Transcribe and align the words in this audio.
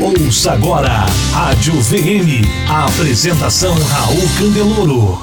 Ouça 0.00 0.52
agora 0.52 1.06
Rádio 1.32 1.72
VM. 1.74 2.46
A 2.70 2.86
apresentação 2.86 3.74
Raul 3.74 4.28
Candeloro. 4.38 5.18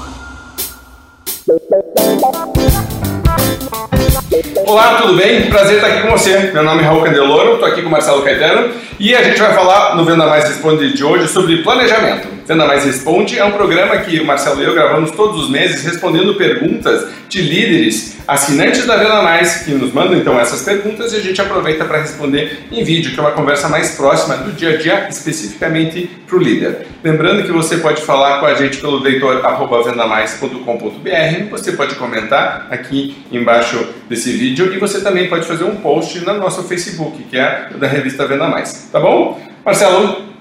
Olá, 4.66 5.00
tudo 5.00 5.16
bem? 5.16 5.48
Prazer 5.48 5.76
estar 5.76 5.86
aqui 5.86 6.02
com 6.02 6.10
você. 6.10 6.50
Meu 6.52 6.62
nome 6.62 6.82
é 6.82 6.84
Raul 6.84 7.02
Candeloro, 7.02 7.54
estou 7.54 7.66
aqui 7.66 7.80
com 7.80 7.88
o 7.88 7.90
Marcelo 7.90 8.20
Caetano 8.22 8.74
e 9.00 9.14
a 9.14 9.22
gente 9.22 9.40
vai 9.40 9.54
falar 9.54 9.96
no 9.96 10.04
Venda 10.04 10.26
Mais 10.26 10.44
Responde 10.44 10.92
de 10.92 11.02
hoje 11.02 11.26
sobre 11.28 11.62
planejamento. 11.62 12.35
Venda 12.46 12.64
Mais 12.64 12.84
Responde 12.84 13.36
é 13.38 13.44
um 13.44 13.50
programa 13.50 13.98
que 13.98 14.18
o 14.20 14.24
Marcelo 14.24 14.62
e 14.62 14.64
eu 14.64 14.72
gravamos 14.72 15.10
todos 15.10 15.44
os 15.44 15.50
meses 15.50 15.82
respondendo 15.82 16.36
perguntas 16.36 17.08
de 17.28 17.42
líderes 17.42 18.16
assinantes 18.26 18.86
da 18.86 18.96
Venda 18.96 19.20
Mais 19.20 19.64
que 19.64 19.72
nos 19.72 19.92
mandam 19.92 20.16
então 20.16 20.38
essas 20.38 20.62
perguntas 20.62 21.12
e 21.12 21.16
a 21.16 21.20
gente 21.20 21.40
aproveita 21.40 21.84
para 21.84 21.98
responder 21.98 22.66
em 22.70 22.84
vídeo, 22.84 23.12
que 23.12 23.18
é 23.18 23.22
uma 23.22 23.32
conversa 23.32 23.68
mais 23.68 23.96
próxima 23.96 24.36
do 24.36 24.52
dia 24.52 24.74
a 24.74 24.76
dia, 24.76 25.08
especificamente 25.08 26.08
para 26.24 26.36
o 26.36 26.38
líder. 26.38 26.86
Lembrando 27.02 27.42
que 27.42 27.50
você 27.50 27.78
pode 27.78 28.00
falar 28.02 28.38
com 28.38 28.46
a 28.46 28.54
gente 28.54 28.76
pelo 28.78 29.00
leitor@vendamais.com.br, 29.00 31.50
você 31.50 31.72
pode 31.72 31.96
comentar 31.96 32.68
aqui 32.70 33.16
embaixo 33.32 33.88
desse 34.08 34.30
vídeo 34.30 34.72
e 34.72 34.78
você 34.78 35.00
também 35.00 35.28
pode 35.28 35.48
fazer 35.48 35.64
um 35.64 35.74
post 35.76 36.20
no 36.20 36.34
nosso 36.34 36.62
Facebook, 36.62 37.24
que 37.24 37.36
é 37.36 37.70
da 37.76 37.88
revista 37.88 38.24
Venda 38.24 38.46
Mais. 38.46 38.88
Tá 38.92 39.00
bom? 39.00 39.40
Marcelo, 39.64 40.35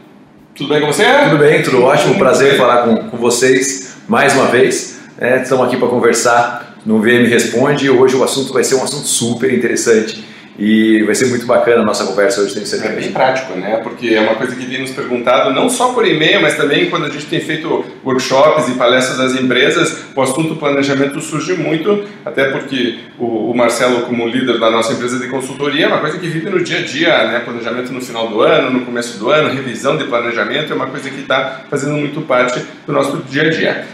tudo 0.55 0.69
bem 0.69 0.79
com 0.79 0.87
você? 0.87 1.03
Tudo 1.29 1.37
bem, 1.37 1.61
tudo 1.61 1.83
ótimo. 1.83 2.17
Prazer 2.17 2.55
falar 2.55 2.83
com, 2.83 3.09
com 3.09 3.17
vocês 3.17 3.97
mais 4.07 4.33
uma 4.33 4.45
vez. 4.45 5.01
É, 5.19 5.41
estamos 5.41 5.67
aqui 5.67 5.75
para 5.75 5.89
conversar 5.89 6.77
no 6.85 7.01
VM 7.01 7.27
Responde. 7.27 7.89
Hoje 7.89 8.15
o 8.15 8.23
assunto 8.23 8.53
vai 8.53 8.63
ser 8.63 8.75
um 8.75 8.83
assunto 8.83 9.05
super 9.05 9.53
interessante 9.53 10.23
e 10.57 11.03
vai 11.03 11.13
ser 11.13 11.27
muito 11.27 11.45
bacana 11.45 11.81
a 11.81 11.85
nossa 11.85 12.05
conversa 12.05 12.41
hoje, 12.41 12.53
tenho 12.53 12.65
certeza. 12.65 12.93
É 12.93 12.95
bem 12.95 13.11
prático, 13.11 13.53
né? 13.57 13.77
Porque 13.83 14.09
é 14.09 14.21
uma 14.21 14.35
coisa 14.35 14.55
que 14.55 14.65
tem 14.65 14.81
nos 14.81 14.91
perguntado, 14.91 15.53
não 15.53 15.69
só 15.69 15.93
por 15.93 16.07
e-mail, 16.07 16.41
mas 16.41 16.55
também 16.55 16.89
quando 16.89 17.05
a 17.05 17.09
gente 17.09 17.25
tem 17.25 17.41
feito 17.41 17.83
workshops 18.03 18.69
e 18.69 18.75
palestras 18.75 19.17
das 19.17 19.33
empresas, 19.33 20.05
o 20.15 20.21
assunto 20.21 20.55
planejamento 20.55 21.19
surge 21.19 21.53
muito, 21.55 22.05
até 22.23 22.51
porque 22.51 22.99
o, 23.19 23.53
Marcelo, 23.53 24.01
como 24.01 24.27
líder 24.27 24.59
da 24.59 24.69
nossa 24.69 24.93
empresa 24.93 25.19
de 25.19 25.27
consultoria, 25.27 25.85
é 25.85 25.87
uma 25.87 25.99
coisa 25.99 26.17
que 26.17 26.27
vive 26.27 26.49
no 26.49 26.63
dia 26.63 26.79
a 26.79 26.81
dia, 26.81 27.27
né? 27.27 27.39
Planejamento 27.39 27.91
no 27.91 28.01
final 28.01 28.27
do 28.27 28.41
ano, 28.41 28.69
no 28.71 28.85
começo 28.85 29.17
do 29.17 29.29
ano, 29.29 29.53
revisão 29.53 29.97
de 29.97 30.05
planejamento, 30.05 30.71
é 30.71 30.75
uma 30.75 30.87
coisa 30.87 31.09
que 31.09 31.21
está 31.21 31.65
fazendo 31.69 31.95
muito 31.95 32.21
parte 32.21 32.61
do 32.85 32.93
nosso 32.93 33.17
dia 33.29 33.43
a 33.43 33.49
dia. 33.49 33.85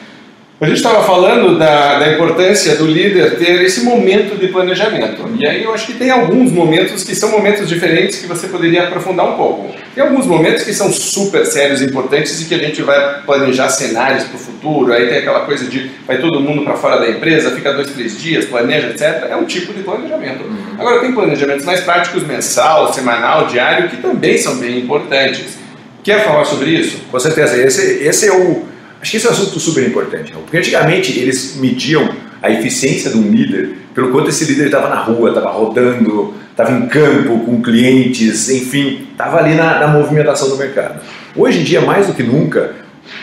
A 0.62 0.68
gente 0.68 0.76
estava 0.76 1.02
falando 1.04 1.58
da, 1.58 1.98
da, 1.98 2.14
importância 2.14 2.76
do 2.76 2.86
líder 2.86 3.36
ter 3.40 3.64
esse 3.64 3.82
momento 3.82 4.38
de 4.38 4.48
planejamento. 4.50 5.28
E 5.40 5.44
aí 5.44 5.64
eu 5.64 5.74
acho 5.74 5.88
que 5.88 5.94
tem 5.94 6.12
alguns 6.12 6.52
momentos 6.52 7.04
que 7.04 7.16
são 7.16 7.32
momentos 7.32 7.68
diferentes 7.68 8.20
que 8.20 8.28
você 8.28 8.48
poderia 8.48 8.84
aprofundar 8.84 9.26
um 9.28 9.38
pouco. 9.38 9.76
Tem 9.96 10.04
alguns 10.04 10.28
momentos 10.28 10.62
que 10.62 10.72
são 10.72 10.94
super 10.94 11.48
sérios, 11.48 11.82
importantes 11.82 12.40
e 12.44 12.46
que 12.46 12.54
a 12.54 12.60
gente 12.60 12.84
vai 12.84 13.24
planejar 13.24 13.70
cenários 13.70 14.26
para 14.26 14.36
o 14.36 14.40
futuro. 14.40 14.94
Aí 14.94 15.08
tem 15.08 15.18
aquela 15.18 15.48
coisa 15.48 15.66
de 15.66 15.90
vai 16.06 16.20
todo 16.20 16.40
mundo 16.40 16.64
para 16.64 16.76
fora 16.76 17.00
da 17.00 17.10
empresa, 17.10 17.50
fica 17.50 17.74
dois, 17.74 17.90
três 17.90 18.22
dias, 18.22 18.46
planeja, 18.46 18.90
etc. 18.90 19.32
É 19.32 19.36
um 19.36 19.46
tipo 19.46 19.74
de 19.74 19.82
planejamento. 19.82 20.44
Uhum. 20.44 20.76
Agora 20.78 21.00
tem 21.00 21.12
planejamentos 21.12 21.66
mais 21.66 21.80
práticos, 21.80 22.22
mensal, 22.22 22.94
semanal, 22.94 23.48
diário, 23.48 23.90
que 23.90 23.98
também 23.98 24.38
são 24.38 24.58
bem 24.58 24.78
importantes. 24.78 25.58
Quer 26.04 26.24
falar 26.24 26.46
sobre 26.46 26.70
isso? 26.70 27.00
Com 27.10 27.20
certeza. 27.20 27.58
Esse, 27.58 28.04
esse 28.04 28.28
é 28.28 28.32
o 28.32 28.70
Acho 29.02 29.12
que 29.12 29.18
esse 29.18 29.26
é 29.26 29.30
um 29.30 29.34
assunto 29.34 29.60
super 29.60 29.86
importante, 29.86 30.32
porque 30.32 30.58
antigamente 30.58 31.18
eles 31.18 31.56
mediam 31.58 32.08
a 32.42 32.52
eficiência 32.52 33.10
de 33.10 33.18
um 33.18 33.32
líder 33.32 33.82
pelo 33.94 34.12
quanto 34.12 34.30
esse 34.30 34.46
líder 34.46 34.66
estava 34.66 34.90
na 34.90 35.02
rua, 35.02 35.30
estava 35.30 35.50
rodando, 35.50 36.34
estava 36.50 36.72
em 36.72 36.88
campo 36.88 37.40
com 37.40 37.62
clientes, 37.62 38.50
enfim, 38.50 39.08
estava 39.12 39.38
ali 39.38 39.56
na, 39.56 39.80
na, 39.80 39.88
movimentação 39.88 40.50
do 40.50 40.58
mercado. 40.58 41.02
Hoje 41.36 41.60
em 41.60 41.64
dia, 41.64 41.82
mais 41.82 42.08
do 42.08 42.14
que 42.14 42.24
nunca, 42.24 42.76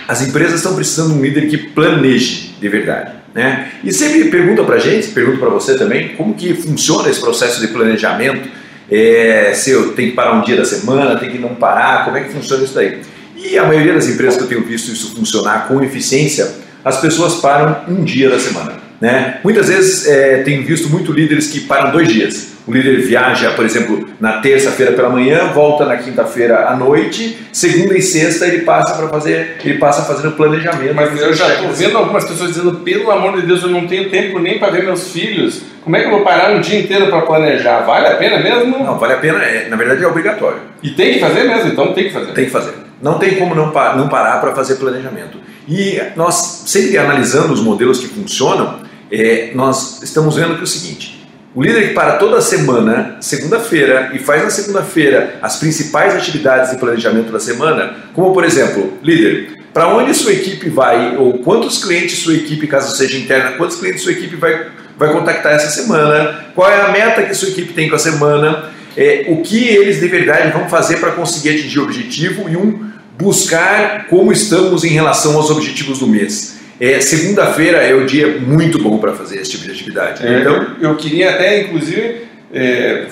as 0.07 0.21
empresas 0.27 0.57
estão 0.57 0.75
precisando 0.75 1.13
de 1.13 1.19
um 1.19 1.23
líder 1.23 1.49
que 1.49 1.57
planeje 1.57 2.55
de 2.61 2.69
verdade. 2.69 3.13
Né? 3.35 3.71
E 3.85 3.93
sempre 3.93 4.25
pergunta 4.25 4.65
para 4.65 4.77
a 4.77 4.79
gente, 4.79 5.09
pergunta 5.09 5.39
para 5.39 5.49
você 5.49 5.77
também, 5.77 6.11
como 6.17 6.35
que 6.35 6.55
funciona 6.55 7.09
esse 7.09 7.21
processo 7.21 7.61
de 7.61 7.69
planejamento, 7.69 8.49
é, 8.91 9.53
se 9.55 9.71
eu 9.71 9.93
tenho 9.93 10.11
que 10.11 10.17
parar 10.17 10.33
um 10.33 10.43
dia 10.43 10.57
da 10.57 10.65
semana, 10.65 11.17
tem 11.17 11.31
que 11.31 11.39
não 11.39 11.55
parar, 11.55 12.05
como 12.05 12.17
é 12.17 12.23
que 12.23 12.33
funciona 12.33 12.65
isso 12.65 12.75
daí? 12.75 13.01
E 13.39 13.57
a 13.57 13.65
maioria 13.65 13.95
das 13.95 14.09
empresas 14.09 14.37
que 14.37 14.43
eu 14.43 14.49
tenho 14.49 14.65
visto 14.65 14.91
isso 14.91 15.15
funcionar 15.15 15.69
com 15.69 15.81
eficiência, 15.83 16.49
as 16.85 17.01
pessoas 17.01 17.37
param 17.37 17.85
um 17.89 18.03
dia 18.03 18.29
da 18.29 18.39
semana. 18.39 18.73
Né? 19.01 19.39
Muitas 19.45 19.69
vezes 19.69 20.09
é, 20.09 20.43
tenho 20.43 20.65
visto 20.65 20.89
muito 20.89 21.13
líderes 21.13 21.47
que 21.47 21.61
param 21.61 21.93
dois 21.93 22.09
dias. 22.09 22.59
O 22.67 22.73
líder 22.73 23.01
viaja, 23.01 23.53
por 23.53 23.65
exemplo, 23.65 24.09
na 24.21 24.41
terça-feira 24.41 24.93
pela 24.93 25.09
manhã, 25.09 25.53
volta 25.55 25.87
na 25.87 25.97
quinta-feira 25.97 26.67
à 26.69 26.77
noite, 26.77 27.39
segunda 27.51 27.97
e 27.97 28.03
sexta 28.03 28.47
ele 28.47 28.63
passa 28.63 28.95
para 28.95 29.09
fazer, 29.09 29.57
ele 29.65 29.79
passa 29.79 30.03
fazendo 30.03 30.35
planejamento. 30.35 30.95
Mas 30.95 31.19
eu 31.19 31.33
já 31.33 31.49
estou 31.55 31.73
vendo 31.73 31.97
algumas 31.97 32.25
pessoas 32.25 32.51
dizendo, 32.51 32.81
pelo 32.81 33.11
amor 33.11 33.41
de 33.41 33.47
Deus, 33.47 33.63
eu 33.63 33.71
não 33.71 33.87
tenho 33.87 34.11
tempo 34.11 34.39
nem 34.39 34.59
para 34.59 34.71
ver 34.71 34.83
meus 34.83 35.13
filhos. 35.13 35.63
Como 35.83 35.97
é 35.97 36.01
que 36.01 36.07
eu 36.07 36.11
vou 36.11 36.25
parar 36.25 36.51
um 36.51 36.61
dia 36.61 36.79
inteiro 36.79 37.07
para 37.07 37.23
planejar? 37.23 37.83
Vale 37.83 38.09
a 38.09 38.17
pena 38.17 38.39
mesmo? 38.39 38.85
Não, 38.85 38.99
vale 38.99 39.15
a 39.15 39.19
pena, 39.19 39.43
é, 39.43 39.69
na 39.69 39.77
verdade 39.77 40.05
é 40.05 40.07
obrigatório. 40.07 40.59
E 40.83 40.91
tem 40.91 41.15
que 41.15 41.21
fazer 41.21 41.45
mesmo, 41.45 41.71
então 41.71 41.95
tem 41.95 42.05
que 42.05 42.13
fazer. 42.13 42.33
Tem 42.33 42.45
que 42.45 42.51
fazer. 42.51 42.88
Não 43.01 43.19
tem 43.19 43.37
como 43.37 43.55
não, 43.55 43.67
não 43.97 44.09
parar 44.09 44.41
para 44.41 44.55
fazer 44.55 44.77
planejamento. 44.77 45.39
E 45.69 46.01
nós, 46.17 46.65
sempre 46.67 46.97
analisando 46.99 47.53
os 47.53 47.61
modelos 47.61 48.01
que 48.01 48.09
funcionam, 48.09 48.81
é, 49.11 49.53
nós 49.55 50.03
estamos 50.03 50.37
vendo 50.37 50.55
que 50.55 50.61
é 50.61 50.65
o 50.65 50.67
seguinte: 50.67 51.27
o 51.55 51.63
líder 51.63 51.89
que 51.89 51.95
para 51.95 52.17
toda 52.17 52.41
semana, 52.41 53.17
segunda-feira, 53.21 54.11
e 54.15 54.19
faz 54.19 54.43
na 54.43 54.51
segunda-feira 54.51 55.39
as 55.41 55.57
principais 55.57 56.15
atividades 56.15 56.71
de 56.71 56.77
planejamento 56.77 57.33
da 57.33 57.41
semana, 57.41 57.97
como 58.15 58.33
por 58.33 58.45
exemplo, 58.45 58.93
líder, 59.03 59.59
para 59.73 59.89
onde 59.89 60.15
sua 60.15 60.33
equipe 60.33 60.69
vai, 60.69 61.17
ou 61.17 61.39
quantos 61.39 61.83
clientes 61.83 62.19
sua 62.19 62.35
equipe, 62.35 62.67
caso 62.67 62.97
seja 62.97 63.19
interna, 63.19 63.53
quantos 63.53 63.77
clientes 63.77 64.03
sua 64.03 64.13
equipe 64.13 64.37
vai, 64.37 64.69
vai 64.97 65.13
contactar 65.13 65.53
essa 65.53 65.71
semana, 65.71 66.47
qual 66.55 66.71
é 66.71 66.81
a 66.81 66.89
meta 66.89 67.23
que 67.23 67.35
sua 67.35 67.49
equipe 67.49 67.73
tem 67.73 67.89
com 67.89 67.97
a 67.97 67.99
semana, 67.99 68.71
é, 68.99 69.27
o 69.29 69.43
que 69.43 69.69
eles 69.69 70.01
de 70.01 70.09
verdade 70.09 70.51
vão 70.51 70.69
fazer 70.69 70.99
para 70.99 71.13
conseguir 71.13 71.51
atingir 71.51 71.79
o 71.79 71.85
objetivo 71.85 72.49
e 72.51 72.57
um 72.57 72.91
buscar 73.17 74.09
como 74.09 74.33
estamos 74.33 74.83
em 74.83 74.89
relação 74.89 75.37
aos 75.37 75.51
objetivos 75.51 76.01
do 76.01 76.07
mês. 76.09 76.59
É, 76.81 77.01
Segunda-feira 77.01 77.79
é 77.79 77.95
o 77.95 78.05
dia 78.05 78.39
muito 78.41 78.83
bom 78.83 78.99
para 78.99 79.13
fazer 79.13 79.41
esse 79.41 79.53
tipo 79.53 79.65
de 79.65 79.71
atividade. 79.71 80.27
É, 80.27 80.41
então, 80.41 80.53
eu, 80.81 80.91
eu, 80.91 80.97
queria 80.97 81.31
até, 81.31 81.63
inclusive, 81.63 82.23
é, 82.53 83.07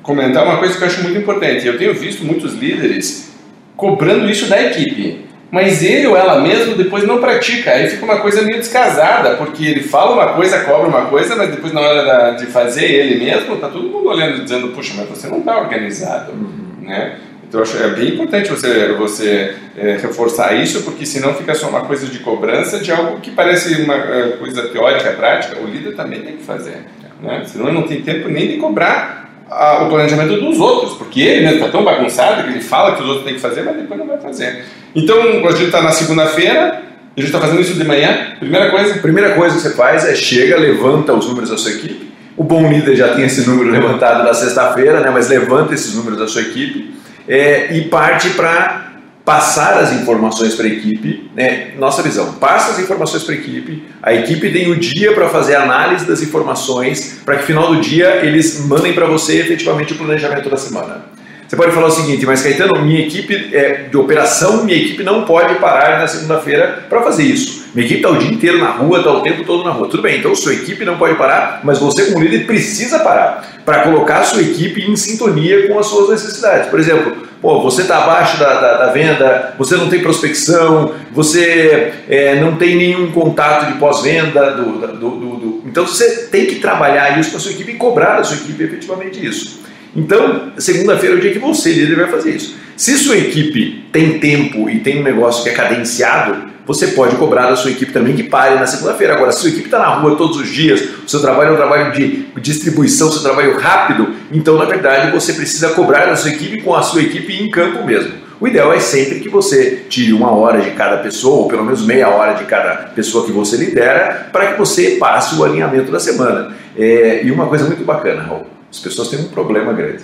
comentar 0.00 0.44
uma 0.44 0.58
coisa 0.58 0.76
que 0.76 0.82
eu 0.82 0.86
acho 0.86 1.02
muito 1.02 1.18
importante. 1.18 1.66
Eu 1.66 1.76
tenho 1.76 1.92
visto 1.92 2.24
muitos 2.24 2.54
líderes 2.54 3.32
cobrando 3.76 4.30
isso 4.30 4.46
da 4.46 4.62
equipe, 4.62 5.24
mas 5.52 5.82
ele 5.82 6.06
ou 6.06 6.16
ela 6.16 6.40
mesmo 6.40 6.74
depois 6.74 7.06
não 7.06 7.18
pratica. 7.18 7.72
Aí 7.72 7.90
fica 7.90 8.06
uma 8.06 8.20
coisa 8.20 8.40
meio 8.40 8.58
descasada, 8.58 9.36
porque 9.36 9.66
ele 9.66 9.82
fala 9.82 10.14
uma 10.14 10.32
coisa, 10.32 10.60
cobra 10.60 10.88
uma 10.88 11.04
coisa, 11.04 11.36
mas 11.36 11.50
depois 11.50 11.74
na 11.74 11.82
hora 11.82 12.30
de 12.32 12.46
fazer 12.46 12.86
ele 12.86 13.22
mesmo, 13.22 13.58
tá 13.58 13.68
todo 13.68 13.86
mundo 13.86 14.08
olhando 14.08 14.38
e 14.38 14.44
dizendo, 14.44 14.68
puxa, 14.68 14.94
mas 14.96 15.10
você 15.10 15.28
não 15.28 15.40
está 15.40 15.58
organizado, 15.58 16.32
uhum. 16.32 16.88
né? 16.88 17.18
Então, 17.46 17.60
eu 17.60 17.64
acho 17.64 17.76
é 17.76 17.88
bem 17.90 18.14
importante 18.14 18.48
você, 18.48 18.94
você 18.94 19.54
é, 19.76 19.98
reforçar 20.00 20.54
isso, 20.54 20.84
porque 20.84 21.04
senão 21.04 21.34
fica 21.34 21.54
só 21.54 21.68
uma 21.68 21.82
coisa 21.82 22.06
de 22.06 22.20
cobrança 22.20 22.78
de 22.78 22.90
algo 22.90 23.20
que 23.20 23.30
parece 23.30 23.74
uma 23.82 23.94
é, 23.94 24.36
coisa 24.38 24.68
teórica, 24.68 25.10
prática. 25.10 25.60
O 25.60 25.66
líder 25.66 25.94
também 25.94 26.22
tem 26.22 26.38
que 26.38 26.44
fazer. 26.44 26.78
Né? 27.20 27.42
Senão 27.44 27.66
ele 27.66 27.76
não 27.76 27.86
tem 27.86 28.00
tempo 28.00 28.26
nem 28.30 28.48
de 28.48 28.56
cobrar 28.56 29.30
a, 29.50 29.82
o 29.82 29.90
planejamento 29.90 30.40
dos 30.40 30.58
outros, 30.58 30.94
porque 30.94 31.20
ele 31.20 31.40
mesmo 31.42 31.56
está 31.56 31.68
tão 31.68 31.84
bagunçado 31.84 32.44
que 32.44 32.48
ele 32.48 32.62
fala 32.62 32.96
que 32.96 33.02
os 33.02 33.08
outros 33.08 33.26
têm 33.26 33.34
que 33.34 33.40
fazer, 33.40 33.62
mas 33.64 33.76
depois 33.76 34.00
não 34.00 34.06
vai 34.06 34.16
fazer. 34.16 34.64
Então, 34.94 35.46
a 35.46 35.52
gente 35.52 35.66
está 35.66 35.82
na 35.82 35.90
segunda-feira, 35.90 36.82
a 37.16 37.20
gente 37.20 37.28
está 37.28 37.40
fazendo 37.40 37.60
isso 37.60 37.74
de 37.74 37.84
manhã. 37.84 38.34
Primeira 38.38 38.70
coisa? 38.70 38.94
Primeira 38.98 39.34
coisa 39.34 39.56
que 39.56 39.62
você 39.62 39.70
faz 39.74 40.04
é 40.04 40.14
chega, 40.14 40.56
levanta 40.56 41.12
os 41.12 41.26
números 41.26 41.50
da 41.50 41.58
sua 41.58 41.72
equipe. 41.72 42.12
O 42.36 42.44
bom 42.44 42.70
líder 42.70 42.96
já 42.96 43.14
tem 43.14 43.24
esse 43.24 43.46
número 43.48 43.70
levantado 43.70 44.24
na 44.24 44.32
sexta-feira, 44.32 45.00
né? 45.00 45.10
mas 45.10 45.28
levanta 45.28 45.74
esses 45.74 45.94
números 45.94 46.18
da 46.18 46.26
sua 46.26 46.40
equipe 46.40 46.94
é, 47.28 47.76
e 47.76 47.82
parte 47.88 48.30
para 48.30 48.92
passar 49.24 49.78
as 49.78 49.92
informações 49.92 50.54
para 50.54 50.64
a 50.64 50.68
equipe, 50.68 51.30
né? 51.34 51.72
nossa 51.78 52.02
visão, 52.02 52.34
passa 52.34 52.72
as 52.72 52.78
informações 52.80 53.22
para 53.22 53.34
a 53.34 53.38
equipe, 53.38 53.84
a 54.02 54.14
equipe 54.14 54.50
tem 54.50 54.70
o 54.70 54.76
dia 54.76 55.12
para 55.12 55.28
fazer 55.28 55.54
a 55.54 55.62
análise 55.62 56.04
das 56.04 56.22
informações, 56.22 57.20
para 57.24 57.36
que 57.36 57.42
no 57.42 57.46
final 57.46 57.74
do 57.74 57.80
dia 57.80 58.16
eles 58.24 58.66
mandem 58.66 58.92
para 58.92 59.06
você 59.06 59.38
efetivamente 59.38 59.92
o 59.92 59.96
planejamento 59.96 60.50
da 60.50 60.56
semana. 60.56 61.11
Você 61.52 61.56
pode 61.56 61.72
falar 61.72 61.88
o 61.88 61.90
seguinte, 61.90 62.24
mas 62.24 62.40
Caetano, 62.40 62.82
minha 62.82 63.00
equipe 63.00 63.54
é, 63.54 63.82
de 63.90 63.94
operação, 63.98 64.64
minha 64.64 64.78
equipe 64.78 65.02
não 65.02 65.26
pode 65.26 65.56
parar 65.56 65.98
na 65.98 66.06
segunda-feira 66.06 66.86
para 66.88 67.02
fazer 67.02 67.24
isso. 67.24 67.66
Minha 67.74 67.84
equipe 67.84 68.00
está 68.00 68.08
o 68.08 68.16
dia 68.16 68.30
inteiro 68.30 68.56
na 68.56 68.70
rua, 68.70 69.00
está 69.00 69.12
o 69.12 69.20
tempo 69.20 69.44
todo 69.44 69.62
na 69.62 69.70
rua. 69.70 69.86
Tudo 69.86 70.02
bem, 70.02 70.18
então 70.18 70.34
sua 70.34 70.54
equipe 70.54 70.82
não 70.82 70.96
pode 70.96 71.14
parar, 71.16 71.60
mas 71.62 71.78
você 71.78 72.06
como 72.06 72.24
líder 72.24 72.46
precisa 72.46 73.00
parar 73.00 73.46
para 73.66 73.80
colocar 73.80 74.20
a 74.20 74.24
sua 74.24 74.40
equipe 74.40 74.90
em 74.90 74.96
sintonia 74.96 75.68
com 75.68 75.78
as 75.78 75.88
suas 75.88 76.08
necessidades. 76.08 76.70
Por 76.70 76.80
exemplo, 76.80 77.18
pô, 77.42 77.60
você 77.60 77.82
está 77.82 77.98
abaixo 77.98 78.38
da, 78.38 78.54
da, 78.58 78.86
da, 78.86 78.86
venda, 78.90 79.54
você 79.58 79.76
não 79.76 79.90
tem 79.90 80.00
prospecção, 80.00 80.94
você 81.10 81.92
é, 82.08 82.40
não 82.40 82.56
tem 82.56 82.76
nenhum 82.76 83.12
contato 83.12 83.70
de 83.70 83.78
pós-venda, 83.78 84.52
do, 84.52 84.72
do, 84.78 84.86
do, 84.86 85.10
do, 85.36 85.62
então 85.66 85.86
você 85.86 86.28
tem 86.28 86.46
que 86.46 86.54
trabalhar 86.54 87.20
isso 87.20 87.30
com 87.30 87.36
a 87.36 87.40
sua 87.40 87.52
equipe 87.52 87.72
e 87.72 87.74
cobrar 87.74 88.16
da 88.16 88.24
sua 88.24 88.38
equipe 88.38 88.64
efetivamente 88.64 89.22
isso. 89.22 89.60
Então, 89.94 90.52
segunda-feira 90.58 91.16
é 91.16 91.18
o 91.18 91.20
dia 91.20 91.32
que 91.32 91.38
você, 91.38 91.72
líder, 91.72 91.96
vai 91.96 92.08
fazer 92.08 92.34
isso. 92.34 92.56
Se 92.76 92.96
sua 92.96 93.16
equipe 93.16 93.84
tem 93.92 94.18
tempo 94.18 94.68
e 94.68 94.80
tem 94.80 95.00
um 95.00 95.02
negócio 95.02 95.42
que 95.42 95.50
é 95.50 95.52
cadenciado, 95.52 96.50
você 96.66 96.88
pode 96.88 97.16
cobrar 97.16 97.50
da 97.50 97.56
sua 97.56 97.70
equipe 97.70 97.92
também 97.92 98.14
que 98.14 98.22
pare 98.22 98.54
na 98.54 98.66
segunda-feira. 98.66 99.14
Agora, 99.14 99.32
se 99.32 99.40
sua 99.40 99.50
equipe 99.50 99.66
está 99.66 99.78
na 99.78 99.88
rua 99.88 100.16
todos 100.16 100.36
os 100.36 100.48
dias, 100.48 100.80
o 101.04 101.08
seu 101.08 101.20
trabalho 101.20 101.50
é 101.50 101.52
um 101.52 101.56
trabalho 101.56 101.92
de 101.92 102.26
distribuição, 102.40 103.10
seu 103.10 103.22
trabalho 103.22 103.58
rápido, 103.58 104.14
então, 104.32 104.56
na 104.56 104.64
verdade, 104.64 105.10
você 105.10 105.32
precisa 105.32 105.70
cobrar 105.70 106.06
da 106.06 106.16
sua 106.16 106.30
equipe 106.30 106.62
com 106.62 106.74
a 106.74 106.82
sua 106.82 107.02
equipe 107.02 107.42
em 107.42 107.50
campo 107.50 107.84
mesmo. 107.84 108.22
O 108.40 108.48
ideal 108.48 108.72
é 108.72 108.80
sempre 108.80 109.20
que 109.20 109.28
você 109.28 109.84
tire 109.88 110.12
uma 110.12 110.32
hora 110.32 110.60
de 110.60 110.70
cada 110.72 110.96
pessoa, 110.96 111.42
ou 111.42 111.48
pelo 111.48 111.64
menos 111.64 111.86
meia 111.86 112.08
hora 112.08 112.32
de 112.32 112.44
cada 112.44 112.88
pessoa 112.88 113.24
que 113.24 113.30
você 113.30 113.56
lidera, 113.56 114.28
para 114.32 114.52
que 114.52 114.58
você 114.58 114.96
passe 114.98 115.36
o 115.36 115.44
alinhamento 115.44 115.92
da 115.92 116.00
semana. 116.00 116.52
É, 116.76 117.22
e 117.22 117.30
uma 117.30 117.46
coisa 117.46 117.66
muito 117.66 117.84
bacana, 117.84 118.22
Raul, 118.22 118.46
as 118.72 118.78
pessoas 118.78 119.08
têm 119.08 119.20
um 119.20 119.28
problema 119.28 119.72
grande. 119.74 120.02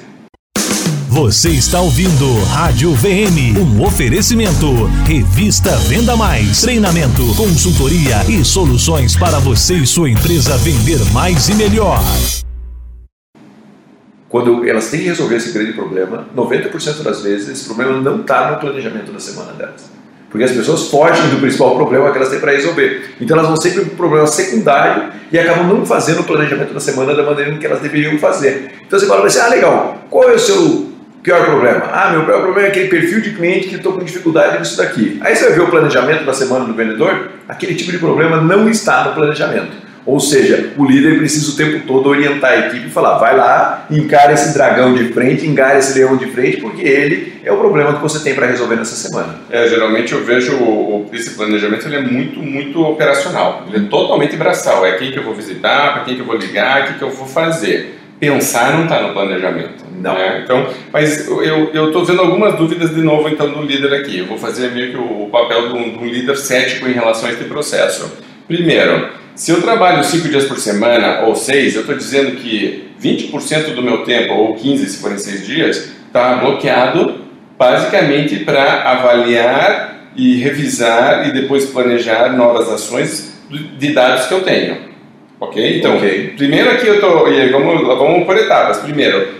Você 1.08 1.48
está 1.48 1.80
ouvindo 1.80 2.44
Rádio 2.44 2.92
VM, 2.92 3.56
um 3.58 3.82
oferecimento. 3.82 4.84
Revista 5.06 5.74
Venda 5.78 6.14
Mais, 6.14 6.60
treinamento, 6.60 7.34
consultoria 7.34 8.22
e 8.28 8.44
soluções 8.44 9.16
para 9.16 9.38
você 9.38 9.74
e 9.74 9.86
sua 9.86 10.10
empresa 10.10 10.56
vender 10.58 10.98
mais 11.12 11.48
e 11.48 11.54
melhor. 11.54 12.00
Quando 14.28 14.68
elas 14.68 14.90
têm 14.90 15.00
que 15.00 15.06
resolver 15.06 15.36
esse 15.36 15.50
grande 15.52 15.72
problema, 15.72 16.28
90% 16.36 17.02
das 17.02 17.22
vezes 17.22 17.48
esse 17.48 17.64
problema 17.64 17.98
não 17.98 18.20
está 18.20 18.50
no 18.50 18.60
planejamento 18.60 19.10
da 19.10 19.18
semana 19.18 19.54
delas. 19.54 19.97
Porque 20.30 20.44
as 20.44 20.52
pessoas 20.52 20.88
fogem 20.90 21.28
do 21.30 21.36
principal 21.36 21.74
problema 21.74 22.10
que 22.10 22.18
elas 22.18 22.28
têm 22.28 22.38
para 22.38 22.52
resolver. 22.52 23.14
Então 23.20 23.36
elas 23.36 23.48
vão 23.48 23.56
sempre 23.56 23.80
para 23.80 23.92
um 23.92 23.96
problema 23.96 24.26
secundário 24.26 25.04
e 25.32 25.38
acabam 25.38 25.66
não 25.66 25.86
fazendo 25.86 26.20
o 26.20 26.24
planejamento 26.24 26.74
da 26.74 26.80
semana 26.80 27.14
da 27.14 27.22
maneira 27.22 27.56
que 27.56 27.66
elas 27.66 27.80
deveriam 27.80 28.18
fazer. 28.18 28.72
Então 28.86 28.98
você 28.98 29.06
fala 29.06 29.26
assim: 29.26 29.38
ah, 29.40 29.48
legal, 29.48 30.06
qual 30.10 30.28
é 30.28 30.34
o 30.34 30.38
seu 30.38 30.92
pior 31.22 31.44
problema? 31.44 31.84
Ah, 31.92 32.10
meu 32.10 32.24
pior 32.24 32.42
problema 32.42 32.68
é 32.68 32.70
aquele 32.70 32.88
perfil 32.88 33.22
de 33.22 33.32
cliente 33.32 33.68
que 33.68 33.76
estou 33.76 33.94
com 33.94 34.00
dificuldade 34.00 34.58
nisso 34.58 34.76
daqui. 34.76 35.18
Aí 35.22 35.34
você 35.34 35.44
vai 35.44 35.54
ver 35.54 35.62
o 35.62 35.68
planejamento 35.68 36.24
da 36.24 36.34
semana 36.34 36.66
do 36.66 36.74
vendedor, 36.74 37.30
aquele 37.48 37.74
tipo 37.74 37.90
de 37.90 37.98
problema 37.98 38.38
não 38.40 38.68
está 38.68 39.04
no 39.04 39.14
planejamento. 39.14 39.87
Ou 40.06 40.18
seja, 40.18 40.72
o 40.76 40.84
líder 40.84 41.18
precisa 41.18 41.52
o 41.52 41.56
tempo 41.56 41.86
todo 41.86 42.08
orientar 42.08 42.52
a 42.52 42.58
equipe 42.66 42.86
e 42.86 42.90
falar: 42.90 43.18
vai 43.18 43.36
lá, 43.36 43.86
encara 43.90 44.32
esse 44.32 44.54
dragão 44.54 44.94
de 44.94 45.12
frente, 45.12 45.46
encara 45.46 45.78
esse 45.78 45.98
leão 45.98 46.16
de 46.16 46.26
frente, 46.26 46.58
porque 46.58 46.82
ele 46.82 47.40
é 47.44 47.52
o 47.52 47.56
problema 47.58 47.94
que 47.94 48.00
você 48.00 48.22
tem 48.22 48.34
para 48.34 48.46
resolver 48.46 48.76
nessa 48.76 48.96
semana. 48.96 49.40
É, 49.50 49.68
geralmente 49.68 50.12
eu 50.12 50.24
vejo 50.24 50.56
o, 50.56 51.08
esse 51.12 51.30
planejamento 51.30 51.86
ele 51.86 51.96
é 51.96 52.00
muito, 52.00 52.40
muito 52.40 52.82
operacional. 52.82 53.64
Ele 53.68 53.86
é 53.86 53.88
totalmente 53.88 54.36
braçal. 54.36 54.84
É 54.86 54.92
quem 54.92 55.12
que 55.12 55.18
eu 55.18 55.24
vou 55.24 55.34
visitar, 55.34 55.94
para 55.94 56.04
quem 56.04 56.14
que 56.14 56.20
eu 56.20 56.26
vou 56.26 56.36
ligar, 56.36 56.82
o 56.82 56.86
que, 56.86 56.98
que 56.98 57.02
eu 57.02 57.10
vou 57.10 57.26
fazer. 57.26 57.98
Pensar 58.18 58.72
não 58.72 58.84
está 58.84 59.00
no 59.00 59.12
planejamento. 59.12 59.84
Não. 60.00 60.14
Né? 60.14 60.42
Então, 60.44 60.68
mas 60.92 61.26
eu 61.28 61.86
estou 61.86 62.04
vendo 62.04 62.20
algumas 62.20 62.56
dúvidas 62.56 62.94
de 62.94 63.00
novo 63.00 63.28
então 63.28 63.50
do 63.50 63.62
líder 63.62 63.94
aqui. 63.94 64.18
Eu 64.18 64.26
vou 64.26 64.38
fazer 64.38 64.70
meio 64.70 64.92
que 64.92 64.96
o, 64.96 65.28
papel 65.30 65.68
de 65.68 65.74
um, 65.74 65.90
de 65.90 65.98
um 65.98 66.06
líder 66.06 66.36
cético 66.36 66.88
em 66.88 66.92
relação 66.92 67.28
a 67.28 67.32
este 67.32 67.44
processo. 67.44 68.12
Primeiro, 68.46 69.08
se 69.38 69.52
eu 69.52 69.62
trabalho 69.62 70.02
5 70.02 70.28
dias 70.28 70.46
por 70.46 70.58
semana 70.58 71.20
ou 71.20 71.36
6, 71.36 71.76
eu 71.76 71.82
estou 71.82 71.96
dizendo 71.96 72.32
que 72.32 72.90
20% 73.00 73.72
do 73.72 73.80
meu 73.80 73.98
tempo, 73.98 74.34
ou 74.34 74.56
15 74.56 74.84
se 74.84 74.98
forem 74.98 75.16
6 75.16 75.46
dias, 75.46 75.92
está 76.08 76.34
bloqueado 76.38 77.20
basicamente 77.56 78.40
para 78.40 78.82
avaliar 78.90 80.10
e 80.16 80.40
revisar 80.40 81.28
e 81.28 81.32
depois 81.32 81.66
planejar 81.66 82.36
novas 82.36 82.68
ações 82.68 83.40
de 83.78 83.92
dados 83.92 84.26
que 84.26 84.34
eu 84.34 84.42
tenho. 84.42 84.76
Ok? 85.38 85.78
Então, 85.78 85.98
okay. 85.98 86.34
primeiro 86.36 86.72
aqui 86.72 86.88
eu 86.88 86.96
estou. 86.96 87.24
Vamos, 87.52 87.86
vamos 87.86 88.26
por 88.26 88.36
etapas. 88.36 88.78
Primeiro, 88.78 89.34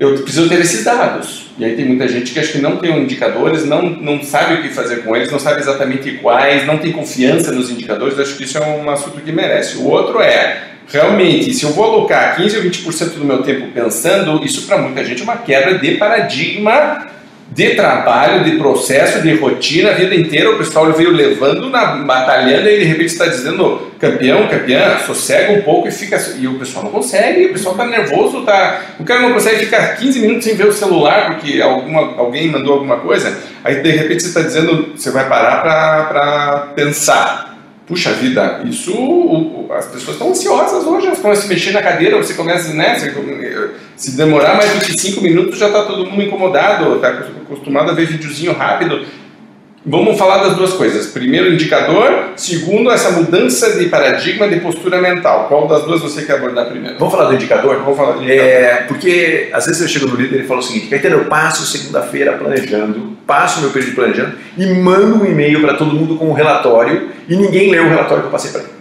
eu 0.00 0.14
preciso 0.14 0.48
ter 0.48 0.58
esses 0.60 0.82
dados. 0.82 1.50
E 1.58 1.64
aí 1.64 1.76
tem 1.76 1.84
muita 1.84 2.08
gente 2.08 2.32
que 2.32 2.40
acha 2.40 2.52
que 2.52 2.58
não 2.58 2.78
tem 2.78 3.02
indicadores, 3.02 3.66
não, 3.66 3.82
não 3.82 4.22
sabe 4.22 4.54
o 4.54 4.62
que 4.62 4.70
fazer 4.70 5.04
com 5.04 5.14
eles, 5.14 5.30
não 5.30 5.38
sabe 5.38 5.60
exatamente 5.60 6.12
quais, 6.12 6.66
não 6.66 6.78
tem 6.78 6.90
confiança 6.90 7.52
nos 7.52 7.70
indicadores. 7.70 8.18
Acho 8.18 8.34
que 8.34 8.44
isso 8.44 8.56
é 8.56 8.62
um 8.62 8.88
assunto 8.88 9.20
que 9.20 9.30
merece. 9.30 9.76
O 9.76 9.86
outro 9.86 10.22
é, 10.22 10.62
realmente, 10.88 11.52
se 11.52 11.64
eu 11.64 11.72
vou 11.72 11.84
alocar 11.84 12.34
15 12.36 12.56
ou 12.56 12.62
20% 12.64 13.18
do 13.18 13.24
meu 13.26 13.42
tempo 13.42 13.68
pensando, 13.74 14.42
isso 14.42 14.66
para 14.66 14.78
muita 14.78 15.04
gente 15.04 15.20
é 15.20 15.24
uma 15.24 15.36
quebra 15.36 15.78
de 15.78 15.92
paradigma 15.98 17.06
de 17.50 17.74
trabalho, 17.74 18.44
de 18.44 18.52
processo, 18.52 19.20
de 19.20 19.34
rotina, 19.34 19.90
a 19.90 19.94
vida 19.94 20.14
inteira 20.14 20.50
o 20.50 20.58
pessoal 20.58 20.92
veio 20.92 21.10
levando, 21.10 21.68
na, 21.68 21.96
batalhando 21.96 22.68
e 22.68 22.78
de 22.78 22.84
repente 22.84 23.06
está 23.06 23.26
dizendo 23.26 23.90
campeão, 23.98 24.46
campeã, 24.46 24.98
sossega 25.04 25.52
um 25.52 25.62
pouco 25.62 25.88
e 25.88 25.90
fica. 25.90 26.16
E 26.38 26.46
o 26.46 26.58
pessoal 26.58 26.84
não 26.84 26.92
consegue, 26.92 27.46
o 27.46 27.52
pessoal 27.52 27.74
está 27.74 27.86
nervoso, 27.86 28.42
tá, 28.42 28.82
o 29.00 29.04
cara 29.04 29.22
não 29.22 29.32
consegue 29.32 29.64
ficar 29.64 29.96
15 29.96 30.20
minutos 30.20 30.44
sem 30.44 30.54
ver 30.54 30.68
o 30.68 30.72
celular 30.72 31.34
porque 31.34 31.60
alguma, 31.60 32.16
alguém 32.16 32.48
mandou 32.48 32.74
alguma 32.74 32.98
coisa, 32.98 33.36
aí 33.64 33.82
de 33.82 33.90
repente 33.90 34.22
você 34.22 34.28
está 34.28 34.42
dizendo, 34.42 34.92
você 34.96 35.10
vai 35.10 35.28
parar 35.28 36.08
para 36.08 36.72
pensar 36.76 37.49
puxa 37.86 38.12
vida, 38.12 38.62
isso 38.64 39.66
as 39.70 39.86
pessoas 39.86 40.16
estão 40.16 40.30
ansiosas 40.30 40.84
hoje, 40.84 41.06
elas 41.06 41.18
começam 41.18 41.44
a 41.44 41.46
se 41.46 41.48
mexer 41.48 41.72
na 41.72 41.82
cadeira, 41.82 42.16
você 42.16 42.34
começa, 42.34 42.72
né, 42.72 42.96
se 43.96 44.16
demorar 44.16 44.56
mais 44.56 44.72
do 44.72 44.84
que 44.84 44.98
cinco 44.98 45.20
minutos 45.20 45.58
já 45.58 45.66
está 45.66 45.82
todo 45.82 46.08
mundo 46.08 46.22
incomodado, 46.22 46.96
está 46.96 47.08
acostumado 47.08 47.90
a 47.90 47.94
ver 47.94 48.06
videozinho 48.06 48.52
rápido. 48.52 49.04
Vamos 49.84 50.18
falar 50.18 50.44
das 50.44 50.56
duas 50.56 50.74
coisas. 50.74 51.06
Primeiro, 51.06 51.54
indicador. 51.54 52.32
Segundo, 52.36 52.90
essa 52.90 53.12
mudança 53.12 53.78
de 53.78 53.86
paradigma 53.86 54.46
de 54.46 54.60
postura 54.60 55.00
mental. 55.00 55.46
Qual 55.48 55.66
das 55.66 55.84
duas 55.84 56.02
você 56.02 56.22
quer 56.22 56.34
abordar 56.34 56.66
primeiro? 56.66 56.98
Vamos 56.98 57.14
falar 57.14 57.28
do 57.28 57.34
indicador? 57.34 57.76
Vamos 57.76 57.96
falar 57.96 58.12
do 58.12 58.22
indicador. 58.22 58.44
É, 58.44 58.84
porque 58.86 59.48
às 59.52 59.64
vezes 59.64 59.80
eu 59.80 59.88
chego 59.88 60.06
no 60.08 60.16
líder 60.16 60.40
e 60.40 60.46
falo 60.46 60.60
o 60.60 60.62
seguinte: 60.62 60.88
Caetano, 60.88 61.16
eu 61.16 61.24
passo 61.24 61.64
segunda-feira 61.64 62.34
planejando, 62.34 63.16
passo 63.26 63.60
meu 63.62 63.70
período 63.70 63.94
planejando 63.94 64.34
e 64.58 64.66
mando 64.66 65.22
um 65.22 65.24
e-mail 65.24 65.62
para 65.62 65.74
todo 65.74 65.94
mundo 65.94 66.16
com 66.16 66.26
um 66.26 66.32
relatório 66.34 67.08
e 67.26 67.34
ninguém 67.34 67.70
lê 67.70 67.80
o 67.80 67.88
relatório 67.88 68.22
que 68.22 68.28
eu 68.28 68.32
passei 68.32 68.50
para 68.50 68.60
ele. 68.60 68.80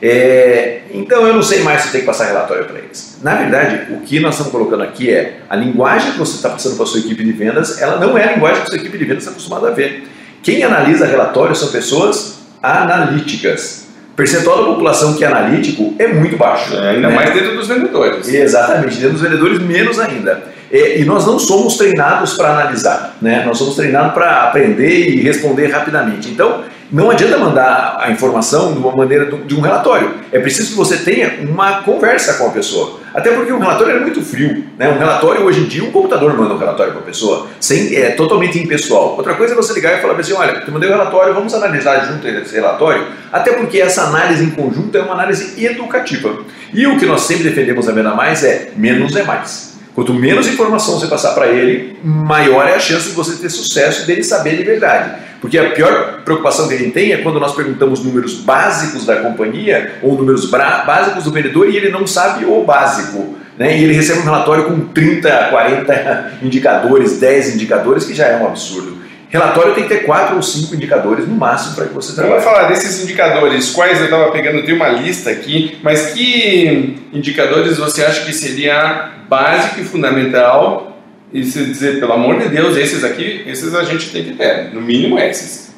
É, 0.00 0.82
então 0.92 1.26
eu 1.26 1.34
não 1.34 1.42
sei 1.42 1.64
mais 1.64 1.82
se 1.82 1.90
tem 1.90 2.02
que 2.02 2.06
passar 2.06 2.26
relatório 2.26 2.64
para 2.64 2.78
eles. 2.78 3.18
Na 3.24 3.34
verdade, 3.34 3.92
o 3.92 4.00
que 4.02 4.20
nós 4.20 4.34
estamos 4.34 4.52
colocando 4.52 4.84
aqui 4.84 5.10
é 5.10 5.40
a 5.50 5.56
linguagem 5.56 6.12
que 6.12 6.18
você 6.18 6.36
está 6.36 6.50
passando 6.50 6.76
para 6.76 6.84
a 6.84 6.86
sua 6.86 7.00
equipe 7.00 7.24
de 7.24 7.32
vendas, 7.32 7.82
ela 7.82 7.98
não 7.98 8.16
é 8.16 8.22
a 8.22 8.32
linguagem 8.34 8.60
que 8.60 8.68
a 8.68 8.70
sua 8.70 8.78
equipe 8.78 8.96
de 8.96 9.04
vendas 9.04 9.24
está 9.24 9.32
acostumada 9.32 9.66
a 9.66 9.70
ver. 9.72 10.04
Quem 10.42 10.62
analisa 10.62 11.06
relatórios 11.06 11.58
são 11.58 11.68
pessoas 11.68 12.38
analíticas. 12.62 13.86
O 14.12 14.16
percentual 14.16 14.58
da 14.58 14.64
população 14.72 15.14
que 15.14 15.24
é 15.24 15.28
analítico 15.28 15.94
é 15.98 16.08
muito 16.08 16.36
baixo. 16.36 16.76
É, 16.76 16.90
ainda 16.90 17.08
né? 17.08 17.14
mais 17.14 17.32
dentro 17.32 17.56
dos 17.56 17.68
vendedores. 17.68 18.28
Exatamente, 18.28 18.96
dentro 18.96 19.12
dos 19.12 19.22
vendedores 19.22 19.60
menos 19.60 19.98
ainda. 19.98 20.42
E, 20.70 21.00
e 21.00 21.04
nós 21.04 21.26
não 21.26 21.38
somos 21.38 21.76
treinados 21.76 22.34
para 22.34 22.50
analisar, 22.50 23.16
né? 23.22 23.42
nós 23.46 23.56
somos 23.56 23.74
treinados 23.74 24.12
para 24.12 24.42
aprender 24.42 25.08
e 25.08 25.20
responder 25.20 25.68
rapidamente. 25.68 26.28
Então, 26.28 26.64
não 26.90 27.10
adianta 27.10 27.36
mandar 27.36 27.98
a 28.00 28.10
informação 28.10 28.72
de 28.72 28.78
uma 28.78 28.94
maneira 28.94 29.26
de 29.26 29.54
um 29.54 29.60
relatório. 29.60 30.14
É 30.32 30.38
preciso 30.38 30.70
que 30.70 30.76
você 30.76 30.96
tenha 30.98 31.38
uma 31.40 31.82
conversa 31.82 32.34
com 32.34 32.46
a 32.46 32.50
pessoa. 32.50 33.00
Até 33.14 33.30
porque 33.30 33.52
um 33.52 33.58
relatório 33.58 33.96
é 33.96 34.00
muito 34.00 34.22
frio. 34.22 34.64
Né? 34.78 34.88
Um 34.88 34.98
relatório, 34.98 35.42
hoje 35.42 35.60
em 35.60 35.64
dia, 35.64 35.84
um 35.84 35.90
computador 35.90 36.36
manda 36.36 36.54
um 36.54 36.58
relatório 36.58 36.92
para 36.92 37.02
a 37.02 37.04
pessoa, 37.04 37.46
sem, 37.60 37.94
é 37.94 38.10
totalmente 38.10 38.58
impessoal. 38.58 39.16
Outra 39.16 39.34
coisa 39.34 39.54
é 39.54 39.56
você 39.56 39.72
ligar 39.74 39.98
e 39.98 40.00
falar 40.00 40.18
assim: 40.18 40.32
olha, 40.32 40.62
eu 40.66 40.72
mandei 40.72 40.88
um 40.88 40.92
relatório, 40.92 41.34
vamos 41.34 41.52
analisar 41.54 42.06
junto 42.06 42.26
esse 42.26 42.54
relatório. 42.54 43.06
Até 43.30 43.52
porque 43.52 43.80
essa 43.80 44.04
análise 44.04 44.44
em 44.44 44.50
conjunto 44.50 44.96
é 44.96 45.00
uma 45.02 45.14
análise 45.14 45.62
educativa. 45.62 46.38
E 46.72 46.86
o 46.86 46.98
que 46.98 47.06
nós 47.06 47.22
sempre 47.22 47.44
defendemos 47.44 47.88
a 47.88 47.92
Venda 47.92 48.14
Mais 48.14 48.42
é 48.44 48.70
menos 48.76 49.14
é 49.14 49.22
mais. 49.24 49.77
Quanto 49.98 50.14
menos 50.14 50.46
informação 50.46 50.96
você 50.96 51.08
passar 51.08 51.34
para 51.34 51.48
ele, 51.48 51.98
maior 52.04 52.68
é 52.68 52.76
a 52.76 52.78
chance 52.78 53.08
de 53.08 53.16
você 53.16 53.34
ter 53.34 53.50
sucesso 53.50 54.04
e 54.04 54.06
dele 54.06 54.22
saber 54.22 54.56
de 54.56 54.62
verdade. 54.62 55.20
Porque 55.40 55.58
a 55.58 55.70
pior 55.70 56.22
preocupação 56.24 56.68
que 56.68 56.74
ele 56.74 56.92
tem 56.92 57.10
é 57.10 57.16
quando 57.16 57.40
nós 57.40 57.52
perguntamos 57.52 58.04
números 58.04 58.34
básicos 58.34 59.04
da 59.04 59.16
companhia 59.16 59.94
ou 60.00 60.16
números 60.16 60.48
básicos 60.48 61.24
do 61.24 61.32
vendedor 61.32 61.68
e 61.68 61.76
ele 61.76 61.88
não 61.88 62.06
sabe 62.06 62.44
o 62.44 62.62
básico. 62.62 63.34
Né? 63.58 63.76
E 63.76 63.82
ele 63.82 63.92
recebe 63.92 64.20
um 64.20 64.22
relatório 64.22 64.66
com 64.66 64.78
30, 64.82 65.48
40 65.50 66.32
indicadores, 66.42 67.18
10 67.18 67.56
indicadores, 67.56 68.04
que 68.04 68.14
já 68.14 68.26
é 68.26 68.36
um 68.36 68.46
absurdo. 68.46 68.97
Relatório 69.28 69.74
tem 69.74 69.84
que 69.84 69.90
ter 69.90 70.04
quatro 70.04 70.36
ou 70.36 70.42
cinco 70.42 70.74
indicadores 70.74 71.28
no 71.28 71.34
máximo 71.34 71.74
para 71.74 71.86
que 71.86 71.94
você 71.94 72.14
trabalhe. 72.14 72.40
Vamos 72.40 72.44
falar 72.44 72.68
desses 72.68 73.02
indicadores. 73.02 73.70
Quais 73.70 73.98
eu 73.98 74.04
estava 74.04 74.30
pegando, 74.30 74.64
tem 74.64 74.74
uma 74.74 74.88
lista 74.88 75.30
aqui, 75.30 75.78
mas 75.82 76.12
que 76.12 76.96
indicadores 77.12 77.76
você 77.76 78.04
acha 78.04 78.24
que 78.24 78.32
seria 78.32 79.10
básico 79.28 79.80
e 79.80 79.84
fundamental? 79.84 80.98
E 81.30 81.44
se 81.44 81.62
dizer, 81.62 82.00
pelo 82.00 82.14
amor 82.14 82.38
de 82.38 82.48
Deus, 82.48 82.74
esses 82.74 83.04
aqui, 83.04 83.44
esses 83.46 83.74
a 83.74 83.84
gente 83.84 84.10
tem 84.10 84.24
que 84.24 84.32
ter, 84.32 84.72
no 84.72 84.80
mínimo 84.80 85.18
esses. 85.18 85.74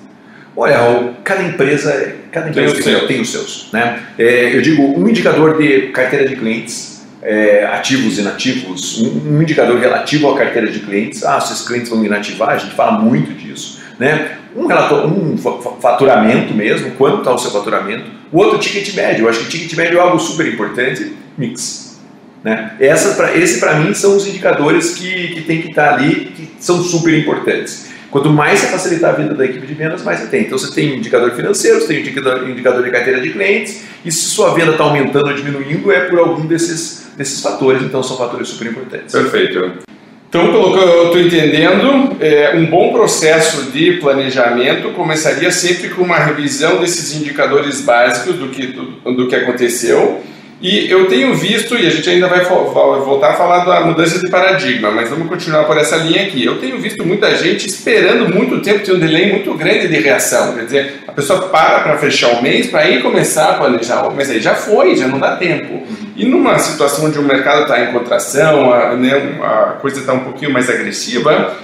Olha, 0.56 0.78
cada 1.24 1.42
empresa, 1.42 2.14
cada 2.30 2.50
empresa 2.50 2.74
tem, 2.74 2.82
tem, 2.82 3.06
tem 3.06 3.20
os 3.20 3.32
seus. 3.32 3.68
Né? 3.72 4.00
É, 4.16 4.54
eu 4.54 4.62
digo, 4.62 4.82
um 4.82 5.08
indicador 5.08 5.58
de 5.58 5.88
carteira 5.88 6.28
de 6.28 6.36
clientes 6.36 6.99
é, 7.22 7.64
ativos 7.66 8.18
e 8.18 8.20
inativos, 8.22 9.00
um, 9.02 9.36
um, 9.36 9.42
indicador 9.42 9.78
relativo 9.78 10.30
à 10.30 10.38
carteira 10.38 10.70
de 10.70 10.80
clientes. 10.80 11.24
Ah, 11.24 11.40
se 11.40 11.66
clientes 11.66 11.90
vão 11.90 12.04
inativar, 12.04 12.50
a 12.50 12.58
gente 12.58 12.74
fala 12.74 12.92
muito 12.92 13.32
disso. 13.34 13.80
Né? 13.98 14.38
Um, 14.56 14.66
relator, 14.66 15.06
um 15.06 15.36
faturamento 15.38 16.54
mesmo, 16.54 16.92
quanto 16.92 17.18
está 17.18 17.32
o 17.32 17.38
seu 17.38 17.50
faturamento. 17.50 18.04
O 18.32 18.38
outro, 18.38 18.58
ticket 18.58 18.94
médio. 18.94 19.24
Eu 19.24 19.28
acho 19.28 19.40
que 19.40 19.50
ticket 19.50 19.76
médio 19.76 19.98
é 19.98 20.00
algo 20.00 20.18
super 20.18 20.46
importante. 20.46 21.12
Mix. 21.36 22.00
Né? 22.42 22.72
Essa, 22.80 23.14
pra, 23.14 23.36
esse, 23.36 23.60
para 23.60 23.74
mim, 23.74 23.92
são 23.92 24.16
os 24.16 24.26
indicadores 24.26 24.94
que, 24.94 25.28
que 25.28 25.42
tem 25.42 25.60
que 25.60 25.68
estar 25.68 25.90
tá 25.90 25.94
ali, 25.94 26.32
que 26.34 26.50
são 26.58 26.82
super 26.82 27.12
importantes. 27.12 27.89
Quanto 28.10 28.28
mais 28.28 28.58
você 28.58 28.66
facilitar 28.66 29.10
a 29.10 29.16
vida 29.16 29.34
da 29.34 29.44
equipe 29.44 29.66
de 29.66 29.74
vendas, 29.74 30.02
mais 30.02 30.20
você 30.20 30.26
tem. 30.26 30.42
Então 30.42 30.58
você 30.58 30.74
tem 30.74 30.96
indicador 30.96 31.30
financeiro, 31.32 31.80
você 31.80 31.88
tem 31.88 32.00
indicador, 32.00 32.48
indicador 32.48 32.82
de 32.82 32.90
carteira 32.90 33.20
de 33.20 33.30
clientes, 33.30 33.84
e 34.04 34.10
se 34.10 34.30
sua 34.30 34.52
venda 34.52 34.72
está 34.72 34.84
aumentando 34.84 35.28
ou 35.28 35.34
diminuindo, 35.34 35.92
é 35.92 36.00
por 36.00 36.18
algum 36.18 36.44
desses, 36.46 37.12
desses 37.16 37.40
fatores. 37.40 37.82
Então 37.82 38.02
são 38.02 38.16
fatores 38.16 38.48
super 38.48 38.68
importantes. 38.68 39.12
Perfeito. 39.12 39.90
Então, 40.28 40.52
pelo 40.52 40.72
que 40.72 40.78
eu 40.78 41.04
estou 41.06 41.20
entendendo, 41.20 42.16
é, 42.20 42.54
um 42.54 42.66
bom 42.66 42.92
processo 42.92 43.70
de 43.72 43.94
planejamento 43.94 44.90
começaria 44.90 45.50
sempre 45.50 45.88
com 45.88 46.02
uma 46.02 46.18
revisão 46.18 46.80
desses 46.80 47.12
indicadores 47.20 47.80
básicos 47.80 48.36
do 48.36 48.48
que, 48.48 48.68
do, 48.68 49.12
do 49.12 49.26
que 49.26 49.34
aconteceu 49.34 50.22
e 50.62 50.90
eu 50.90 51.06
tenho 51.08 51.34
visto, 51.34 51.74
e 51.74 51.86
a 51.86 51.90
gente 51.90 52.08
ainda 52.10 52.28
vai 52.28 52.44
voltar 52.44 53.30
a 53.30 53.32
falar 53.34 53.64
da 53.64 53.80
mudança 53.80 54.18
de 54.18 54.28
paradigma, 54.28 54.90
mas 54.90 55.08
vamos 55.08 55.26
continuar 55.26 55.64
por 55.64 55.74
essa 55.78 55.96
linha 55.96 56.22
aqui. 56.22 56.44
Eu 56.44 56.58
tenho 56.58 56.78
visto 56.78 57.02
muita 57.06 57.34
gente 57.34 57.66
esperando 57.66 58.28
muito 58.28 58.60
tempo, 58.60 58.84
tem 58.84 58.94
um 58.94 58.98
delay 58.98 59.32
muito 59.32 59.54
grande 59.54 59.88
de 59.88 59.98
reação. 59.98 60.54
Quer 60.54 60.64
dizer, 60.64 60.94
a 61.08 61.12
pessoa 61.12 61.48
para 61.48 61.80
para 61.80 61.96
fechar 61.96 62.32
o 62.32 62.42
mês 62.42 62.66
para 62.66 62.86
ir 62.90 63.00
começar 63.00 63.52
a 63.52 63.54
planejar. 63.54 64.06
Mas 64.14 64.28
aí 64.28 64.38
já 64.38 64.54
foi, 64.54 64.94
já 64.94 65.08
não 65.08 65.18
dá 65.18 65.36
tempo. 65.36 65.82
E 66.14 66.26
numa 66.26 66.58
situação 66.58 67.06
onde 67.06 67.18
o 67.18 67.22
mercado 67.22 67.62
está 67.62 67.82
em 67.82 67.92
contração, 67.92 68.70
a, 68.70 68.94
né, 68.96 69.38
a 69.42 69.78
coisa 69.80 70.00
está 70.00 70.12
um 70.12 70.20
pouquinho 70.20 70.52
mais 70.52 70.68
agressiva, 70.68 71.56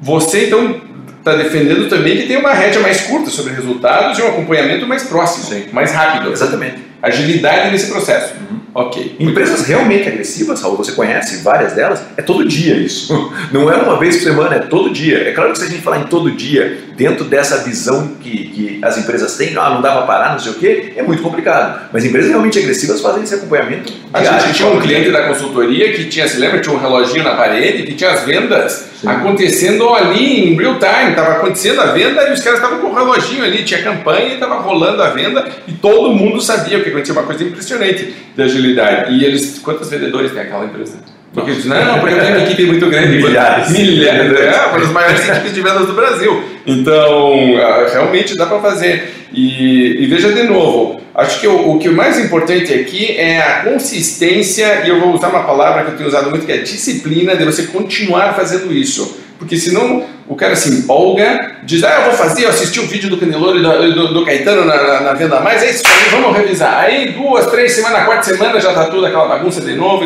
você 0.00 0.46
então 0.46 0.80
está 1.20 1.36
defendendo 1.36 1.88
também 1.88 2.16
que 2.16 2.26
tem 2.26 2.36
uma 2.36 2.52
rédea 2.52 2.80
mais 2.80 3.02
curta 3.02 3.30
sobre 3.30 3.52
resultados 3.52 4.18
e 4.18 4.22
um 4.22 4.28
acompanhamento 4.28 4.86
mais 4.86 5.04
próximo, 5.04 5.44
Sim. 5.44 5.68
mais 5.72 5.92
rápido. 5.92 6.32
Exatamente 6.32 6.90
agilidade 7.02 7.70
nesse 7.70 7.86
processo. 7.90 8.34
Uhum. 8.34 8.60
Ok. 8.72 9.16
Empresas 9.18 9.66
realmente 9.66 10.08
agressivas, 10.08 10.62
Raul, 10.62 10.76
você 10.76 10.92
conhece 10.92 11.42
várias 11.42 11.72
delas, 11.72 12.02
é 12.16 12.22
todo 12.22 12.46
dia 12.46 12.76
isso. 12.76 13.32
Não 13.50 13.70
é 13.70 13.76
uma 13.76 13.98
vez 13.98 14.16
por 14.18 14.24
semana, 14.24 14.56
é 14.56 14.58
todo 14.60 14.90
dia. 14.90 15.28
É 15.28 15.32
claro 15.32 15.52
que 15.52 15.58
se 15.58 15.64
a 15.64 15.68
gente 15.68 15.82
falar 15.82 15.98
em 15.98 16.04
todo 16.04 16.30
dia, 16.30 16.78
dentro 16.96 17.24
dessa 17.24 17.58
visão 17.58 18.16
que, 18.20 18.30
que 18.30 18.78
as 18.82 18.96
empresas 18.96 19.36
têm, 19.36 19.56
ah, 19.56 19.70
não 19.70 19.82
dá 19.82 19.92
para 19.92 20.02
parar, 20.02 20.32
não 20.32 20.38
sei 20.38 20.52
o 20.52 20.54
quê, 20.54 20.92
é 20.94 21.02
muito 21.02 21.22
complicado. 21.22 21.88
Mas 21.92 22.04
empresas 22.04 22.30
realmente 22.30 22.58
agressivas 22.58 23.00
fazem 23.00 23.22
esse 23.22 23.34
acompanhamento. 23.34 23.92
A 24.12 24.22
gente 24.22 24.54
tinha 24.54 24.68
um 24.68 24.80
cliente 24.80 25.10
da 25.10 25.26
consultoria 25.26 25.92
que 25.92 26.04
tinha, 26.04 26.28
se 26.28 26.38
lembra, 26.38 26.60
tinha 26.60 26.74
um 26.74 26.78
reloginho 26.78 27.24
na 27.24 27.34
parede, 27.34 27.84
que 27.84 27.94
tinha 27.94 28.10
as 28.10 28.24
vendas 28.24 28.89
Acontecendo 29.04 29.88
ali 29.94 30.50
em 30.50 30.56
real 30.56 30.78
time, 30.78 31.10
estava 31.10 31.32
acontecendo 31.32 31.80
a 31.80 31.86
venda 31.86 32.28
e 32.28 32.32
os 32.32 32.42
caras 32.42 32.58
estavam 32.58 32.80
com 32.80 32.88
o 32.88 32.94
reloginho 32.94 33.44
ali, 33.44 33.64
tinha 33.64 33.82
campanha 33.82 34.28
e 34.28 34.34
estava 34.34 34.56
rolando 34.60 35.02
a 35.02 35.10
venda 35.10 35.48
e 35.66 35.72
todo 35.72 36.12
mundo 36.14 36.40
sabia 36.40 36.78
o 36.78 36.82
que 36.82 36.90
acontecia, 36.90 37.14
uma 37.14 37.22
coisa 37.22 37.42
impressionante 37.44 38.14
da 38.36 38.44
agilidade. 38.44 39.14
E 39.14 39.24
eles, 39.24 39.58
quantos 39.58 39.88
vendedores 39.88 40.32
tem 40.32 40.42
aquela 40.42 40.64
empresa? 40.64 40.98
Porque 41.32 41.52
eles 41.52 41.64
não, 41.64 42.00
porque 42.00 42.14
eu 42.14 42.20
tenho 42.20 42.36
uma 42.36 42.44
equipe 42.44 42.64
muito 42.66 42.86
grande. 42.88 43.16
Milhares. 43.16 43.70
Milhares, 43.70 44.40
é, 44.40 44.66
uma 44.66 44.78
das 44.80 44.90
maiores 44.90 45.28
equipes 45.28 45.54
de 45.54 45.60
vendas 45.60 45.86
do 45.86 45.92
Brasil. 45.92 46.42
Então, 46.66 47.32
ah, 47.62 47.86
realmente 47.92 48.36
dá 48.36 48.46
para 48.46 48.58
fazer. 48.58 49.14
E, 49.32 50.02
e, 50.02 50.06
veja 50.06 50.32
de 50.32 50.42
novo, 50.42 51.00
acho 51.14 51.40
que 51.40 51.46
o, 51.46 51.70
o 51.70 51.78
que 51.78 51.88
o 51.88 51.92
mais 51.92 52.18
importante 52.18 52.74
aqui 52.74 53.16
é 53.16 53.40
a 53.40 53.62
consistência, 53.62 54.82
e 54.84 54.88
eu 54.88 54.98
vou 54.98 55.14
usar 55.14 55.28
uma 55.28 55.44
palavra 55.44 55.84
que 55.84 55.92
eu 55.92 55.96
tenho 55.96 56.08
usado 56.08 56.30
muito, 56.30 56.44
que 56.44 56.52
é 56.52 56.58
disciplina, 56.58 57.36
de 57.36 57.44
você 57.44 57.64
continuar 57.64 58.34
fazendo 58.34 58.72
isso. 58.72 59.20
Porque 59.38 59.56
senão 59.56 60.04
o 60.28 60.34
cara 60.34 60.54
se 60.54 60.68
empolga, 60.68 61.52
diz, 61.62 61.82
ah, 61.82 62.00
eu 62.00 62.04
vou 62.06 62.12
fazer, 62.12 62.44
eu 62.44 62.50
assisti 62.50 62.78
o 62.78 62.82
um 62.82 62.86
vídeo 62.86 63.08
do 63.08 63.16
Caneloro 63.16 63.58
e 63.58 63.62
do, 63.62 63.94
do, 63.94 64.14
do, 64.14 64.24
Caetano 64.24 64.64
na, 64.64 64.76
na, 64.76 65.00
na, 65.00 65.12
Venda 65.14 65.40
Mais, 65.40 65.62
é 65.62 65.70
isso 65.70 65.82
aí, 65.86 66.10
vamos 66.10 66.36
revisar. 66.36 66.84
Aí 66.84 67.12
duas, 67.12 67.46
três 67.46 67.72
semanas, 67.72 68.04
quarta 68.04 68.24
semana 68.24 68.60
já 68.60 68.68
está 68.70 68.84
tudo 68.84 69.06
aquela 69.06 69.26
bagunça 69.26 69.60
de 69.60 69.74
novo. 69.74 70.04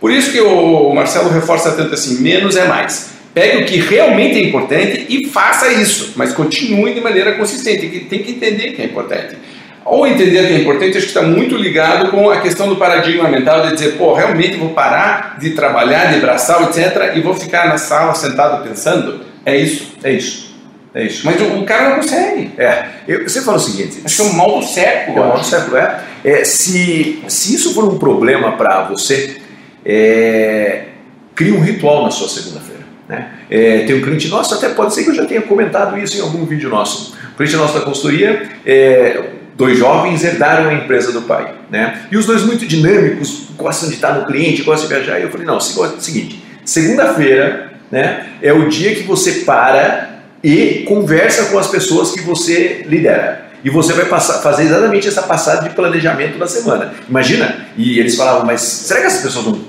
Por 0.00 0.12
isso 0.12 0.30
que 0.30 0.40
o 0.40 0.92
Marcelo 0.94 1.28
reforça 1.28 1.72
tanto 1.72 1.94
assim, 1.94 2.20
menos 2.22 2.56
é 2.56 2.66
mais. 2.66 3.18
Pegue 3.34 3.62
o 3.62 3.66
que 3.66 3.76
realmente 3.78 4.38
é 4.38 4.42
importante 4.44 5.06
e 5.08 5.26
faça 5.28 5.68
isso, 5.68 6.14
mas 6.16 6.32
continue 6.32 6.94
de 6.94 7.00
maneira 7.00 7.32
consistente, 7.32 7.86
tem 8.08 8.22
que 8.22 8.32
entender 8.32 8.72
que 8.72 8.82
é 8.82 8.84
importante. 8.84 9.36
Ou 9.84 10.06
entender 10.06 10.46
que 10.46 10.52
é 10.52 10.58
importante, 10.58 10.98
acho 10.98 11.06
que 11.06 11.18
está 11.18 11.22
muito 11.22 11.56
ligado 11.56 12.10
com 12.10 12.28
a 12.30 12.40
questão 12.40 12.68
do 12.68 12.76
paradigma 12.76 13.28
mental 13.28 13.62
de 13.62 13.72
dizer, 13.72 13.96
pô, 13.96 14.12
realmente 14.12 14.56
vou 14.56 14.70
parar 14.70 15.36
de 15.40 15.50
trabalhar, 15.50 16.12
de 16.12 16.20
braçal, 16.20 16.64
etc., 16.64 17.14
e 17.16 17.20
vou 17.20 17.34
ficar 17.34 17.68
na 17.68 17.78
sala 17.78 18.14
sentado 18.14 18.62
pensando. 18.62 19.20
É 19.46 19.56
isso, 19.56 19.92
é 20.02 20.12
isso. 20.12 20.48
É 20.94 21.04
isso. 21.04 21.24
Mas 21.24 21.40
o, 21.40 21.44
o 21.58 21.64
cara 21.64 21.90
não 21.90 21.96
consegue. 21.96 22.50
É. 22.58 22.86
Eu, 23.06 23.22
você 23.22 23.40
fala 23.40 23.56
o 23.56 23.60
seguinte: 23.60 24.00
acho 24.04 24.16
que 24.16 24.22
é 24.22 24.24
um 24.24 24.32
mal 24.34 24.58
do 24.58 24.66
século. 24.66 25.18
É 25.18 25.20
um 25.20 25.28
mal 25.28 25.38
do 25.38 25.46
século, 25.46 25.76
é. 25.76 26.00
é 26.24 26.44
se, 26.44 27.22
se 27.28 27.54
isso 27.54 27.72
for 27.72 27.84
um 27.84 27.98
problema 27.98 28.52
para 28.52 28.82
você, 28.82 29.37
é, 29.84 30.84
crie 31.34 31.52
um 31.52 31.60
ritual 31.60 32.04
na 32.04 32.10
sua 32.10 32.28
segunda-feira. 32.28 32.82
Né? 33.08 33.30
É, 33.50 33.78
tem 33.80 33.96
um 33.96 34.02
cliente 34.02 34.28
nosso, 34.28 34.54
até 34.54 34.68
pode 34.68 34.94
ser 34.94 35.04
que 35.04 35.10
eu 35.10 35.14
já 35.14 35.24
tenha 35.24 35.40
comentado 35.42 35.98
isso 35.98 36.18
em 36.18 36.20
algum 36.20 36.44
vídeo 36.44 36.68
nosso. 36.68 37.16
O 37.32 37.36
cliente 37.36 37.56
nosso 37.56 37.74
da 37.74 37.84
consultoria, 37.84 38.48
é, 38.66 39.22
dois 39.56 39.78
jovens 39.78 40.22
herdaram 40.24 40.68
a 40.68 40.74
empresa 40.74 41.12
do 41.12 41.22
pai, 41.22 41.54
né? 41.70 42.02
E 42.10 42.16
os 42.16 42.26
dois 42.26 42.42
muito 42.42 42.66
dinâmicos, 42.66 43.48
gostam 43.56 43.88
de 43.88 43.96
estar 43.96 44.14
no 44.14 44.26
cliente, 44.26 44.62
gostam 44.62 44.88
de 44.88 44.94
viajar. 44.94 45.18
E 45.18 45.22
eu 45.22 45.30
falei, 45.30 45.46
não, 45.46 45.58
seguinte, 45.60 46.42
segunda-feira, 46.64 47.72
né, 47.90 48.26
é 48.42 48.52
o 48.52 48.68
dia 48.68 48.94
que 48.94 49.02
você 49.02 49.44
para 49.44 50.18
e 50.42 50.84
conversa 50.86 51.46
com 51.46 51.58
as 51.58 51.66
pessoas 51.66 52.12
que 52.12 52.20
você 52.20 52.84
lidera. 52.86 53.47
E 53.64 53.70
você 53.70 53.92
vai 53.92 54.04
passar, 54.06 54.34
fazer 54.40 54.64
exatamente 54.64 55.08
essa 55.08 55.22
passada 55.22 55.68
de 55.68 55.74
planejamento 55.74 56.38
da 56.38 56.46
semana. 56.46 56.94
Imagina, 57.08 57.66
e 57.76 57.98
eles 57.98 58.16
falavam, 58.16 58.46
mas 58.46 58.60
será 58.60 59.00
que 59.00 59.06
essas 59.06 59.22
pessoas 59.22 59.46
não. 59.46 59.60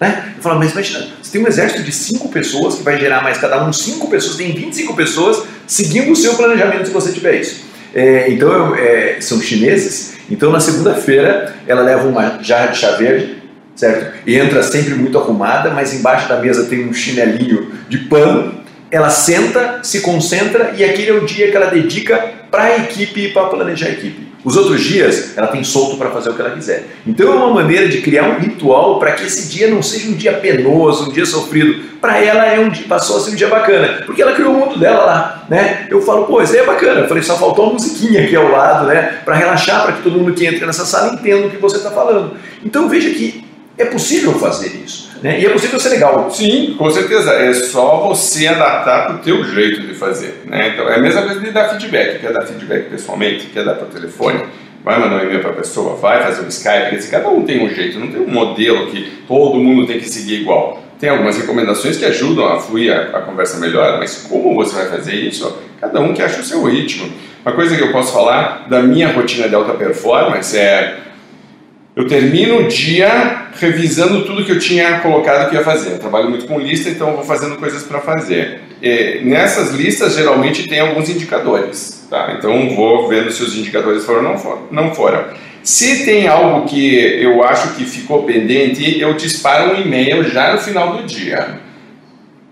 Né? 0.00 0.32
Eu 0.36 0.42
falava, 0.42 0.60
mas 0.60 0.72
imagina, 0.72 1.06
você 1.22 1.32
tem 1.32 1.42
um 1.42 1.46
exército 1.46 1.82
de 1.82 1.92
cinco 1.92 2.28
pessoas 2.28 2.76
que 2.76 2.82
vai 2.82 2.98
gerar 2.98 3.22
mais 3.22 3.38
cada 3.38 3.64
um, 3.64 3.72
cinco 3.72 4.08
pessoas, 4.08 4.36
tem 4.36 4.52
25 4.52 4.94
pessoas 4.94 5.44
seguindo 5.66 6.12
o 6.12 6.16
seu 6.16 6.34
planejamento 6.34 6.86
se 6.86 6.92
você 6.92 7.12
tiver 7.12 7.40
isso. 7.40 7.64
É, 7.94 8.30
então, 8.30 8.74
é, 8.74 9.18
são 9.20 9.40
chineses. 9.40 10.14
Então, 10.30 10.50
na 10.50 10.60
segunda-feira, 10.60 11.54
ela 11.66 11.82
leva 11.82 12.08
uma 12.08 12.42
jarra 12.42 12.68
de 12.68 12.78
chá 12.78 12.92
verde, 12.92 13.42
certo? 13.76 14.14
E 14.26 14.36
entra 14.38 14.62
sempre 14.62 14.94
muito 14.94 15.18
arrumada, 15.18 15.70
mas 15.70 15.92
embaixo 15.92 16.28
da 16.28 16.40
mesa 16.40 16.64
tem 16.64 16.88
um 16.88 16.92
chinelinho 16.92 17.72
de 17.88 17.98
pano. 17.98 18.61
Ela 18.92 19.08
senta, 19.08 19.80
se 19.82 20.02
concentra 20.02 20.74
e 20.76 20.84
aquele 20.84 21.10
é 21.10 21.14
o 21.14 21.24
dia 21.24 21.50
que 21.50 21.56
ela 21.56 21.70
dedica 21.70 22.30
para 22.50 22.64
a 22.64 22.76
equipe 22.76 23.22
e 23.22 23.32
para 23.32 23.46
planejar 23.46 23.86
a 23.86 23.90
equipe. 23.92 24.30
Os 24.44 24.54
outros 24.54 24.82
dias, 24.82 25.32
ela 25.34 25.46
tem 25.46 25.64
solto 25.64 25.96
para 25.96 26.10
fazer 26.10 26.28
o 26.28 26.34
que 26.34 26.42
ela 26.42 26.50
quiser. 26.50 26.88
Então 27.06 27.32
é 27.32 27.34
uma 27.36 27.54
maneira 27.54 27.88
de 27.88 28.02
criar 28.02 28.24
um 28.24 28.38
ritual 28.38 28.98
para 28.98 29.12
que 29.12 29.24
esse 29.24 29.48
dia 29.48 29.68
não 29.68 29.82
seja 29.82 30.10
um 30.10 30.14
dia 30.14 30.34
penoso, 30.34 31.08
um 31.08 31.12
dia 31.12 31.24
sofrido. 31.24 31.82
Para 32.02 32.18
ela 32.18 32.44
é 32.44 32.60
um 32.60 32.68
dia, 32.68 32.84
passou 32.86 33.16
a 33.16 33.20
ser 33.20 33.30
um 33.30 33.34
dia 33.34 33.48
bacana, 33.48 34.02
porque 34.04 34.20
ela 34.20 34.34
criou 34.34 34.52
o 34.52 34.58
mundo 34.58 34.78
dela 34.78 35.06
lá, 35.06 35.46
né? 35.48 35.86
Eu 35.88 36.02
falo, 36.02 36.26
pô, 36.26 36.42
isso 36.42 36.52
aí 36.52 36.58
é 36.58 36.66
bacana. 36.66 37.00
Eu 37.00 37.08
falei, 37.08 37.22
só 37.22 37.38
faltou 37.38 37.64
uma 37.64 37.74
musiquinha 37.74 38.24
aqui 38.24 38.36
ao 38.36 38.50
lado, 38.50 38.88
né? 38.88 39.20
Para 39.24 39.36
relaxar, 39.36 39.84
para 39.84 39.92
que 39.92 40.02
todo 40.02 40.18
mundo 40.18 40.34
que 40.34 40.44
entra 40.44 40.66
nessa 40.66 40.84
sala 40.84 41.14
entenda 41.14 41.46
o 41.46 41.50
que 41.50 41.56
você 41.56 41.78
está 41.78 41.90
falando. 41.90 42.36
Então 42.62 42.90
veja 42.90 43.08
que 43.08 43.42
é 43.78 43.84
possível 43.86 44.34
fazer 44.34 44.68
isso. 44.84 45.10
Né? 45.22 45.40
E 45.40 45.46
é 45.46 45.50
possível 45.50 45.78
ser 45.78 45.90
legal. 45.90 46.30
Sim, 46.30 46.74
com 46.76 46.90
certeza. 46.90 47.32
É 47.32 47.54
só 47.54 48.08
você 48.08 48.46
adaptar 48.46 49.06
para 49.06 49.16
o 49.16 49.18
teu 49.18 49.44
jeito 49.44 49.80
de 49.82 49.94
fazer. 49.94 50.42
Né? 50.44 50.70
Então, 50.70 50.88
é 50.88 50.96
a 50.96 50.98
mesma 50.98 51.22
coisa 51.22 51.40
de 51.40 51.50
dar 51.50 51.68
feedback. 51.70 52.20
Quer 52.20 52.32
dar 52.32 52.44
feedback 52.44 52.90
pessoalmente, 52.90 53.46
quer 53.46 53.64
dar 53.64 53.74
por 53.74 53.88
telefone, 53.88 54.44
vai 54.84 54.98
mandar 54.98 55.22
um 55.22 55.24
e-mail 55.24 55.40
para 55.40 55.50
a 55.50 55.54
pessoa, 55.54 55.96
vai 55.96 56.22
fazer 56.22 56.42
um 56.42 56.48
Skype. 56.48 56.96
Dizer, 56.96 57.10
cada 57.10 57.28
um 57.28 57.44
tem 57.44 57.64
um 57.64 57.68
jeito, 57.72 57.98
não 57.98 58.08
tem 58.08 58.20
um 58.20 58.30
modelo 58.30 58.86
que 58.88 59.22
todo 59.26 59.58
mundo 59.58 59.86
tem 59.86 59.98
que 59.98 60.08
seguir 60.08 60.40
igual. 60.42 60.82
Tem 60.98 61.10
algumas 61.10 61.36
recomendações 61.36 61.96
que 61.96 62.04
ajudam 62.04 62.46
a 62.46 62.60
fluir 62.60 62.92
a, 62.92 63.18
a 63.18 63.20
conversa 63.22 63.58
melhor, 63.58 63.98
mas 63.98 64.26
como 64.28 64.54
você 64.54 64.74
vai 64.74 64.86
fazer 64.86 65.14
isso? 65.14 65.58
Cada 65.80 66.00
um 66.00 66.14
que 66.14 66.22
acha 66.22 66.40
o 66.40 66.44
seu 66.44 66.62
ritmo. 66.64 67.10
Uma 67.44 67.54
coisa 67.54 67.76
que 67.76 67.82
eu 67.82 67.90
posso 67.90 68.12
falar 68.12 68.68
da 68.68 68.80
minha 68.82 69.08
rotina 69.08 69.48
de 69.48 69.54
alta 69.54 69.72
performance 69.72 70.56
é 70.56 70.96
eu 71.94 72.06
termino 72.06 72.60
o 72.60 72.68
dia 72.68 73.48
revisando 73.60 74.24
tudo 74.24 74.44
que 74.44 74.52
eu 74.52 74.58
tinha 74.58 75.00
colocado 75.00 75.50
que 75.50 75.56
ia 75.56 75.62
fazer. 75.62 75.92
Eu 75.92 75.98
trabalho 75.98 76.30
muito 76.30 76.46
com 76.46 76.58
lista, 76.58 76.88
então 76.88 77.14
vou 77.14 77.24
fazendo 77.24 77.56
coisas 77.56 77.82
para 77.82 78.00
fazer. 78.00 78.60
E 78.80 79.20
nessas 79.22 79.72
listas, 79.72 80.14
geralmente, 80.14 80.66
tem 80.66 80.80
alguns 80.80 81.10
indicadores. 81.10 82.06
Tá? 82.08 82.34
Então, 82.38 82.74
vou 82.74 83.08
vendo 83.08 83.30
se 83.30 83.42
os 83.42 83.56
indicadores 83.56 84.04
foram 84.04 84.18
ou 84.18 84.24
não 84.24 84.38
foram. 84.38 84.62
Não 84.70 84.94
foram. 84.94 85.24
Se 85.62 86.04
tem 86.04 86.26
algo 86.26 86.66
que 86.66 86.96
eu 87.22 87.44
acho 87.44 87.74
que 87.74 87.84
ficou 87.84 88.24
pendente, 88.24 88.98
eu 88.98 89.14
disparo 89.14 89.74
um 89.74 89.80
e-mail 89.80 90.24
já 90.24 90.52
no 90.52 90.58
final 90.58 90.96
do 90.96 91.06
dia. 91.06 91.60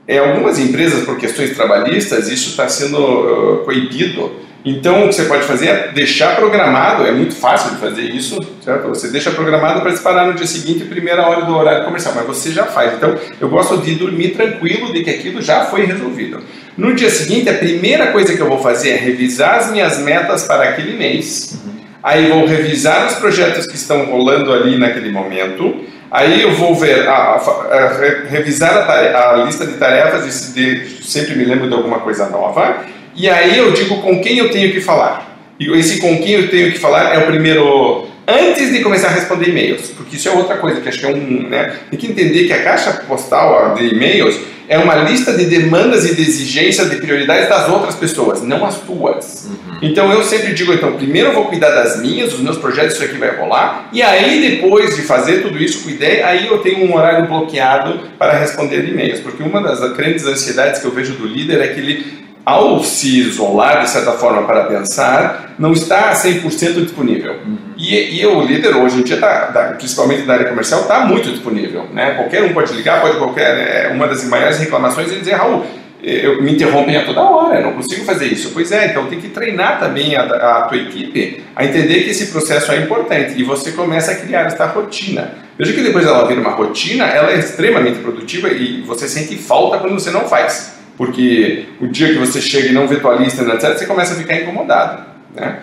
Em 0.06 0.18
algumas 0.18 0.58
empresas, 0.58 1.04
por 1.04 1.16
questões 1.16 1.56
trabalhistas, 1.56 2.28
isso 2.28 2.50
está 2.50 2.68
sendo 2.68 2.98
uh, 2.98 3.64
coibido 3.64 4.32
então, 4.64 5.04
o 5.04 5.08
que 5.08 5.14
você 5.14 5.24
pode 5.24 5.44
fazer 5.44 5.68
é 5.68 5.88
deixar 5.92 6.36
programado, 6.36 7.06
é 7.06 7.12
muito 7.12 7.34
fácil 7.34 7.70
de 7.70 7.76
fazer 7.76 8.02
isso, 8.02 8.38
certo? 8.62 8.88
Você 8.88 9.08
deixa 9.08 9.30
programado 9.30 9.80
para 9.80 9.90
disparar 9.90 10.26
no 10.26 10.34
dia 10.34 10.46
seguinte, 10.46 10.84
primeira 10.84 11.26
hora 11.26 11.46
do 11.46 11.56
horário 11.56 11.84
comercial, 11.84 12.14
mas 12.14 12.26
você 12.26 12.50
já 12.50 12.64
faz. 12.64 12.94
Então, 12.94 13.16
eu 13.40 13.48
gosto 13.48 13.78
de 13.78 13.94
dormir 13.94 14.30
tranquilo 14.30 14.92
de 14.92 15.02
que 15.02 15.10
aquilo 15.10 15.40
já 15.40 15.64
foi 15.64 15.86
resolvido. 15.86 16.42
No 16.76 16.94
dia 16.94 17.08
seguinte, 17.08 17.48
a 17.48 17.54
primeira 17.54 18.08
coisa 18.08 18.34
que 18.34 18.40
eu 18.40 18.48
vou 18.48 18.58
fazer 18.58 18.90
é 18.90 18.96
revisar 18.96 19.56
as 19.56 19.70
minhas 19.70 19.98
metas 19.98 20.44
para 20.44 20.64
aquele 20.64 20.96
mês, 20.96 21.58
aí 22.02 22.28
vou 22.28 22.46
revisar 22.46 23.06
os 23.06 23.14
projetos 23.14 23.66
que 23.66 23.76
estão 23.76 24.04
rolando 24.06 24.52
ali 24.52 24.78
naquele 24.78 25.10
momento, 25.10 25.86
Aí 26.10 26.42
eu 26.42 26.52
vou 26.54 26.74
ver, 26.74 27.06
a, 27.06 27.12
a, 27.12 27.36
a, 27.36 27.88
revisar 28.28 28.90
a, 28.90 29.36
lista 29.44 29.64
de 29.64 29.74
tarefas 29.74 30.48
e 30.48 30.52
de, 30.52 31.04
sempre 31.04 31.36
me 31.36 31.44
lembro 31.44 31.68
de 31.68 31.74
alguma 31.74 32.00
coisa 32.00 32.28
nova. 32.28 32.84
E 33.14 33.28
aí 33.28 33.58
eu 33.58 33.72
digo 33.72 34.00
com 34.00 34.20
quem 34.20 34.38
eu 34.38 34.50
tenho 34.50 34.72
que 34.72 34.80
falar. 34.80 35.30
E 35.58 35.70
esse 35.78 35.98
com 35.98 36.16
quem 36.18 36.32
eu 36.32 36.48
tenho 36.48 36.72
que 36.72 36.78
falar 36.78 37.14
é 37.14 37.18
o 37.18 37.26
primeiro 37.26 38.08
antes 38.26 38.72
de 38.72 38.80
começar 38.80 39.08
a 39.08 39.12
responder 39.12 39.48
e-mails, 39.48 39.88
porque 39.96 40.16
isso 40.16 40.28
é 40.28 40.32
outra 40.32 40.56
coisa 40.56 40.80
que 40.80 40.88
acho 40.88 41.00
que 41.00 41.06
é 41.06 41.08
um, 41.08 41.48
né? 41.48 41.76
Tem 41.90 41.98
que 41.98 42.06
entender 42.06 42.44
que 42.44 42.52
a 42.52 42.62
caixa 42.62 42.92
postal 43.06 43.74
de 43.74 43.88
e-mails 43.88 44.38
é 44.68 44.78
uma 44.78 44.94
lista 44.94 45.32
de 45.36 45.46
demandas 45.46 46.08
e 46.08 46.14
de 46.14 46.22
exigências 46.22 46.88
de 46.88 46.96
prioridades 46.98 47.48
das 47.48 47.68
outras 47.68 47.96
pessoas, 47.96 48.40
não 48.40 48.64
as 48.64 48.78
tuas. 48.78 49.46
Uhum. 49.46 49.78
Então 49.82 50.12
eu 50.12 50.22
sempre 50.22 50.54
digo, 50.54 50.72
então, 50.72 50.92
primeiro 50.92 51.30
eu 51.30 51.34
vou 51.34 51.46
cuidar 51.46 51.70
das 51.70 52.00
minhas, 52.00 52.30
dos 52.30 52.40
meus 52.40 52.56
projetos, 52.56 52.94
isso 52.94 53.02
aqui 53.02 53.16
vai 53.16 53.36
rolar, 53.36 53.88
e 53.92 54.00
aí 54.00 54.40
depois 54.40 54.94
de 54.94 55.02
fazer 55.02 55.42
tudo 55.42 55.58
isso, 55.58 55.82
cuidei, 55.82 56.22
aí 56.22 56.46
eu 56.46 56.58
tenho 56.58 56.88
um 56.88 56.94
horário 56.94 57.26
bloqueado 57.26 58.00
para 58.16 58.38
responder 58.38 58.88
e-mails, 58.88 59.18
porque 59.18 59.42
uma 59.42 59.60
das 59.60 59.80
grandes 59.96 60.24
ansiedades 60.24 60.80
que 60.80 60.86
eu 60.86 60.92
vejo 60.92 61.14
do 61.14 61.26
líder 61.26 61.60
é 61.60 61.66
que 61.66 61.80
ele 61.80 62.29
ao 62.50 62.82
se 62.82 63.20
isolar, 63.20 63.82
de 63.82 63.90
certa 63.90 64.12
forma, 64.12 64.42
para 64.42 64.64
pensar, 64.64 65.54
não 65.58 65.72
está 65.72 66.12
100% 66.12 66.82
disponível. 66.82 67.36
Uhum. 67.46 67.58
E, 67.76 68.20
e, 68.20 68.26
o 68.26 68.42
líder 68.42 68.74
hoje 68.76 68.98
em 68.98 69.02
dia, 69.02 69.18
tá, 69.18 69.74
principalmente 69.78 70.22
da 70.22 70.34
área 70.34 70.48
comercial, 70.48 70.82
está 70.82 71.00
muito 71.00 71.30
disponível. 71.30 71.86
Né? 71.92 72.14
Qualquer 72.14 72.42
um 72.42 72.52
pode 72.52 72.72
ligar, 72.74 73.00
pode 73.00 73.18
qualquer. 73.18 73.86
É, 73.86 73.92
uma 73.94 74.08
das 74.08 74.24
maiores 74.24 74.58
reclamações 74.58 75.12
é 75.12 75.18
dizer, 75.18 75.34
Raul, 75.34 75.64
eu, 76.02 76.42
me 76.42 76.52
interrompem 76.52 76.96
a 76.96 77.04
toda 77.04 77.20
hora, 77.20 77.60
não 77.60 77.72
consigo 77.74 78.04
fazer 78.04 78.26
isso. 78.26 78.50
Pois 78.52 78.72
é, 78.72 78.86
então 78.86 79.06
tem 79.06 79.20
que 79.20 79.28
treinar 79.28 79.78
também 79.78 80.16
a, 80.16 80.22
a 80.22 80.62
tua 80.62 80.78
equipe 80.78 81.44
a 81.54 81.64
entender 81.64 82.02
que 82.02 82.10
esse 82.10 82.26
processo 82.26 82.72
é 82.72 82.78
importante 82.78 83.38
e 83.38 83.44
você 83.44 83.72
começa 83.72 84.12
a 84.12 84.16
criar 84.16 84.46
essa 84.46 84.66
rotina. 84.66 85.34
Veja 85.58 85.72
que 85.72 85.82
depois 85.82 86.06
ela 86.06 86.26
vira 86.26 86.40
uma 86.40 86.52
rotina, 86.52 87.04
ela 87.04 87.30
é 87.30 87.38
extremamente 87.38 87.98
produtiva 87.98 88.48
e 88.48 88.80
você 88.80 89.06
sente 89.06 89.36
falta 89.36 89.78
quando 89.78 89.92
você 89.92 90.10
não 90.10 90.22
faz. 90.22 90.79
Porque 91.00 91.64
o 91.80 91.86
dia 91.86 92.08
que 92.08 92.18
você 92.18 92.42
chega 92.42 92.68
e 92.68 92.72
não 92.72 92.86
vê 92.86 92.96
tua 92.96 93.14
lista, 93.14 93.40
etc., 93.40 93.74
você 93.74 93.86
começa 93.86 94.12
a 94.12 94.16
ficar 94.16 94.38
incomodado. 94.38 95.02
Né? 95.34 95.60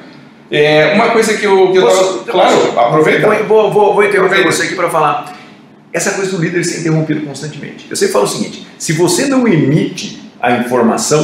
É, 0.50 0.94
uma 0.96 1.12
coisa 1.12 1.38
que 1.38 1.46
eu, 1.46 1.72
que 1.72 1.78
eu 1.78 1.84
Posso, 1.84 2.18
tava, 2.22 2.32
claro, 2.32 2.58
posso, 2.58 2.80
aproveita. 2.80 3.44
Vou, 3.44 3.72
vou, 3.72 3.94
vou 3.94 4.04
interromper 4.04 4.44
você 4.44 4.64
aqui 4.64 4.74
para 4.74 4.90
falar. 4.90 5.38
Essa 5.94 6.14
coisa 6.14 6.36
do 6.36 6.44
líder 6.44 6.64
ser 6.64 6.80
interrompido 6.80 7.22
constantemente. 7.22 7.86
Eu 7.88 7.96
sempre 7.96 8.14
falo 8.14 8.26
o 8.26 8.28
seguinte: 8.28 8.68
se 8.80 8.94
você 8.94 9.28
não 9.28 9.48
emite 9.48 10.20
a 10.42 10.54
informação, 10.54 11.24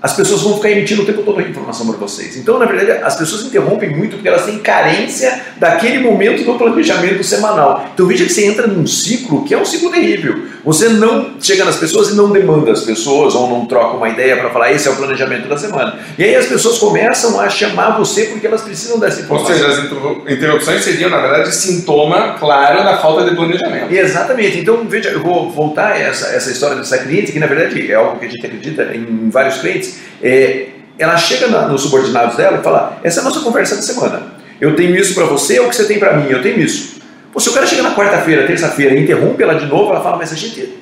as 0.00 0.14
pessoas 0.14 0.42
vão 0.42 0.54
ficar 0.54 0.70
emitindo 0.70 1.02
o 1.02 1.04
tempo 1.04 1.22
todo 1.22 1.40
a 1.40 1.42
informação 1.42 1.84
para 1.88 1.96
vocês. 1.96 2.36
Então, 2.36 2.60
na 2.60 2.66
verdade, 2.66 3.02
as 3.02 3.16
pessoas 3.16 3.44
interrompem 3.44 3.90
muito 3.90 4.14
porque 4.14 4.28
elas 4.28 4.46
têm 4.46 4.60
carência 4.60 5.46
daquele 5.56 5.98
momento 5.98 6.44
do 6.44 6.54
planejamento 6.54 7.24
semanal. 7.24 7.90
Então, 7.92 8.06
veja 8.06 8.24
que 8.24 8.32
você 8.32 8.46
entra 8.46 8.68
num 8.68 8.86
ciclo 8.86 9.44
que 9.44 9.52
é 9.52 9.58
um 9.58 9.64
ciclo 9.64 9.90
terrível. 9.90 10.46
Você 10.68 10.90
não 10.90 11.40
chega 11.40 11.64
nas 11.64 11.76
pessoas 11.76 12.10
e 12.10 12.14
não 12.14 12.30
demanda 12.30 12.70
as 12.70 12.82
pessoas 12.82 13.34
ou 13.34 13.48
não 13.48 13.64
troca 13.64 13.96
uma 13.96 14.06
ideia 14.06 14.36
para 14.36 14.50
falar 14.50 14.70
esse 14.70 14.86
é 14.86 14.90
o 14.90 14.96
planejamento 14.96 15.48
da 15.48 15.56
semana. 15.56 15.98
E 16.18 16.22
aí 16.22 16.36
as 16.36 16.44
pessoas 16.44 16.76
começam 16.76 17.40
a 17.40 17.48
chamar 17.48 17.96
você 17.96 18.24
porque 18.26 18.46
elas 18.46 18.60
precisam 18.60 18.98
dessa 18.98 19.22
informação. 19.22 19.50
Ou 19.50 19.62
seja, 19.62 19.66
as 19.66 20.30
interrupções 20.30 20.84
seriam, 20.84 21.08
na 21.08 21.22
verdade, 21.22 21.56
sintoma 21.56 22.34
claro 22.38 22.84
da 22.84 22.98
falta 22.98 23.24
de 23.24 23.34
planejamento. 23.34 23.90
Exatamente. 23.90 24.58
Então, 24.58 24.86
veja, 24.86 25.08
eu 25.08 25.22
vou 25.22 25.50
voltar 25.50 25.92
a 25.92 25.98
essa, 25.98 26.26
essa 26.26 26.50
história 26.50 26.76
dessa 26.76 26.98
cliente, 26.98 27.32
que 27.32 27.38
na 27.38 27.46
verdade 27.46 27.90
é 27.90 27.94
algo 27.94 28.18
que 28.18 28.26
a 28.26 28.28
gente 28.28 28.44
acredita 28.44 28.94
em 28.94 29.30
vários 29.30 29.56
clientes. 29.62 30.00
É, 30.22 30.66
ela 30.98 31.16
chega 31.16 31.46
na, 31.46 31.66
nos 31.66 31.80
subordinados 31.80 32.36
dela 32.36 32.58
e 32.58 32.62
fala: 32.62 33.00
essa 33.02 33.20
é 33.20 33.22
a 33.22 33.24
nossa 33.24 33.40
conversa 33.40 33.74
da 33.74 33.80
semana. 33.80 34.34
Eu 34.60 34.76
tenho 34.76 34.94
isso 34.94 35.14
para 35.14 35.24
você, 35.24 35.56
é 35.56 35.62
o 35.62 35.70
que 35.70 35.76
você 35.76 35.86
tem 35.86 35.98
para 35.98 36.14
mim, 36.14 36.26
eu 36.28 36.42
tenho 36.42 36.60
isso. 36.60 36.97
Pô, 37.38 37.42
se 37.42 37.50
o 37.50 37.52
cara 37.52 37.68
chega 37.68 37.84
na 37.84 37.94
quarta-feira, 37.94 38.48
terça-feira 38.48 38.98
interrompe 38.98 39.40
ela 39.44 39.54
de 39.54 39.66
novo, 39.66 39.92
ela 39.92 40.02
fala, 40.02 40.16
mas 40.16 40.32
a 40.32 40.34
gente. 40.34 40.76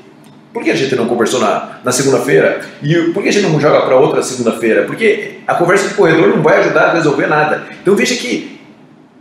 Por 0.55 0.65
que 0.65 0.71
a 0.71 0.75
gente 0.75 0.97
não 0.97 1.07
conversou 1.07 1.39
na, 1.39 1.81
na 1.85 1.93
segunda-feira? 1.93 2.63
E 2.83 2.95
por 3.13 3.23
que 3.23 3.29
a 3.29 3.33
gente 3.33 3.47
não 3.47 3.61
joga 3.61 3.83
para 3.83 3.95
outra 3.95 4.23
segunda-feira? 4.23 4.85
Porque 4.85 5.41
a 5.47 5.53
conversa 5.53 5.89
de 5.89 5.93
corredor 5.93 6.29
não 6.29 6.43
vai 6.43 6.61
ajudar 6.61 6.87
a 6.87 6.93
resolver 6.95 7.27
nada. 7.27 7.63
Então 7.83 7.95
veja 7.95 8.15
que 8.15 8.59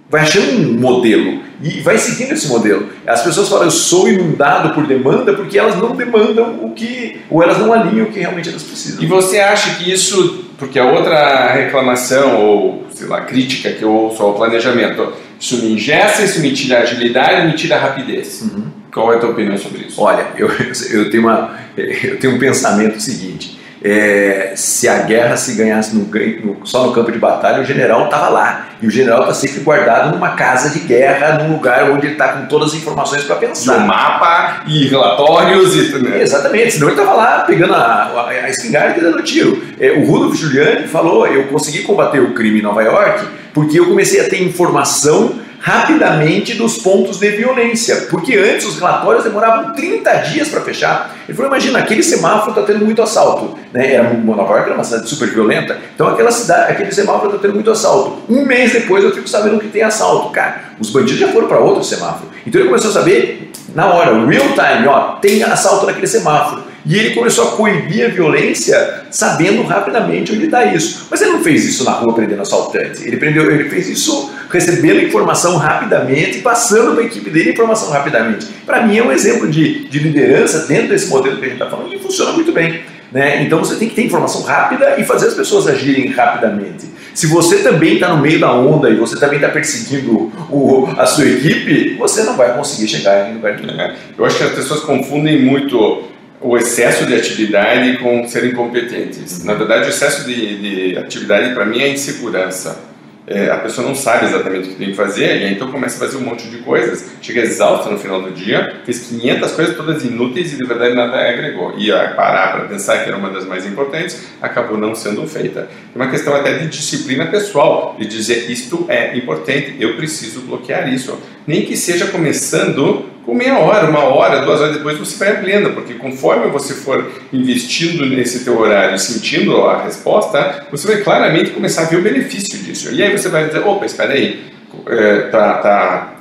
vai 0.09 0.21
achando 0.21 0.49
um 0.61 0.79
modelo 0.79 1.41
e 1.61 1.81
vai 1.81 1.97
seguindo 1.97 2.31
esse 2.31 2.47
modelo. 2.47 2.87
As 3.05 3.21
pessoas 3.21 3.49
falam, 3.49 3.65
eu 3.65 3.71
sou 3.71 4.07
inundado 4.07 4.73
por 4.73 4.87
demanda 4.87 5.33
porque 5.33 5.59
elas 5.59 5.75
não 5.75 5.93
demandam 5.93 6.63
o 6.63 6.71
que, 6.71 7.19
ou 7.29 7.43
elas 7.43 7.57
não 7.57 7.73
alinham 7.73 8.05
o 8.05 8.11
que 8.11 8.19
realmente 8.19 8.47
elas 8.47 8.63
precisam. 8.63 9.03
E 9.03 9.05
você 9.05 9.39
acha 9.39 9.75
que 9.75 9.91
isso, 9.91 10.45
porque 10.57 10.79
a 10.79 10.85
outra 10.85 11.51
reclamação 11.51 12.37
ou, 12.45 12.85
sei 12.91 13.07
lá, 13.07 13.21
crítica 13.25 13.71
que 13.71 13.83
eu 13.83 13.91
ouço 13.91 14.23
ao 14.23 14.35
planejamento, 14.35 15.11
isso 15.39 15.57
me 15.57 15.73
ingessa, 15.73 16.23
isso 16.23 16.39
me 16.39 16.51
tira 16.53 16.79
agilidade, 16.79 17.47
me 17.47 17.53
tira 17.53 17.77
rapidez. 17.77 18.41
Uhum. 18.41 18.65
Qual 18.93 19.11
é 19.11 19.17
a 19.17 19.19
tua 19.19 19.31
opinião 19.31 19.57
sobre 19.57 19.85
isso? 19.87 20.01
Olha, 20.01 20.27
eu, 20.37 20.49
eu, 20.91 21.09
tenho, 21.09 21.23
uma, 21.23 21.59
eu 21.75 22.17
tenho 22.17 22.35
um 22.35 22.39
pensamento 22.39 22.99
seguinte. 23.01 23.54
É, 23.87 24.53
se 24.55 24.89
a 24.89 25.03
guerra 25.03 25.37
se 25.37 25.53
ganhasse 25.53 25.95
no, 25.95 26.05
no, 26.05 26.65
só 26.65 26.87
no 26.87 26.91
campo 26.91 27.11
de 27.11 27.19
batalha, 27.19 27.61
o 27.61 27.63
general 27.63 28.05
estava 28.05 28.29
lá. 28.29 28.69
E 28.81 28.87
o 28.87 28.89
general 28.89 29.21
está 29.21 29.33
sempre 29.35 29.59
guardado 29.59 30.11
numa 30.11 30.31
casa 30.31 30.71
de 30.71 30.79
guerra, 30.79 31.37
num 31.37 31.53
lugar 31.53 31.91
onde 31.91 32.07
ele 32.07 32.13
está 32.13 32.29
com 32.29 32.47
todas 32.47 32.69
as 32.69 32.73
informações 32.73 33.23
para 33.25 33.35
pensar. 33.35 33.83
E 33.83 33.87
mapa 33.87 34.63
e 34.65 34.87
relatórios. 34.87 35.75
E, 35.75 35.99
né? 35.99 36.19
Exatamente, 36.19 36.71
senão 36.71 36.87
ele 36.87 36.99
estava 36.99 37.15
lá 37.15 37.39
pegando 37.41 37.75
a, 37.75 37.77
a, 37.77 38.27
a 38.27 38.49
espingarda 38.49 38.97
e 38.97 39.01
dando 39.01 39.21
tiro. 39.21 39.61
É, 39.79 39.91
o 39.91 40.03
Rudolf 40.03 40.35
Giuliani 40.35 40.87
falou: 40.87 41.27
eu 41.27 41.43
consegui 41.43 41.83
combater 41.83 42.19
o 42.19 42.33
crime 42.33 42.61
em 42.61 42.63
Nova 42.63 42.81
York 42.81 43.23
porque 43.53 43.79
eu 43.79 43.85
comecei 43.85 44.19
a 44.19 44.27
ter 44.27 44.41
informação 44.41 45.39
rapidamente 45.65 46.53
dos 46.53 46.77
pontos 46.77 47.17
de 47.17 47.27
violência, 47.31 48.05
porque 48.11 48.37
antes 48.37 48.67
os 48.67 48.75
relatórios 48.75 49.23
demoravam 49.23 49.73
30 49.73 50.13
dias 50.17 50.47
para 50.47 50.61
fechar. 50.61 51.15
Ele 51.27 51.35
falou: 51.35 51.49
imagina, 51.49 51.79
aquele 51.79 52.03
semáforo 52.03 52.51
está 52.51 52.61
tendo 52.61 52.85
muito 52.85 53.01
assalto. 53.01 53.57
Né? 53.73 53.95
Era 53.95 54.13
Nova 54.13 54.43
York 54.43 54.65
era 54.67 54.75
uma 54.75 54.83
cidade 54.83 55.09
super 55.09 55.27
violenta, 55.27 55.79
então 55.95 56.07
aquela 56.07 56.31
cidade, 56.31 56.71
aquele 56.71 56.91
semáforo 56.91 57.29
está 57.29 57.39
tendo 57.39 57.55
muito 57.55 57.71
assalto. 57.71 58.21
Um 58.29 58.45
mês 58.45 58.73
depois 58.73 59.03
eu 59.03 59.11
fico 59.11 59.27
sabendo 59.27 59.59
que 59.59 59.67
tem 59.69 59.81
assalto. 59.81 60.29
Cara, 60.29 60.65
os 60.79 60.91
bandidos 60.91 61.19
já 61.19 61.29
foram 61.29 61.47
para 61.47 61.57
outro 61.57 61.83
semáforo. 61.83 62.29
Então 62.45 62.61
ele 62.61 62.69
começou 62.69 62.91
a 62.91 62.93
saber 62.93 63.51
na 63.73 63.87
hora, 63.87 64.23
real 64.23 64.45
time, 64.49 64.87
ó, 64.87 65.13
tem 65.13 65.41
assalto 65.41 65.87
naquele 65.87 66.05
semáforo. 66.05 66.61
E 66.85 66.97
ele 66.97 67.15
começou 67.15 67.47
a 67.47 67.51
coibir 67.51 68.05
a 68.05 68.09
violência, 68.09 69.05
sabendo 69.09 69.63
rapidamente 69.63 70.31
onde 70.31 70.45
está 70.45 70.65
isso. 70.65 71.07
Mas 71.09 71.21
ele 71.21 71.31
não 71.31 71.43
fez 71.43 71.65
isso 71.65 71.83
na 71.83 71.91
rua 71.91 72.13
prendendo 72.13 72.41
assaltantes. 72.41 73.01
Ele, 73.01 73.17
prendeu, 73.17 73.51
ele 73.51 73.69
fez 73.69 73.89
isso 73.89 74.31
recebendo 74.51 75.01
informação 75.01 75.57
rapidamente 75.57 76.37
e 76.37 76.41
passando 76.41 76.93
para 76.93 77.03
a 77.03 77.05
equipe 77.07 77.29
dele 77.29 77.51
informação 77.51 77.89
rapidamente. 77.89 78.45
Para 78.65 78.85
mim 78.85 78.97
é 78.97 79.03
um 79.03 79.11
exemplo 79.11 79.49
de, 79.49 79.87
de 79.87 79.99
liderança 79.99 80.67
dentro 80.67 80.89
desse 80.89 81.07
modelo 81.07 81.37
que 81.37 81.45
a 81.45 81.49
gente 81.49 81.61
está 81.61 81.69
falando 81.69 81.89
que 81.89 81.99
funciona 81.99 82.31
muito 82.33 82.51
bem. 82.51 82.81
Né? 83.11 83.43
Então 83.43 83.59
você 83.59 83.75
tem 83.75 83.89
que 83.89 83.95
ter 83.95 84.05
informação 84.05 84.43
rápida 84.43 84.99
e 84.99 85.03
fazer 85.03 85.27
as 85.27 85.33
pessoas 85.33 85.67
agirem 85.67 86.11
rapidamente. 86.11 86.85
Se 87.13 87.27
você 87.27 87.59
também 87.59 87.93
está 87.93 88.09
no 88.09 88.21
meio 88.21 88.39
da 88.39 88.53
onda 88.53 88.89
e 88.89 88.95
você 88.95 89.17
também 89.17 89.37
está 89.37 89.49
perseguindo 89.49 90.31
o, 90.49 90.89
a 90.97 91.05
sua 91.05 91.25
equipe, 91.25 91.95
você 91.97 92.23
não 92.23 92.35
vai 92.35 92.53
conseguir 92.53 92.89
chegar 92.89 93.31
em 93.31 93.35
lugar 93.35 93.57
nenhum. 93.57 93.79
É, 93.79 93.95
eu 94.17 94.25
acho 94.25 94.37
que 94.37 94.43
as 94.43 94.51
pessoas 94.51 94.81
confundem 94.81 95.41
muito 95.41 96.03
o 96.41 96.57
excesso 96.57 97.05
de 97.05 97.15
atividade 97.15 97.97
com 97.97 98.27
ser 98.27 98.45
incompetentes. 98.45 99.43
Na 99.43 99.53
verdade, 99.53 99.85
o 99.85 99.89
excesso 99.89 100.25
de, 100.25 100.91
de 100.91 100.97
atividade 100.97 101.53
para 101.53 101.65
mim 101.65 101.81
é 101.81 101.89
insegurança. 101.89 102.95
É, 103.27 103.49
a 103.49 103.57
pessoa 103.57 103.87
não 103.87 103.95
sabe 103.95 104.25
exatamente 104.25 104.67
o 104.67 104.71
que 104.73 104.77
tem 104.77 104.89
que 104.89 104.95
fazer 104.95 105.41
e 105.41 105.45
aí 105.45 105.53
então 105.53 105.71
começa 105.71 105.95
a 105.95 106.07
fazer 106.07 106.17
um 106.17 106.21
monte 106.21 106.47
de 106.47 106.59
coisas, 106.59 107.09
chega 107.23 107.41
exausta 107.41 107.89
no 107.89 107.97
final 107.97 108.21
do 108.21 108.29
dia, 108.29 108.81
fez 108.85 108.99
500 109.07 109.51
coisas 109.53 109.75
todas 109.75 110.03
inúteis 110.03 110.53
e 110.53 110.57
de 110.57 110.63
verdade 110.63 110.93
nada 110.93 111.17
agregou. 111.27 111.73
E 111.75 111.91
a 111.91 112.09
parar 112.09 112.51
para 112.51 112.67
pensar 112.67 112.99
que 112.99 113.09
era 113.09 113.17
uma 113.17 113.31
das 113.31 113.43
mais 113.43 113.65
importantes, 113.65 114.27
acabou 114.39 114.77
não 114.77 114.93
sendo 114.93 115.25
feita. 115.27 115.67
É 115.93 115.97
uma 115.97 116.07
questão 116.07 116.35
até 116.35 116.53
de 116.59 116.67
disciplina 116.67 117.25
pessoal, 117.25 117.95
de 117.97 118.05
dizer 118.05 118.51
isto 118.51 118.85
é 118.87 119.17
importante, 119.17 119.75
eu 119.79 119.95
preciso 119.95 120.41
bloquear 120.41 120.93
isso. 120.93 121.19
Nem 121.47 121.65
que 121.65 121.75
seja 121.75 122.05
começando 122.05 123.14
com 123.25 123.33
meia 123.33 123.57
hora, 123.57 123.89
uma 123.89 124.03
hora, 124.03 124.45
duas 124.45 124.61
horas 124.61 124.75
depois 124.75 124.97
você 124.99 125.17
vai 125.17 125.35
ampliando, 125.35 125.73
porque 125.73 125.95
conforme 125.95 126.47
você 126.49 126.75
for 126.75 127.11
investindo 127.33 128.05
nesse 128.05 128.45
teu 128.45 128.59
horário, 128.59 128.97
sentindo 128.99 129.63
a 129.65 129.83
resposta, 129.83 130.67
você 130.71 130.87
vai 130.87 130.97
claramente 130.97 131.49
começar 131.51 131.83
a 131.83 131.85
ver 131.85 131.97
o 131.97 132.01
benefício 132.01 132.57
disso. 132.59 132.93
E 132.93 133.01
aí 133.01 133.17
você 133.17 133.27
vai 133.27 133.47
dizer, 133.47 133.65
opa, 133.65 133.85
espera 133.85 134.13
aí, 134.13 134.45
é, 134.87 135.21
tá, 135.29 135.53
tá 135.55 136.15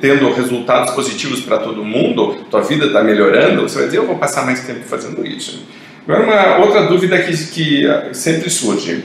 tendo 0.00 0.32
resultados 0.32 0.92
positivos 0.92 1.40
para 1.40 1.58
todo 1.58 1.84
mundo, 1.84 2.44
tua 2.50 2.60
vida 2.60 2.86
está 2.86 3.02
melhorando, 3.02 3.62
você 3.62 3.78
vai 3.78 3.86
dizer, 3.86 3.98
eu 3.98 4.06
vou 4.06 4.18
passar 4.18 4.44
mais 4.44 4.60
tempo 4.60 4.80
fazendo 4.84 5.24
isso. 5.26 5.64
Agora, 6.06 6.24
uma 6.24 6.64
outra 6.66 6.82
dúvida 6.82 7.18
que, 7.18 7.32
que 7.32 7.88
sempre 8.12 8.50
surge 8.50 9.04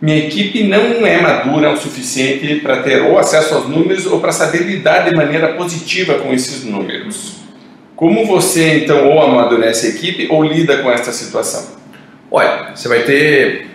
minha 0.00 0.16
equipe 0.16 0.62
não 0.62 1.06
é 1.06 1.20
madura 1.20 1.72
o 1.72 1.76
suficiente 1.76 2.60
para 2.60 2.82
ter 2.82 3.02
ou 3.02 3.18
acesso 3.18 3.54
aos 3.54 3.68
números 3.68 4.06
ou 4.06 4.18
para 4.18 4.32
saber 4.32 4.62
lidar 4.62 5.08
de 5.08 5.14
maneira 5.14 5.54
positiva 5.54 6.14
com 6.14 6.32
esses 6.32 6.64
números. 6.64 7.40
Como 7.94 8.26
você 8.26 8.78
então 8.78 9.08
ou 9.08 9.20
amadurece 9.22 9.88
a 9.88 9.90
equipe 9.90 10.26
ou 10.30 10.42
lida 10.42 10.78
com 10.78 10.90
essa 10.90 11.12
situação? 11.12 11.78
Olha, 12.30 12.74
você 12.74 12.88
vai 12.88 13.02
ter 13.02 13.66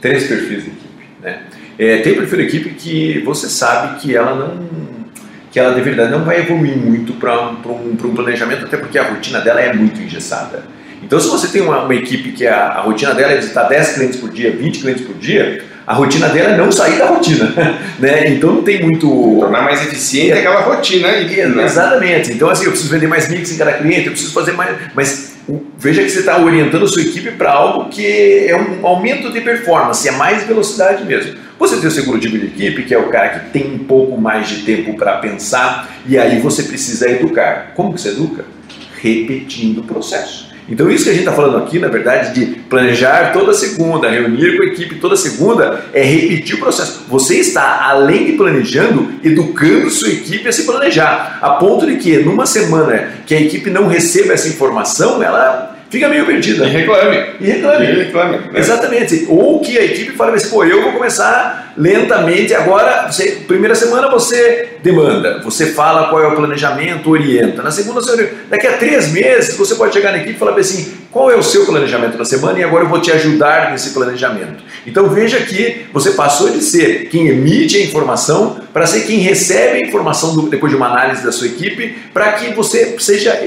três 0.00 0.26
perfis 0.26 0.64
de 0.64 0.70
equipe. 0.70 1.08
Né? 1.22 1.42
É, 1.78 1.98
tem 1.98 2.14
perfil 2.14 2.38
de 2.38 2.44
equipe 2.44 2.70
que 2.70 3.20
você 3.20 3.48
sabe 3.48 4.00
que 4.00 4.16
ela 4.16 4.34
não 4.34 4.86
que 5.52 5.60
ela 5.60 5.74
de 5.74 5.80
verdade 5.80 6.10
não 6.10 6.22
vai 6.22 6.40
evoluir 6.40 6.76
muito 6.76 7.14
para 7.14 7.50
um, 7.50 7.54
um, 7.54 7.92
um 7.92 8.14
planejamento, 8.14 8.66
até 8.66 8.76
porque 8.76 8.98
a 8.98 9.08
rotina 9.08 9.40
dela 9.40 9.60
é 9.60 9.72
muito 9.72 9.98
engessada. 10.02 10.64
Então, 11.06 11.20
se 11.20 11.28
você 11.28 11.46
tem 11.46 11.62
uma, 11.62 11.84
uma 11.84 11.94
equipe 11.94 12.32
que 12.32 12.44
a, 12.44 12.66
a, 12.66 12.80
rotina 12.80 13.14
dela 13.14 13.32
é 13.32 13.36
visitar 13.36 13.62
10 13.62 13.92
clientes 13.92 14.18
por 14.18 14.28
dia, 14.28 14.50
20 14.50 14.80
clientes 14.80 15.06
por 15.06 15.14
dia, 15.14 15.62
a 15.86 15.94
rotina 15.94 16.28
dela 16.28 16.50
é 16.50 16.56
não 16.56 16.72
sair 16.72 16.98
da 16.98 17.06
rotina. 17.06 17.54
Né? 17.98 18.28
Então, 18.28 18.56
não 18.56 18.62
tem 18.62 18.82
muito. 18.82 19.08
Tornar 19.40 19.62
mais 19.62 19.80
eficiente 19.86 20.32
é. 20.32 20.40
aquela 20.40 20.60
rotina. 20.60 21.08
Aí, 21.08 21.24
né? 21.46 21.64
Exatamente. 21.64 22.30
Então, 22.30 22.50
assim, 22.50 22.66
eu 22.66 22.72
preciso 22.72 22.92
vender 22.92 23.06
mais 23.06 23.30
mix 23.30 23.50
em 23.50 23.56
cada 23.56 23.72
cliente, 23.72 24.06
eu 24.06 24.12
preciso 24.12 24.34
fazer 24.34 24.52
mais. 24.52 24.76
Mas 24.94 25.34
veja 25.78 26.02
que 26.02 26.10
você 26.10 26.18
está 26.18 26.38
orientando 26.38 26.84
a 26.84 26.88
sua 26.88 27.00
equipe 27.00 27.30
para 27.30 27.52
algo 27.52 27.88
que 27.88 28.46
é 28.48 28.54
um 28.54 28.86
aumento 28.86 29.32
de 29.32 29.40
performance, 29.40 30.06
é 30.06 30.12
mais 30.12 30.44
velocidade 30.44 31.04
mesmo. 31.04 31.36
Você 31.58 31.78
tem 31.78 31.88
o 31.88 31.90
seguro 31.90 32.18
de 32.18 32.28
equipe, 32.36 32.82
que 32.82 32.94
é 32.94 32.98
o 32.98 33.08
cara 33.08 33.30
que 33.30 33.50
tem 33.50 33.72
um 33.72 33.78
pouco 33.78 34.20
mais 34.20 34.46
de 34.46 34.62
tempo 34.62 34.94
para 34.94 35.16
pensar, 35.18 35.88
e 36.06 36.18
aí 36.18 36.38
você 36.38 36.64
precisa 36.64 37.08
educar. 37.08 37.72
Como 37.74 37.94
que 37.94 38.00
você 38.00 38.10
educa? 38.10 38.44
Repetindo 39.00 39.78
o 39.78 39.84
processo. 39.84 40.45
Então, 40.68 40.90
isso 40.90 41.04
que 41.04 41.10
a 41.10 41.12
gente 41.12 41.22
está 41.22 41.32
falando 41.32 41.58
aqui, 41.58 41.78
na 41.78 41.88
verdade, 41.88 42.34
de 42.34 42.46
planejar 42.62 43.32
toda 43.32 43.54
segunda, 43.54 44.10
reunir 44.10 44.56
com 44.56 44.62
a 44.64 44.66
equipe 44.66 44.96
toda 44.96 45.16
segunda, 45.16 45.84
é 45.92 46.02
repetir 46.02 46.56
o 46.56 46.58
processo. 46.58 47.04
Você 47.08 47.36
está, 47.36 47.88
além 47.88 48.26
de 48.26 48.32
planejando, 48.32 49.12
educando 49.22 49.88
sua 49.90 50.08
equipe 50.08 50.48
a 50.48 50.52
se 50.52 50.64
planejar, 50.64 51.38
a 51.40 51.50
ponto 51.50 51.86
de 51.86 51.96
que, 51.96 52.18
numa 52.18 52.46
semana 52.46 53.12
que 53.24 53.34
a 53.34 53.40
equipe 53.40 53.70
não 53.70 53.86
receba 53.86 54.32
essa 54.32 54.48
informação, 54.48 55.22
ela 55.22 55.75
fica 55.90 56.08
meio 56.08 56.26
perdida. 56.26 56.66
E 56.66 56.70
reclame. 56.70 57.24
E 57.40 57.46
reclame. 57.46 57.86
E 57.86 58.04
reclame. 58.04 58.36
Né? 58.38 58.50
Exatamente. 58.54 59.26
Ou 59.28 59.60
que 59.60 59.78
a 59.78 59.84
equipe 59.84 60.12
fale 60.12 60.36
assim, 60.36 60.50
pô, 60.50 60.64
eu 60.64 60.82
vou 60.82 60.92
começar 60.92 61.74
lentamente, 61.76 62.54
agora, 62.54 63.10
você, 63.10 63.42
primeira 63.46 63.74
semana 63.74 64.10
você 64.10 64.76
demanda, 64.82 65.40
você 65.42 65.66
fala 65.66 66.08
qual 66.08 66.22
é 66.22 66.26
o 66.26 66.34
planejamento, 66.34 67.10
orienta. 67.10 67.62
Na 67.62 67.70
segunda 67.70 68.00
semana, 68.00 68.28
daqui 68.48 68.66
a 68.66 68.72
três 68.78 69.12
meses, 69.12 69.56
você 69.56 69.74
pode 69.74 69.92
chegar 69.92 70.12
na 70.12 70.18
equipe 70.18 70.36
e 70.36 70.38
falar 70.38 70.58
assim, 70.58 70.94
qual 71.10 71.30
é 71.30 71.36
o 71.36 71.42
seu 71.42 71.66
planejamento 71.66 72.16
da 72.16 72.24
semana 72.24 72.58
e 72.58 72.64
agora 72.64 72.84
eu 72.84 72.88
vou 72.88 73.00
te 73.00 73.10
ajudar 73.10 73.70
nesse 73.70 73.90
planejamento. 73.90 74.62
Então 74.86 75.08
veja 75.08 75.38
que 75.38 75.86
você 75.92 76.12
passou 76.12 76.50
de 76.50 76.62
ser 76.62 77.08
quem 77.08 77.28
emite 77.28 77.76
a 77.76 77.80
informação 77.80 78.60
para 78.76 78.86
ser 78.86 79.06
quem 79.06 79.20
recebe 79.20 79.78
a 79.78 79.80
informação 79.80 80.34
do, 80.34 80.50
depois 80.50 80.70
de 80.70 80.76
uma 80.76 80.88
análise 80.88 81.24
da 81.24 81.32
sua 81.32 81.46
equipe, 81.46 81.96
para 82.12 82.32
que 82.32 82.52
você 82.52 82.94
seja 82.98 83.40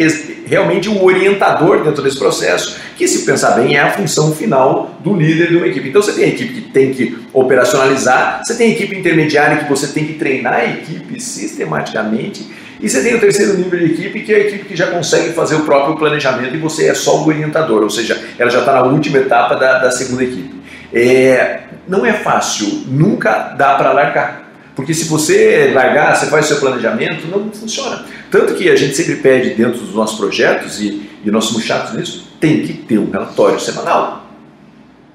realmente 0.48 0.90
o 0.90 1.04
orientador 1.04 1.84
dentro 1.84 2.02
desse 2.02 2.18
processo, 2.18 2.80
que 2.98 3.08
se 3.08 3.28
pensar 3.28 3.52
bem 3.52 3.78
é 3.78 3.80
a 3.80 3.92
função 3.92 4.34
final 4.34 4.98
do 5.02 5.14
líder 5.14 5.50
de 5.50 5.58
uma 5.58 5.68
equipe. 5.68 5.90
Então 5.90 6.02
você 6.02 6.14
tem 6.14 6.24
a 6.24 6.28
equipe 6.30 6.54
que 6.56 6.62
tem 6.72 6.92
que 6.92 7.16
operacionalizar, 7.32 8.42
você 8.44 8.56
tem 8.56 8.72
a 8.72 8.74
equipe 8.74 8.98
intermediária 8.98 9.58
que 9.58 9.70
você 9.70 9.90
tem 9.90 10.04
que 10.04 10.14
treinar 10.14 10.54
a 10.54 10.66
equipe 10.66 11.22
sistematicamente 11.22 12.50
e 12.82 12.90
você 12.90 13.04
tem 13.04 13.14
o 13.14 13.20
terceiro 13.20 13.56
nível 13.56 13.78
de 13.78 13.86
equipe, 13.86 14.22
que 14.22 14.34
é 14.34 14.36
a 14.36 14.40
equipe 14.40 14.66
que 14.66 14.76
já 14.76 14.88
consegue 14.88 15.34
fazer 15.34 15.58
o 15.58 15.60
próprio 15.60 15.96
planejamento 15.96 16.56
e 16.56 16.58
você 16.58 16.88
é 16.88 16.96
só 16.96 17.18
o 17.18 17.28
orientador, 17.28 17.84
ou 17.84 17.90
seja, 17.92 18.20
ela 18.40 18.50
já 18.50 18.62
está 18.62 18.74
na 18.74 18.82
última 18.82 19.20
etapa 19.20 19.54
da, 19.54 19.78
da 19.78 19.92
segunda 19.92 20.24
equipe. 20.24 20.60
É, 20.92 21.60
não 21.88 22.04
é 22.04 22.14
fácil, 22.14 22.86
nunca 22.88 23.54
dá 23.56 23.76
para 23.76 23.94
largar. 23.94 24.49
Porque 24.80 24.94
se 24.94 25.10
você 25.10 25.72
largar, 25.74 26.16
você 26.16 26.28
faz 26.28 26.46
o 26.46 26.48
seu 26.48 26.58
planejamento, 26.62 27.28
não 27.28 27.52
funciona. 27.52 28.06
Tanto 28.32 28.54
que 28.54 28.70
a 28.70 28.78
gente 28.78 28.96
sempre 28.96 29.18
pede 29.18 29.50
dentro 29.54 29.78
dos 29.78 29.94
nossos 29.94 30.18
projetos, 30.18 30.80
e, 30.80 31.02
e 31.26 31.30
nós 31.30 31.44
somos 31.44 31.66
chatos 31.66 31.98
nisso, 31.98 32.30
tem 32.40 32.66
que 32.66 32.72
ter 32.72 32.98
um 32.98 33.12
relatório 33.12 33.60
semanal. 33.60 34.26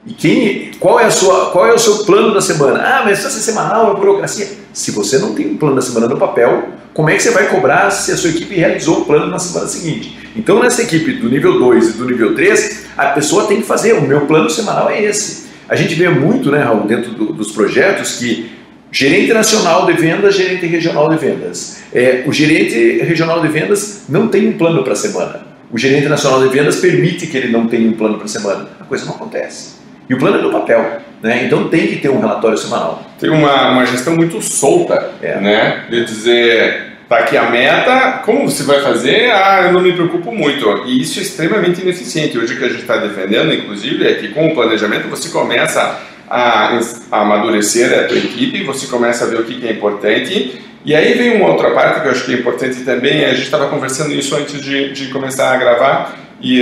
E 0.06 0.12
quem, 0.12 0.70
qual, 0.78 1.00
é 1.00 1.06
a 1.06 1.10
sua, 1.10 1.50
qual 1.50 1.66
é 1.66 1.72
o 1.72 1.78
seu 1.78 2.04
plano 2.04 2.34
da 2.34 2.42
semana? 2.42 2.78
Ah, 2.78 3.02
mas 3.06 3.20
se 3.20 3.26
é 3.26 3.30
semanal 3.30 3.92
é 3.92 3.98
burocracia. 3.98 4.48
Se 4.70 4.90
você 4.90 5.16
não 5.16 5.34
tem 5.34 5.46
um 5.46 5.56
plano 5.56 5.76
da 5.76 5.80
semana 5.80 6.08
no 6.08 6.18
papel, 6.18 6.68
como 6.92 7.08
é 7.08 7.16
que 7.16 7.22
você 7.22 7.30
vai 7.30 7.48
cobrar 7.48 7.90
se 7.90 8.12
a 8.12 8.18
sua 8.18 8.28
equipe 8.28 8.54
realizou 8.54 9.00
o 9.00 9.04
plano 9.06 9.28
na 9.28 9.38
semana 9.38 9.66
seguinte? 9.66 10.28
Então, 10.36 10.62
nessa 10.62 10.82
equipe 10.82 11.10
do 11.14 11.30
nível 11.30 11.58
2 11.58 11.88
e 11.88 11.92
do 11.92 12.04
nível 12.04 12.34
3, 12.34 12.84
a 12.98 13.06
pessoa 13.06 13.46
tem 13.46 13.62
que 13.62 13.66
fazer, 13.66 13.94
o 13.94 14.02
meu 14.02 14.26
plano 14.26 14.50
semanal 14.50 14.90
é 14.90 15.02
esse. 15.02 15.46
A 15.66 15.74
gente 15.74 15.94
vê 15.94 16.10
muito, 16.10 16.50
né, 16.50 16.62
Raul, 16.62 16.86
dentro 16.86 17.12
do, 17.12 17.32
dos 17.32 17.50
projetos 17.50 18.18
que 18.18 18.53
gerente 18.94 19.32
nacional 19.32 19.86
de 19.86 19.92
vendas, 19.94 20.36
gerente 20.36 20.66
regional 20.66 21.08
de 21.08 21.16
vendas. 21.16 21.82
É, 21.92 22.22
o 22.26 22.32
gerente 22.32 23.02
regional 23.02 23.42
de 23.42 23.48
vendas 23.48 24.04
não 24.08 24.28
tem 24.28 24.48
um 24.48 24.52
plano 24.52 24.84
para 24.84 24.92
a 24.92 24.96
semana. 24.96 25.40
O 25.72 25.76
gerente 25.76 26.06
nacional 26.06 26.40
de 26.40 26.48
vendas 26.48 26.76
permite 26.76 27.26
que 27.26 27.36
ele 27.36 27.48
não 27.48 27.66
tenha 27.66 27.88
um 27.88 27.94
plano 27.94 28.16
para 28.16 28.26
a 28.26 28.28
semana. 28.28 28.68
A 28.80 28.84
coisa 28.84 29.04
não 29.04 29.16
acontece. 29.16 29.74
E 30.08 30.14
o 30.14 30.18
plano 30.18 30.38
é 30.38 30.42
no 30.42 30.52
papel. 30.52 31.00
Né? 31.20 31.44
Então 31.44 31.68
tem 31.68 31.88
que 31.88 31.96
ter 31.96 32.08
um 32.08 32.20
relatório 32.20 32.56
semanal. 32.56 33.04
Tem 33.18 33.30
uma, 33.30 33.72
uma 33.72 33.84
gestão 33.84 34.14
muito 34.14 34.40
solta, 34.40 35.10
é. 35.20 35.40
né? 35.40 35.86
de 35.90 36.04
dizer, 36.04 36.92
tá 37.08 37.18
aqui 37.18 37.36
a 37.36 37.50
meta, 37.50 38.22
como 38.24 38.48
você 38.48 38.62
vai 38.62 38.80
fazer? 38.80 39.32
Ah, 39.32 39.62
eu 39.64 39.72
não 39.72 39.80
me 39.80 39.92
preocupo 39.92 40.30
muito. 40.30 40.84
E 40.86 41.02
isso 41.02 41.18
é 41.18 41.22
extremamente 41.22 41.80
ineficiente. 41.80 42.38
Hoje 42.38 42.54
o 42.54 42.58
que 42.58 42.64
a 42.64 42.68
gente 42.68 42.82
está 42.82 42.98
defendendo, 42.98 43.52
inclusive, 43.52 44.06
é 44.06 44.14
que 44.14 44.28
com 44.28 44.46
o 44.46 44.54
planejamento 44.54 45.08
você 45.08 45.30
começa 45.30 46.13
a, 46.34 46.80
a 47.12 47.20
amadurecer 47.20 47.96
a 47.96 48.08
tua 48.08 48.18
equipe, 48.18 48.64
você 48.64 48.88
começa 48.88 49.24
a 49.24 49.28
ver 49.28 49.38
o 49.38 49.44
que, 49.44 49.64
é 49.64 49.70
importante. 49.70 50.60
E 50.84 50.92
aí 50.92 51.14
vem 51.14 51.36
uma 51.36 51.48
outra 51.48 51.70
parte 51.70 52.00
que 52.00 52.08
eu 52.08 52.10
acho 52.10 52.24
que 52.24 52.32
é 52.32 52.34
importante 52.34 52.80
também, 52.80 53.24
a 53.24 53.34
gente 53.34 53.44
estava 53.44 53.68
conversando 53.68 54.12
isso 54.12 54.34
antes 54.34 54.60
de, 54.60 54.92
de 54.92 55.06
começar 55.12 55.54
a 55.54 55.56
gravar, 55.56 56.18
e 56.42 56.60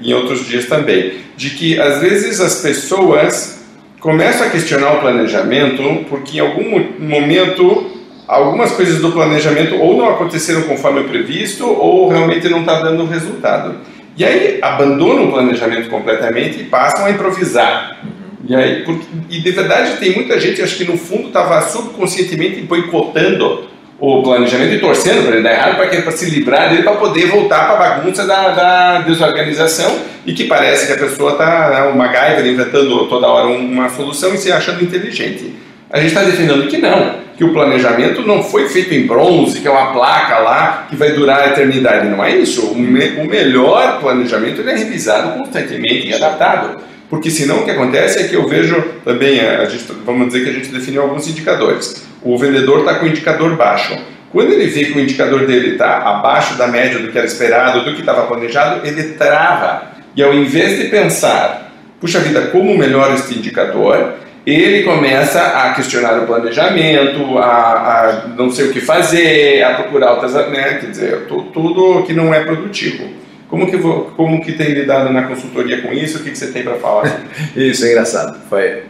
em 0.00 0.14
outros 0.14 0.46
dias 0.46 0.66
também, 0.66 1.14
de 1.36 1.50
que 1.50 1.80
às 1.80 2.00
vezes 2.00 2.40
as 2.40 2.62
pessoas 2.62 3.58
começam 3.98 4.46
a 4.46 4.50
questionar 4.50 4.92
o 4.92 5.00
planejamento 5.00 6.06
porque 6.08 6.38
em 6.38 6.40
algum 6.40 6.86
momento 7.00 7.90
algumas 8.28 8.70
coisas 8.70 9.00
do 9.00 9.10
planejamento 9.10 9.74
ou 9.74 9.96
não 9.96 10.08
aconteceram 10.10 10.62
conforme 10.62 11.02
previsto 11.04 11.66
ou 11.66 12.08
realmente 12.08 12.48
não 12.48 12.60
está 12.60 12.80
dando 12.80 13.04
resultado. 13.04 13.78
E 14.16 14.24
aí 14.24 14.60
abandonam 14.62 15.28
o 15.28 15.32
planejamento 15.32 15.90
completamente 15.90 16.60
e 16.60 16.64
passam 16.64 17.06
a 17.06 17.10
improvisar. 17.10 17.98
E, 18.46 18.54
aí, 18.54 18.82
porque, 18.84 19.06
e 19.30 19.40
de 19.40 19.50
verdade 19.50 19.96
tem 19.96 20.14
muita 20.14 20.38
gente, 20.38 20.62
acho 20.62 20.76
que 20.76 20.84
no 20.84 20.96
fundo 20.96 21.28
estava 21.28 21.60
subconscientemente 21.62 22.60
boicotando 22.60 23.66
o 24.00 24.22
planejamento 24.22 24.74
e 24.74 24.78
torcendo 24.78 25.24
para 25.24 25.34
ele 25.34 25.42
dar 25.42 25.52
errado 25.52 25.76
para 25.76 26.12
se 26.12 26.30
livrar 26.30 26.70
dele 26.70 26.82
para 26.84 26.92
poder 26.92 27.26
voltar 27.26 27.66
para 27.66 27.74
a 27.74 27.90
bagunça 27.96 28.24
da, 28.24 28.50
da, 28.50 29.00
desorganização 29.00 29.98
e 30.24 30.32
que 30.32 30.44
parece 30.44 30.86
que 30.86 30.92
a 30.92 30.96
pessoa 30.96 31.32
está 31.32 31.70
né, 31.70 31.82
uma 31.82 32.06
MacGyver 32.06 32.46
inventando 32.46 33.06
toda 33.06 33.26
hora 33.26 33.48
uma 33.48 33.88
solução 33.88 34.32
e 34.34 34.38
se 34.38 34.52
achando 34.52 34.84
inteligente. 34.84 35.52
A 35.90 35.98
gente 35.98 36.08
está 36.08 36.22
defendendo 36.22 36.68
que 36.68 36.78
não, 36.78 37.16
que 37.36 37.42
o 37.42 37.52
planejamento 37.52 38.22
não 38.22 38.42
foi 38.42 38.68
feito 38.68 38.92
em 38.94 39.06
bronze, 39.06 39.60
que 39.60 39.66
é 39.66 39.70
uma 39.70 39.92
placa 39.92 40.38
lá 40.38 40.86
que 40.88 40.94
vai 40.94 41.12
durar 41.12 41.40
a 41.40 41.46
eternidade. 41.48 42.06
Não 42.06 42.22
é 42.22 42.36
isso. 42.36 42.66
O, 42.66 42.78
me, 42.78 43.16
o 43.16 43.26
melhor 43.26 43.98
planejamento 43.98 44.60
é 44.68 44.76
revisado 44.76 45.38
constantemente 45.38 46.08
e 46.08 46.14
adaptado. 46.14 46.82
Porque 47.08 47.30
senão 47.30 47.60
o 47.60 47.64
que 47.64 47.70
acontece 47.70 48.20
é 48.20 48.28
que 48.28 48.34
eu 48.34 48.46
vejo 48.46 48.82
também, 49.04 49.40
a 49.40 49.64
gente, 49.64 49.84
vamos 50.04 50.28
dizer 50.28 50.44
que 50.44 50.50
a 50.50 50.52
gente 50.52 50.68
definiu 50.68 51.02
alguns 51.02 51.26
indicadores 51.26 52.06
o 52.22 52.36
vendedor 52.36 52.80
está 52.80 52.94
com 52.96 53.06
o 53.06 53.08
indicador 53.08 53.56
baixo. 53.56 53.96
Quando 54.30 54.52
ele 54.52 54.66
vê 54.66 54.86
que 54.86 54.98
o 54.98 55.00
indicador 55.00 55.46
dele 55.46 55.72
está 55.72 55.98
abaixo 55.98 56.54
da 56.58 56.66
média 56.66 56.98
do 56.98 57.10
que 57.10 57.16
era 57.16 57.26
esperado, 57.26 57.84
do 57.84 57.94
que 57.94 58.00
estava 58.00 58.26
planejado, 58.26 58.86
ele 58.86 59.14
trava. 59.14 59.92
E 60.14 60.22
ao 60.22 60.34
invés 60.34 60.78
de 60.78 60.88
pensar, 60.88 61.72
puxa 62.00 62.20
vida, 62.20 62.42
como 62.48 62.76
melhora 62.76 63.14
este 63.14 63.38
indicador, 63.38 64.14
ele 64.46 64.82
começa 64.82 65.40
a 65.40 65.72
questionar 65.74 66.18
o 66.18 66.26
planejamento, 66.26 67.38
a, 67.38 67.44
a 67.44 68.28
não 68.36 68.50
sei 68.50 68.66
o 68.66 68.72
que 68.72 68.80
fazer, 68.80 69.62
a 69.62 69.74
procurar 69.74 70.12
outras, 70.12 70.34
né, 70.34 70.78
quer 70.80 70.90
dizer, 70.90 71.26
tudo 71.26 72.02
que 72.06 72.12
não 72.12 72.34
é 72.34 72.40
produtivo. 72.40 73.04
Como 73.48 73.70
que, 73.70 73.78
como 73.78 74.42
que 74.42 74.52
tem 74.52 74.74
lidado 74.74 75.10
na 75.10 75.22
consultoria 75.22 75.80
com 75.80 75.92
isso? 75.92 76.18
O 76.18 76.22
que, 76.22 76.30
que 76.30 76.38
você 76.38 76.48
tem 76.48 76.62
para 76.62 76.74
falar? 76.74 77.22
isso 77.56 77.84
é 77.84 77.90
engraçado. 77.90 78.38
Foi 78.48 78.82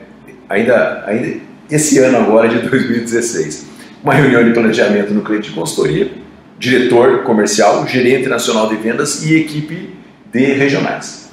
ainda, 0.49 1.05
ainda 1.07 1.41
esse 1.71 1.99
ano 1.99 2.19
agora 2.19 2.49
de 2.49 2.69
2016. 2.69 3.67
Uma 4.03 4.15
reunião 4.15 4.45
de 4.45 4.51
planejamento 4.51 5.15
no 5.15 5.23
cliente 5.23 5.51
de 5.51 5.55
consultoria, 5.55 6.11
diretor 6.59 7.23
comercial, 7.23 7.87
gerente 7.87 8.29
nacional 8.29 8.69
de 8.69 8.77
vendas 8.77 9.25
e 9.25 9.37
equipe 9.37 9.91
de 10.33 10.45
regionais. 10.55 11.31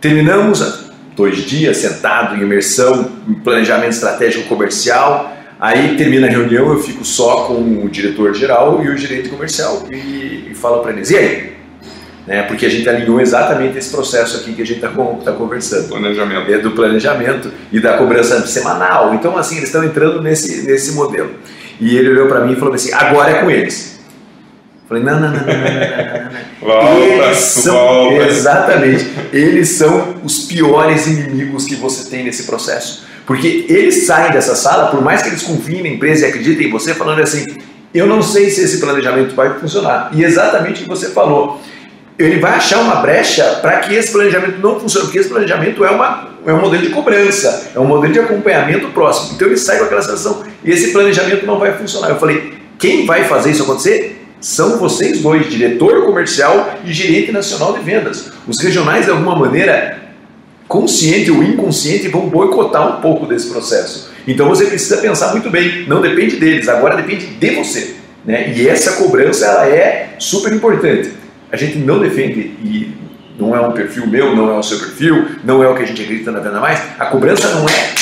Terminamos 0.00 0.88
dois 1.16 1.38
dias 1.38 1.78
sentado 1.78 2.36
em 2.36 2.42
imersão, 2.42 3.10
em 3.28 3.34
planejamento 3.34 3.90
estratégico 3.90 4.48
comercial. 4.48 5.36
Aí 5.58 5.96
termina 5.96 6.28
a 6.28 6.30
reunião, 6.30 6.72
eu 6.72 6.80
fico 6.80 7.04
só 7.04 7.46
com 7.46 7.84
o 7.84 7.88
diretor 7.88 8.32
geral 8.34 8.84
e 8.84 8.88
o 8.88 8.96
gerente 8.96 9.28
comercial 9.28 9.86
e, 9.90 10.50
e 10.50 10.54
falo 10.54 10.80
para 10.80 10.92
eles: 10.92 11.10
e 11.10 11.16
aí, 11.16 11.57
né? 12.28 12.42
porque 12.42 12.66
a 12.66 12.68
gente 12.68 12.86
alinhou 12.86 13.20
exatamente 13.20 13.78
esse 13.78 13.90
processo 13.90 14.36
aqui 14.36 14.52
que 14.52 14.60
a 14.60 14.66
gente 14.66 14.84
está 14.84 14.90
tá 15.24 15.32
conversando. 15.32 15.88
Planejamento. 15.88 16.52
É, 16.52 16.58
do 16.58 16.72
planejamento 16.72 17.50
e 17.72 17.80
da 17.80 17.96
cobrança 17.96 18.46
semanal. 18.46 19.14
Então, 19.14 19.36
assim, 19.36 19.56
eles 19.56 19.70
estão 19.70 19.82
entrando 19.82 20.20
nesse, 20.20 20.62
nesse 20.62 20.92
modelo. 20.92 21.30
E 21.80 21.96
ele 21.96 22.10
olhou 22.10 22.28
para 22.28 22.40
mim 22.40 22.52
e 22.52 22.56
falou 22.56 22.74
assim: 22.74 22.92
agora 22.92 23.30
é 23.30 23.34
com 23.40 23.50
eles. 23.50 23.98
Falei, 24.88 25.02
não, 25.02 25.20
não, 25.20 25.30
não, 25.30 25.40
não, 25.40 25.46
não, 25.46 25.54
não, 25.54 26.32
não. 26.32 26.38
Volta, 26.60 26.98
eles 26.98 27.38
são, 27.38 27.74
volta. 27.74 28.26
Exatamente. 28.26 29.06
Eles 29.32 29.68
são 29.70 30.16
os 30.24 30.40
piores 30.40 31.06
inimigos 31.06 31.66
que 31.66 31.76
você 31.76 32.10
tem 32.10 32.24
nesse 32.24 32.44
processo. 32.44 33.06
Porque 33.26 33.66
eles 33.68 34.06
saem 34.06 34.32
dessa 34.32 34.54
sala, 34.54 34.90
por 34.90 35.02
mais 35.02 35.22
que 35.22 35.28
eles 35.28 35.42
confiem 35.42 35.82
na 35.82 35.88
empresa 35.90 36.26
e 36.26 36.28
acreditem 36.30 36.66
em 36.66 36.70
você, 36.70 36.94
falando 36.94 37.20
assim, 37.20 37.44
eu 37.92 38.06
não 38.06 38.22
sei 38.22 38.50
se 38.50 38.62
esse 38.62 38.78
planejamento 38.80 39.34
vai 39.34 39.58
funcionar. 39.58 40.10
E 40.12 40.24
exatamente 40.24 40.80
o 40.80 40.82
que 40.84 40.88
você 40.88 41.10
falou. 41.10 41.60
Ele 42.18 42.40
vai 42.40 42.52
achar 42.54 42.80
uma 42.80 42.96
brecha 42.96 43.44
para 43.62 43.78
que 43.78 43.94
esse 43.94 44.10
planejamento 44.10 44.58
não 44.60 44.80
funcione, 44.80 45.06
porque 45.06 45.18
esse 45.20 45.28
planejamento 45.28 45.84
é, 45.84 45.90
uma, 45.90 46.30
é 46.44 46.52
um 46.52 46.60
modelo 46.60 46.82
de 46.82 46.90
cobrança, 46.90 47.70
é 47.74 47.78
um 47.78 47.84
modelo 47.84 48.12
de 48.12 48.18
acompanhamento 48.18 48.88
próximo. 48.88 49.34
Então 49.36 49.46
ele 49.46 49.56
sai 49.56 49.78
com 49.78 49.84
aquela 49.84 50.02
sensação, 50.02 50.42
e 50.64 50.70
esse 50.70 50.92
planejamento 50.92 51.46
não 51.46 51.58
vai 51.58 51.72
funcionar. 51.78 52.08
Eu 52.08 52.18
falei, 52.18 52.54
quem 52.78 53.06
vai 53.06 53.24
fazer 53.24 53.52
isso 53.52 53.62
acontecer? 53.62 54.26
São 54.40 54.78
vocês 54.78 55.20
dois, 55.20 55.48
diretor 55.48 56.04
comercial 56.04 56.74
e 56.84 56.92
gerente 56.92 57.32
nacional 57.32 57.72
de 57.72 57.80
vendas. 57.80 58.30
Os 58.46 58.60
regionais, 58.60 59.04
de 59.04 59.10
alguma 59.10 59.36
maneira, 59.36 59.98
consciente 60.68 61.30
ou 61.30 61.42
inconsciente, 61.42 62.08
vão 62.08 62.28
boicotar 62.28 62.98
um 62.98 63.00
pouco 63.00 63.26
desse 63.26 63.48
processo. 63.48 64.10
Então 64.26 64.48
você 64.48 64.66
precisa 64.66 64.98
pensar 64.98 65.32
muito 65.32 65.50
bem, 65.50 65.86
não 65.88 66.00
depende 66.00 66.36
deles, 66.36 66.68
agora 66.68 66.96
depende 66.96 67.26
de 67.26 67.50
você. 67.50 67.94
Né? 68.24 68.52
E 68.54 68.68
essa 68.68 68.92
cobrança 68.92 69.46
ela 69.46 69.66
é 69.66 70.10
super 70.18 70.52
importante. 70.52 71.10
A 71.50 71.56
gente 71.56 71.78
não 71.78 71.98
defende, 72.00 72.38
e 72.62 72.92
não 73.38 73.54
é 73.54 73.60
um 73.60 73.72
perfil 73.72 74.06
meu, 74.06 74.34
não 74.34 74.50
é 74.50 74.58
o 74.58 74.62
seu 74.62 74.78
perfil, 74.78 75.28
não 75.44 75.62
é 75.62 75.68
o 75.68 75.74
que 75.74 75.82
a 75.82 75.86
gente 75.86 76.02
acredita 76.02 76.30
na 76.30 76.40
Venda 76.40 76.60
Mais, 76.60 76.80
a 76.98 77.06
cobrança 77.06 77.48
não 77.54 77.68
é 77.68 77.94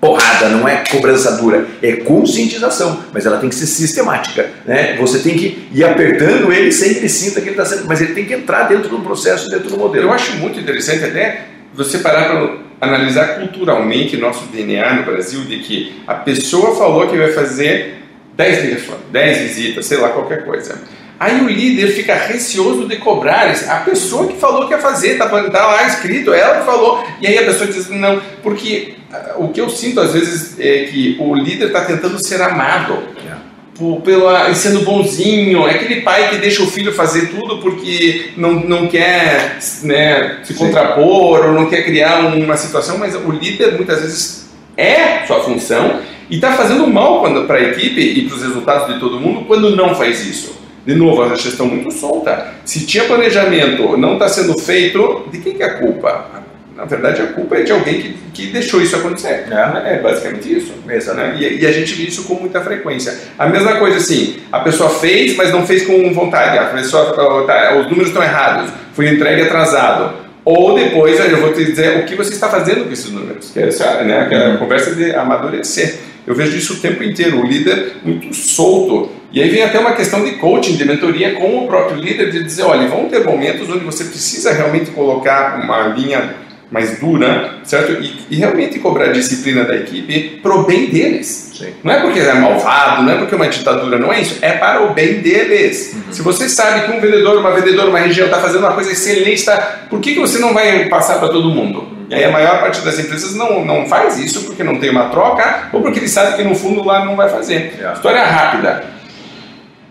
porrada, 0.00 0.48
não 0.48 0.66
é 0.66 0.82
cobrança 0.90 1.36
dura, 1.36 1.64
é 1.80 1.92
conscientização, 1.92 3.04
mas 3.12 3.24
ela 3.24 3.38
tem 3.38 3.48
que 3.48 3.54
ser 3.54 3.66
sistemática. 3.66 4.50
Né? 4.64 4.96
Você 4.96 5.20
tem 5.20 5.36
que 5.36 5.68
ir 5.72 5.84
apertando 5.84 6.52
ele 6.52 6.72
sem 6.72 6.92
que 6.92 6.98
ele 6.98 7.08
sinta 7.08 7.40
que 7.40 7.48
ele 7.48 7.50
está 7.50 7.64
sendo, 7.64 7.86
mas 7.86 8.00
ele 8.00 8.12
tem 8.12 8.24
que 8.24 8.34
entrar 8.34 8.64
dentro 8.64 8.88
do 8.88 8.98
processo, 8.98 9.48
dentro 9.48 9.70
do 9.70 9.78
modelo. 9.78 10.08
Eu 10.08 10.12
acho 10.12 10.32
muito 10.38 10.58
interessante 10.58 11.04
até 11.04 11.44
você 11.72 11.98
parar 11.98 12.30
para 12.30 12.56
analisar 12.80 13.38
culturalmente 13.38 14.16
nosso 14.16 14.46
DNA 14.46 14.94
no 14.94 15.04
Brasil 15.04 15.42
de 15.42 15.58
que 15.60 16.02
a 16.04 16.14
pessoa 16.14 16.74
falou 16.74 17.06
que 17.06 17.16
vai 17.16 17.30
fazer 17.32 17.98
10 18.36 18.64
ligações, 18.64 18.98
10 19.12 19.38
visitas, 19.38 19.86
sei 19.86 19.98
lá, 19.98 20.08
qualquer 20.08 20.44
coisa. 20.44 20.80
Aí 21.22 21.40
o 21.40 21.46
líder 21.46 21.92
fica 21.92 22.16
receoso 22.16 22.88
de 22.88 22.96
cobrar. 22.96 23.54
A 23.68 23.76
pessoa 23.76 24.26
que 24.26 24.36
falou 24.38 24.66
que 24.66 24.74
ia 24.74 24.80
fazer, 24.80 25.18
tá, 25.18 25.28
tá 25.28 25.66
lá 25.68 25.86
escrito, 25.86 26.34
ela 26.34 26.58
que 26.58 26.66
falou, 26.66 27.06
e 27.20 27.28
aí 27.28 27.38
a 27.38 27.44
pessoa 27.44 27.70
diz 27.70 27.88
não, 27.88 28.20
porque 28.42 28.94
ah, 29.12 29.34
o 29.36 29.50
que 29.50 29.60
eu 29.60 29.68
sinto 29.68 30.00
às 30.00 30.12
vezes 30.12 30.58
é 30.58 30.82
que 30.86 31.16
o 31.20 31.32
líder 31.36 31.68
está 31.68 31.84
tentando 31.84 32.18
ser 32.18 32.42
amado. 32.42 32.98
Yeah. 33.22 34.00
pela, 34.04 34.52
sendo 34.52 34.80
bonzinho, 34.80 35.68
é 35.68 35.76
aquele 35.76 36.00
pai 36.00 36.28
que 36.28 36.38
deixa 36.38 36.60
o 36.60 36.66
filho 36.66 36.92
fazer 36.92 37.28
tudo 37.28 37.58
porque 37.58 38.32
não, 38.36 38.54
não 38.54 38.88
quer 38.88 39.58
né, 39.84 40.40
se 40.42 40.54
contrapor 40.54 41.46
ou 41.46 41.52
não 41.52 41.66
quer 41.66 41.84
criar 41.84 42.18
uma 42.34 42.56
situação, 42.56 42.98
mas 42.98 43.14
o 43.14 43.30
líder 43.30 43.74
muitas 43.76 44.00
vezes 44.00 44.50
é 44.76 45.24
sua 45.24 45.38
função 45.44 46.00
e 46.28 46.34
está 46.34 46.54
fazendo 46.54 46.84
mal 46.88 47.22
para 47.46 47.58
a 47.58 47.62
equipe 47.62 48.00
e 48.00 48.26
para 48.26 48.36
os 48.36 48.42
resultados 48.42 48.92
de 48.92 48.98
todo 48.98 49.20
mundo 49.20 49.44
quando 49.46 49.76
não 49.76 49.94
faz 49.94 50.26
isso. 50.26 50.61
De 50.84 50.94
novo, 50.94 51.22
a 51.22 51.34
gestão 51.34 51.66
muito 51.66 51.90
solta. 51.92 52.48
Se 52.64 52.84
tinha 52.86 53.04
planejamento, 53.04 53.96
não 53.96 54.14
está 54.14 54.28
sendo 54.28 54.58
feito, 54.58 55.28
de 55.30 55.38
quem 55.38 55.54
que 55.54 55.62
é 55.62 55.66
a 55.66 55.74
culpa? 55.78 56.42
Na 56.76 56.84
verdade, 56.86 57.22
a 57.22 57.26
culpa 57.26 57.56
é 57.56 57.62
de 57.62 57.70
alguém 57.70 58.00
que, 58.00 58.16
que 58.34 58.46
deixou 58.46 58.80
isso 58.80 58.96
acontecer. 58.96 59.46
É, 59.50 59.94
é 59.94 60.00
basicamente 60.02 60.52
isso. 60.52 60.72
Né? 60.84 61.36
E, 61.38 61.60
e, 61.60 61.66
a 61.66 61.70
gente 61.70 61.94
vê 61.94 62.04
isso 62.04 62.24
com 62.24 62.34
muita 62.34 62.60
frequência. 62.60 63.16
A 63.38 63.46
mesma 63.46 63.76
coisa 63.76 63.98
assim, 63.98 64.38
a 64.50 64.58
pessoa 64.60 64.90
fez, 64.90 65.36
mas 65.36 65.52
não 65.52 65.64
fez 65.64 65.86
com 65.86 66.12
vontade. 66.12 66.58
A 66.58 66.64
pessoa, 66.64 67.14
tá, 67.46 67.76
os 67.76 67.84
números 67.84 68.08
estão 68.08 68.22
errados, 68.22 68.70
foi 68.94 69.08
entregue 69.08 69.42
atrasado. 69.42 70.14
Ou 70.44 70.74
depois 70.74 71.20
eu 71.20 71.40
vou 71.40 71.52
te 71.52 71.64
dizer 71.64 72.00
o 72.00 72.04
que 72.04 72.16
você 72.16 72.32
está 72.32 72.48
fazendo 72.48 72.86
com 72.86 72.92
esses 72.92 73.10
números. 73.10 73.50
Que 73.50 73.60
é, 73.60 73.68
essa, 73.68 74.02
né, 74.02 74.26
que 74.28 74.34
é 74.34 74.46
a 74.46 74.48
uhum. 74.50 74.56
conversa 74.56 74.92
de 74.94 75.14
amadurecer. 75.14 75.94
Eu 76.26 76.34
vejo 76.34 76.56
isso 76.56 76.74
o 76.74 76.76
tempo 76.76 77.02
inteiro, 77.02 77.40
o 77.40 77.46
líder 77.46 77.96
muito 78.04 78.34
solto. 78.34 79.10
E 79.32 79.42
aí 79.42 79.48
vem 79.48 79.62
até 79.62 79.78
uma 79.78 79.92
questão 79.92 80.24
de 80.24 80.32
coaching, 80.32 80.76
de 80.76 80.84
mentoria 80.84 81.34
com 81.34 81.64
o 81.64 81.66
próprio 81.66 81.96
líder, 81.96 82.30
de 82.30 82.44
dizer, 82.44 82.62
olha, 82.62 82.86
vão 82.88 83.08
ter 83.08 83.24
momentos 83.24 83.68
onde 83.68 83.84
você 83.84 84.04
precisa 84.04 84.52
realmente 84.52 84.90
colocar 84.90 85.60
uma 85.62 85.88
linha 85.88 86.42
mais 86.72 86.98
dura, 86.98 87.56
certo? 87.64 88.02
E, 88.02 88.12
e, 88.30 88.36
realmente 88.36 88.78
cobrar 88.78 89.10
a 89.10 89.12
disciplina 89.12 89.62
da 89.62 89.76
equipe 89.76 90.40
pro 90.42 90.64
bem 90.64 90.86
deles. 90.86 91.52
Sim. 91.54 91.74
Não 91.84 91.92
é 91.92 92.00
porque 92.00 92.18
é 92.18 92.32
malvado, 92.32 93.02
não 93.02 93.12
é 93.12 93.16
porque 93.18 93.34
é 93.34 93.36
uma 93.36 93.48
ditadura, 93.48 93.98
não 93.98 94.10
é 94.10 94.22
isso. 94.22 94.38
É 94.40 94.52
para 94.52 94.82
o 94.82 94.94
bem 94.94 95.20
deles. 95.20 95.92
Uhum. 95.92 96.12
Se 96.12 96.22
você 96.22 96.48
sabe 96.48 96.86
que 96.86 96.96
um 96.96 97.00
vendedor, 97.00 97.38
uma 97.38 97.52
vendedora, 97.52 97.90
uma 97.90 97.98
região 97.98 98.24
está 98.24 98.38
fazendo 98.38 98.60
uma 98.60 98.72
coisa 98.72 98.90
excelente, 98.90 99.44
tá, 99.44 99.82
por 99.90 100.00
que, 100.00 100.14
que 100.14 100.20
você 100.20 100.38
não 100.38 100.54
vai 100.54 100.88
passar 100.88 101.18
para 101.18 101.28
todo 101.28 101.50
mundo? 101.50 101.86
E 102.12 102.14
aí 102.14 102.24
a 102.24 102.30
maior 102.30 102.60
parte 102.60 102.82
das 102.82 102.98
empresas 102.98 103.34
não, 103.34 103.64
não 103.64 103.86
faz 103.86 104.18
isso 104.18 104.44
porque 104.44 104.62
não 104.62 104.78
tem 104.78 104.90
uma 104.90 105.08
troca 105.08 105.70
ou 105.72 105.80
porque 105.80 105.98
eles 105.98 106.10
sabem 106.10 106.34
que 106.34 106.44
no 106.44 106.54
fundo 106.54 106.84
lá 106.84 107.06
não 107.06 107.16
vai 107.16 107.30
fazer. 107.30 107.72
É. 107.82 107.90
História 107.90 108.22
rápida. 108.22 108.84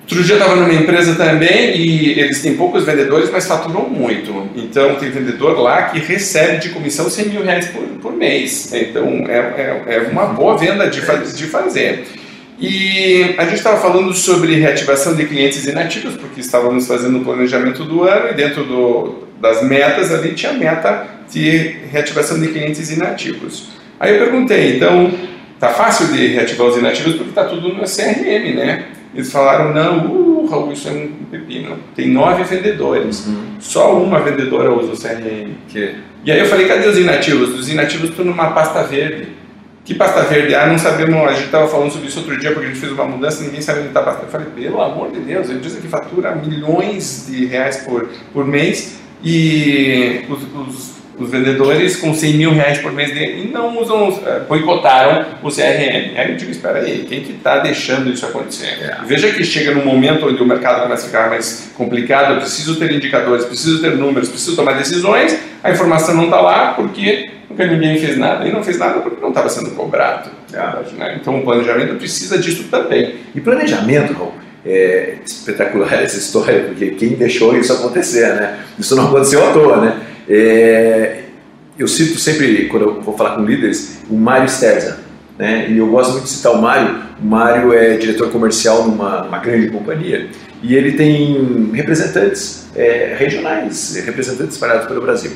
Outro 0.04 0.24
dia 0.24 0.36
eu 0.36 0.40
estava 0.40 0.56
numa 0.56 0.72
empresa 0.72 1.16
também 1.16 1.76
e 1.76 2.20
eles 2.20 2.44
têm 2.44 2.56
poucos 2.56 2.86
vendedores, 2.86 3.32
mas 3.32 3.48
faturam 3.48 3.90
muito. 3.90 4.48
Então 4.56 4.94
tem 4.96 5.10
vendedor 5.10 5.58
lá 5.58 5.84
que 5.84 5.98
recebe 5.98 6.60
de 6.60 6.70
comissão 6.70 7.10
100 7.10 7.30
mil 7.30 7.44
reais 7.44 7.70
por, 7.70 7.82
por 8.00 8.14
mês. 8.14 8.72
Então 8.72 9.08
é, 9.28 9.82
é, 9.88 9.96
é 9.96 10.10
uma 10.12 10.26
boa 10.26 10.56
venda 10.56 10.88
de, 10.88 11.02
de 11.02 11.46
fazer. 11.48 12.06
E 12.60 13.34
a 13.40 13.46
gente 13.46 13.56
estava 13.56 13.82
falando 13.82 14.14
sobre 14.14 14.60
reativação 14.60 15.16
de 15.16 15.26
clientes 15.26 15.66
inativos, 15.66 16.14
porque 16.18 16.40
estávamos 16.40 16.86
fazendo 16.86 17.18
o 17.18 17.24
planejamento 17.24 17.84
do 17.84 18.04
ano 18.04 18.30
e 18.30 18.34
dentro 18.36 18.64
do, 18.64 19.24
das 19.40 19.64
metas 19.64 20.14
ali 20.14 20.36
tinha 20.36 20.52
a 20.52 20.56
meta 20.56 21.21
de 21.32 21.76
reativação 21.92 22.40
de 22.40 22.48
clientes 22.48 22.92
inativos. 22.92 23.70
Aí 24.00 24.14
eu 24.14 24.20
perguntei, 24.20 24.76
então, 24.76 25.12
tá 25.60 25.70
fácil 25.70 26.08
de 26.08 26.28
reativar 26.28 26.68
os 26.68 26.78
inativos 26.78 27.16
porque 27.16 27.30
está 27.30 27.46
tudo 27.46 27.70
no 27.70 27.84
CRM, 27.84 28.56
né? 28.56 28.88
Eles 29.14 29.32
falaram, 29.32 29.74
não, 29.74 30.08
uh, 30.08 30.48
Raul, 30.50 30.72
isso 30.72 30.88
é 30.88 30.92
um 30.92 31.12
pepino. 31.30 31.78
Tem 31.96 32.08
nove 32.08 32.44
vendedores. 32.44 33.28
Uhum. 33.28 33.56
Só 33.60 34.02
uma 34.02 34.20
vendedora 34.22 34.72
usa 34.72 34.94
o 34.94 34.98
CRM. 34.98 35.52
Que? 35.68 35.96
E 36.24 36.32
aí 36.32 36.40
eu 36.40 36.46
falei, 36.46 36.68
cadê 36.68 36.88
os 36.88 36.98
inativos? 36.98 37.58
Os 37.60 37.70
inativos 37.70 38.10
estão 38.10 38.24
numa 38.24 38.52
pasta 38.52 38.84
verde. 38.84 39.28
Que 39.84 39.96
pasta 39.96 40.22
verde? 40.22 40.56
Ah, 40.56 40.68
não 40.68 40.78
sabemos, 40.78 41.16
a 41.28 41.34
gente 41.34 41.46
estava 41.46 41.68
falando 41.68 41.92
sobre 41.92 42.08
isso 42.08 42.20
outro 42.20 42.40
dia 42.40 42.52
porque 42.52 42.68
a 42.68 42.70
gente 42.70 42.80
fez 42.80 42.92
uma 42.92 43.06
mudança 43.06 43.44
ninguém 43.44 43.62
sabe 43.62 43.80
onde 43.80 43.90
está 43.90 44.00
a 44.00 44.04
pasta. 44.04 44.24
Eu 44.24 44.30
falei, 44.30 44.48
pelo 44.56 44.80
amor 44.80 45.12
de 45.12 45.20
Deus, 45.20 45.50
ele 45.50 45.60
diz 45.60 45.76
que 45.76 45.88
fatura 45.88 46.36
milhões 46.36 47.28
de 47.30 47.46
reais 47.46 47.78
por, 47.78 48.08
por 48.32 48.46
mês 48.46 49.00
e 49.24 50.24
os, 50.30 50.44
os 50.68 51.01
os 51.24 51.30
vendedores 51.30 51.96
com 51.98 52.14
100 52.14 52.34
mil 52.34 52.54
reais 52.54 52.80
por 52.80 52.92
mês 52.92 53.12
e 53.12 53.50
não 53.52 53.80
usam, 53.80 54.10
uh, 54.10 54.22
boicotaram 54.48 55.26
o 55.44 55.50
CRM. 55.50 56.18
Aí 56.18 56.32
eu 56.32 56.36
digo, 56.36 56.52
espera 56.52 56.80
aí, 56.80 57.06
quem 57.08 57.22
que 57.22 57.34
está 57.34 57.60
deixando 57.60 58.12
isso 58.12 58.26
acontecer? 58.26 58.68
É. 58.82 58.98
Veja 59.06 59.32
que 59.32 59.44
chega 59.44 59.74
num 59.74 59.86
momento 59.86 60.28
onde 60.28 60.42
o 60.42 60.46
mercado 60.46 60.84
começa 60.84 61.04
a 61.04 61.06
ficar 61.06 61.30
mais 61.30 61.72
complicado, 61.76 62.34
eu 62.34 62.40
preciso 62.40 62.78
ter 62.78 62.92
indicadores, 62.92 63.46
preciso 63.46 63.82
ter 63.82 63.96
números, 63.96 64.30
preciso 64.30 64.56
tomar 64.56 64.74
decisões, 64.74 65.38
a 65.64 65.72
informação 65.72 66.16
não 66.16 66.26
está 66.26 66.42
lá 66.42 66.74
porque 66.74 67.30
nunca 67.50 67.66
ninguém 67.68 67.98
fez 67.98 68.18
nada. 68.18 68.48
E 68.48 68.52
não 68.52 68.64
fez 68.64 68.78
nada 68.78 69.00
porque 69.00 69.22
não 69.22 69.30
estava 69.30 69.50
sendo 69.50 69.72
cobrado. 69.72 70.30
É. 70.54 70.96
Né? 70.98 71.18
Então 71.22 71.40
o 71.40 71.44
planejamento 71.44 71.96
precisa 71.96 72.38
disso 72.38 72.66
também. 72.70 73.16
E 73.36 73.42
planejamento, 73.42 74.14
Raul, 74.14 74.34
é 74.66 75.16
espetacular 75.26 75.94
essa 76.02 76.18
história, 76.18 76.66
porque 76.66 76.92
quem 76.92 77.10
deixou 77.10 77.58
isso 77.58 77.74
acontecer, 77.74 78.36
né? 78.36 78.60
Isso 78.78 78.96
não 78.96 79.08
aconteceu 79.08 79.48
à 79.48 79.54
toa, 79.54 79.78
né? 79.78 80.02
É, 80.30 81.24
eu 81.78 81.88
cito 81.88 82.20
sempre, 82.20 82.68
quando 82.68 82.84
eu 82.84 83.02
vou 83.02 83.18
falar 83.18 83.36
com 83.36 83.44
líderes, 83.44 84.00
o 84.10 84.16
Mário 84.16 84.48
Sterza. 84.48 85.00
Né? 85.38 85.70
E 85.70 85.78
eu 85.78 85.88
gosto 85.88 86.12
muito 86.12 86.26
de 86.26 86.30
citar 86.30 86.54
o 86.54 86.62
Mário. 86.62 87.02
O 87.22 87.26
Mário 87.26 87.74
é 87.74 87.98
diretor 87.98 88.30
comercial 88.30 88.88
numa, 88.88 89.40
grande 89.40 89.70
companhia 89.70 90.30
e 90.64 90.76
ele 90.76 90.92
tem 90.94 91.72
representantes 91.74 92.68
é, 92.76 93.16
regionais, 93.18 93.96
representantes 94.06 94.54
espalhados 94.54 94.88
pelo 94.88 95.02
Brasil. 95.02 95.32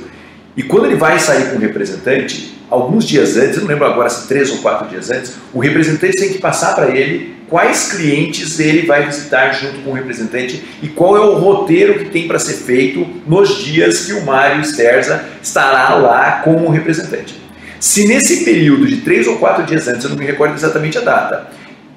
E 0.56 0.64
quando 0.64 0.86
ele 0.86 0.96
vai 0.96 1.20
sair 1.20 1.50
com 1.50 1.56
um 1.56 1.60
representante, 1.60 2.56
alguns 2.70 3.06
dias 3.06 3.36
antes, 3.36 3.56
eu 3.56 3.62
não 3.62 3.68
lembro 3.68 3.86
agora 3.86 4.10
se 4.10 4.28
três 4.28 4.52
ou 4.52 4.60
quatro 4.60 4.88
dias 4.88 5.10
antes, 5.10 5.36
o 5.54 5.60
representante 5.60 6.16
tem 6.16 6.30
que 6.32 6.40
passar 6.40 6.76
para 6.76 6.96
ele 6.96 7.35
quais 7.50 7.92
clientes 7.92 8.60
ele 8.60 8.86
vai 8.86 9.06
visitar 9.06 9.52
junto 9.52 9.80
com 9.80 9.92
o 9.92 9.94
representante 9.94 10.64
e 10.82 10.88
qual 10.88 11.16
é 11.16 11.20
o 11.20 11.36
roteiro 11.36 12.00
que 12.00 12.06
tem 12.06 12.28
para 12.28 12.40
ser 12.40 12.54
feito 12.54 13.06
nos 13.28 13.64
dias 13.64 14.06
que 14.06 14.14
o 14.14 14.26
Mário 14.26 14.64
Sterza 14.64 15.26
estará 15.42 15.96
lá 15.96 16.42
como 16.44 16.70
representante. 16.70 17.36
Se 17.80 18.08
nesse 18.08 18.44
período 18.44 18.88
de 18.88 18.98
três 18.98 19.28
ou 19.28 19.38
quatro 19.38 19.64
dias 19.64 19.88
antes, 19.88 20.04
eu 20.04 20.10
não 20.10 20.18
me 20.18 20.26
recordo 20.26 20.56
exatamente 20.56 20.98
a 20.98 21.02
data, 21.02 21.48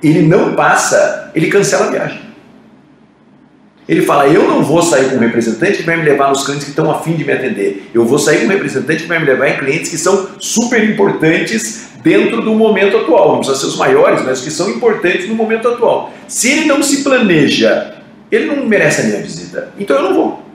ele 0.02 0.22
não 0.22 0.54
passa, 0.54 1.30
ele 1.34 1.48
cancela 1.48 1.86
a 1.86 1.90
viagem. 1.90 2.27
Ele 3.88 4.02
fala: 4.02 4.26
Eu 4.26 4.46
não 4.46 4.62
vou 4.62 4.82
sair 4.82 5.08
com 5.08 5.16
um 5.16 5.20
representante 5.20 5.78
que 5.78 5.84
vai 5.84 5.96
me 5.96 6.02
levar 6.02 6.28
nos 6.28 6.44
clientes 6.44 6.64
que 6.64 6.70
estão 6.70 6.90
afim 6.90 7.14
de 7.14 7.24
me 7.24 7.32
atender. 7.32 7.88
Eu 7.94 8.04
vou 8.04 8.18
sair 8.18 8.40
com 8.40 8.44
um 8.44 8.50
representante 8.50 9.02
que 9.02 9.08
vai 9.08 9.18
me 9.18 9.24
levar 9.24 9.48
em 9.48 9.56
clientes 9.56 9.90
que 9.90 9.96
são 9.96 10.28
super 10.38 10.84
importantes 10.84 11.88
dentro 12.02 12.42
do 12.42 12.54
momento 12.54 12.98
atual. 12.98 13.32
Não 13.32 13.38
precisa 13.38 13.58
ser 13.58 13.66
os 13.66 13.76
maiores, 13.76 14.22
mas 14.22 14.40
que 14.40 14.50
são 14.50 14.70
importantes 14.70 15.26
no 15.28 15.34
momento 15.34 15.68
atual. 15.68 16.12
Se 16.26 16.50
ele 16.50 16.66
não 16.66 16.82
se 16.82 17.02
planeja, 17.02 17.94
ele 18.30 18.46
não 18.46 18.66
merece 18.66 19.00
a 19.00 19.04
minha 19.04 19.22
visita. 19.22 19.70
Então 19.78 19.96
eu 19.96 20.02
não 20.02 20.14
vou. 20.14 20.47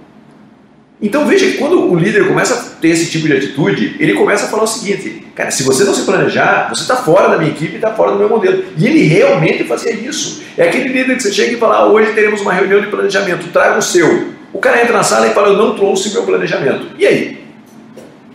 Então 1.04 1.28
veja 1.28 1.46
que 1.48 1.58
quando 1.58 1.92
o 1.92 1.96
líder 1.98 2.26
começa 2.30 2.54
a 2.54 2.80
ter 2.80 2.88
esse 2.88 3.12
tipo 3.12 3.28
de 3.28 3.34
atitude, 3.34 3.98
ele 4.00 4.14
começa 4.14 4.46
a 4.46 4.48
falar 4.48 4.64
o 4.64 4.68
seguinte: 4.68 5.28
cara, 5.36 5.52
se 5.52 5.62
você 5.62 5.84
não 5.84 5.94
se 5.94 6.04
planejar, 6.04 6.70
você 6.70 6.84
está 6.84 6.96
fora 6.96 7.28
da 7.28 7.38
minha 7.38 7.52
equipe, 7.52 7.76
está 7.76 7.92
fora 7.92 8.14
do 8.14 8.18
meu 8.18 8.30
modelo. 8.30 8.64
E 8.78 8.88
ele 8.88 9.04
realmente 9.04 9.66
fazia 9.66 9.92
isso. 9.92 10.42
É 10.58 10.64
aquele 10.64 10.88
líder 10.88 11.18
que 11.18 11.24
você 11.24 11.34
chega 11.34 11.52
e 11.52 11.58
fala: 11.58 11.80
ah, 11.80 11.86
hoje 11.88 12.14
teremos 12.14 12.40
uma 12.40 12.54
reunião 12.54 12.80
de 12.80 12.88
planejamento, 12.88 13.52
traga 13.52 13.78
o 13.78 13.82
seu. 13.82 14.30
O 14.54 14.60
cara 14.60 14.82
entra 14.82 14.94
na 14.94 15.04
sala 15.04 15.28
e 15.28 15.34
fala: 15.34 15.50
eu 15.50 15.58
não 15.58 15.76
trouxe 15.76 16.14
meu 16.14 16.24
planejamento. 16.24 16.88
E 16.98 17.06
aí? 17.06 17.44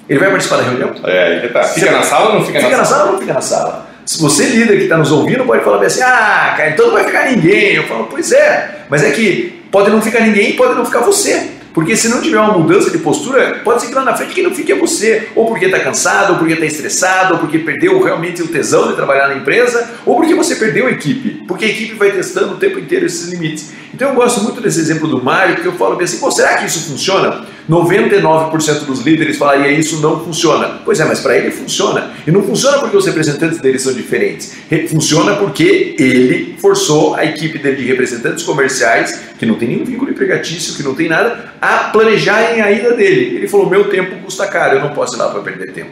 Ele 0.07 0.19
vai 0.19 0.31
participar 0.31 0.59
da 0.59 0.65
reunião? 0.65 0.95
É, 1.05 1.49
tá. 1.49 1.63
Fica 1.63 1.91
na 1.91 2.03
sala 2.03 2.29
ou 2.29 2.35
não 2.35 2.45
fica, 2.45 2.61
fica 2.61 2.77
na 2.77 2.85
sala? 2.85 2.85
Fica 2.85 2.85
na 2.85 2.85
sala 2.85 3.05
ou 3.05 3.13
não 3.13 3.21
fica 3.21 3.33
na 3.33 3.41
sala? 3.41 3.89
Se 4.05 4.21
você, 4.21 4.45
líder 4.45 4.77
que 4.77 4.83
está 4.85 4.99
nos 4.99 5.11
ouvindo, 5.11 5.45
pode 5.45 5.65
falar 5.65 5.83
assim: 5.83 6.03
ah, 6.03 6.53
cara, 6.55 6.69
então 6.69 6.89
não 6.89 6.93
vai 6.93 7.05
ficar 7.05 7.31
ninguém. 7.31 7.77
Eu 7.77 7.85
falo: 7.85 8.09
pois 8.11 8.31
é, 8.31 8.85
mas 8.91 9.03
é 9.03 9.11
que 9.11 9.63
pode 9.71 9.91
não 9.91 10.03
ficar 10.03 10.21
ninguém, 10.21 10.53
pode 10.53 10.75
não 10.75 10.85
ficar 10.85 11.01
você. 11.01 11.57
Porque 11.79 11.95
se 11.95 12.09
não 12.09 12.21
tiver 12.21 12.41
uma 12.41 12.59
mudança 12.59 12.91
de 12.91 12.99
postura, 12.99 13.61
pode 13.63 13.83
ser 13.83 13.87
que 13.87 13.95
lá 13.95 14.03
na 14.03 14.13
frente 14.13 14.35
quem 14.35 14.43
não 14.43 14.53
fique 14.53 14.73
é 14.73 14.75
você. 14.75 15.29
Ou 15.37 15.47
porque 15.47 15.67
está 15.67 15.79
cansado, 15.79 16.33
ou 16.33 16.39
porque 16.39 16.55
está 16.55 16.67
estressado, 16.67 17.35
ou 17.35 17.39
porque 17.39 17.57
perdeu 17.61 18.03
realmente 18.03 18.43
o 18.43 18.49
tesão 18.49 18.89
de 18.89 18.97
trabalhar 18.97 19.29
na 19.29 19.37
empresa, 19.37 19.89
ou 20.05 20.17
porque 20.17 20.35
você 20.35 20.57
perdeu 20.57 20.89
a 20.89 20.91
equipe. 20.91 21.45
Porque 21.47 21.67
a 21.67 21.69
equipe 21.69 21.95
vai 21.95 22.11
testando 22.11 22.55
o 22.55 22.57
tempo 22.57 22.81
inteiro 22.81 23.07
esses 23.07 23.29
limites. 23.29 23.71
Então 23.95 24.09
eu 24.09 24.17
gosto 24.17 24.43
muito 24.43 24.61
desse 24.61 24.81
exemplo 24.81 25.07
do 25.07 25.23
Mário, 25.23 25.55
porque 25.55 25.69
eu 25.69 25.75
falo 25.75 25.97
assim, 26.03 26.19
Pô, 26.19 26.33
será 26.33 26.57
que 26.57 26.67
isso 26.67 26.81
funciona? 26.91 27.47
99% 27.69 28.87
dos 28.87 29.01
líderes 29.01 29.37
falaria 29.37 29.71
isso 29.71 30.01
não 30.01 30.25
funciona. 30.25 30.81
Pois 30.85 30.99
é, 30.99 31.05
mas 31.05 31.21
para 31.21 31.37
ele 31.37 31.51
funciona. 31.51 32.11
E 32.27 32.31
não 32.31 32.43
funciona 32.43 32.79
porque 32.79 32.97
os 32.97 33.05
representantes 33.05 33.59
dele 33.59 33.79
são 33.79 33.93
diferentes. 33.93 34.57
Funciona 34.89 35.37
porque 35.37 35.95
ele 35.99 36.57
forçou 36.59 37.15
a 37.15 37.25
equipe 37.27 37.59
dele 37.59 37.77
de 37.77 37.85
representantes 37.85 38.43
comerciais, 38.43 39.21
que 39.39 39.45
não 39.45 39.57
tem 39.57 39.69
nenhum 39.69 39.85
vínculo 39.85 40.11
empregatício, 40.11 40.75
que 40.75 40.83
não 40.83 40.95
tem 40.95 41.09
nada, 41.09 41.53
a 41.61 41.91
planejarem 41.91 42.63
a 42.63 42.73
ida 42.73 42.95
dele. 42.95 43.37
Ele 43.37 43.49
falou: 43.49 43.69
meu 43.69 43.91
tempo 43.91 44.17
custa 44.25 44.47
caro, 44.47 44.77
eu 44.77 44.81
não 44.81 44.95
posso 44.95 45.17
ir 45.17 45.19
lá 45.19 45.29
para 45.29 45.41
perder 45.43 45.73
tempo. 45.73 45.91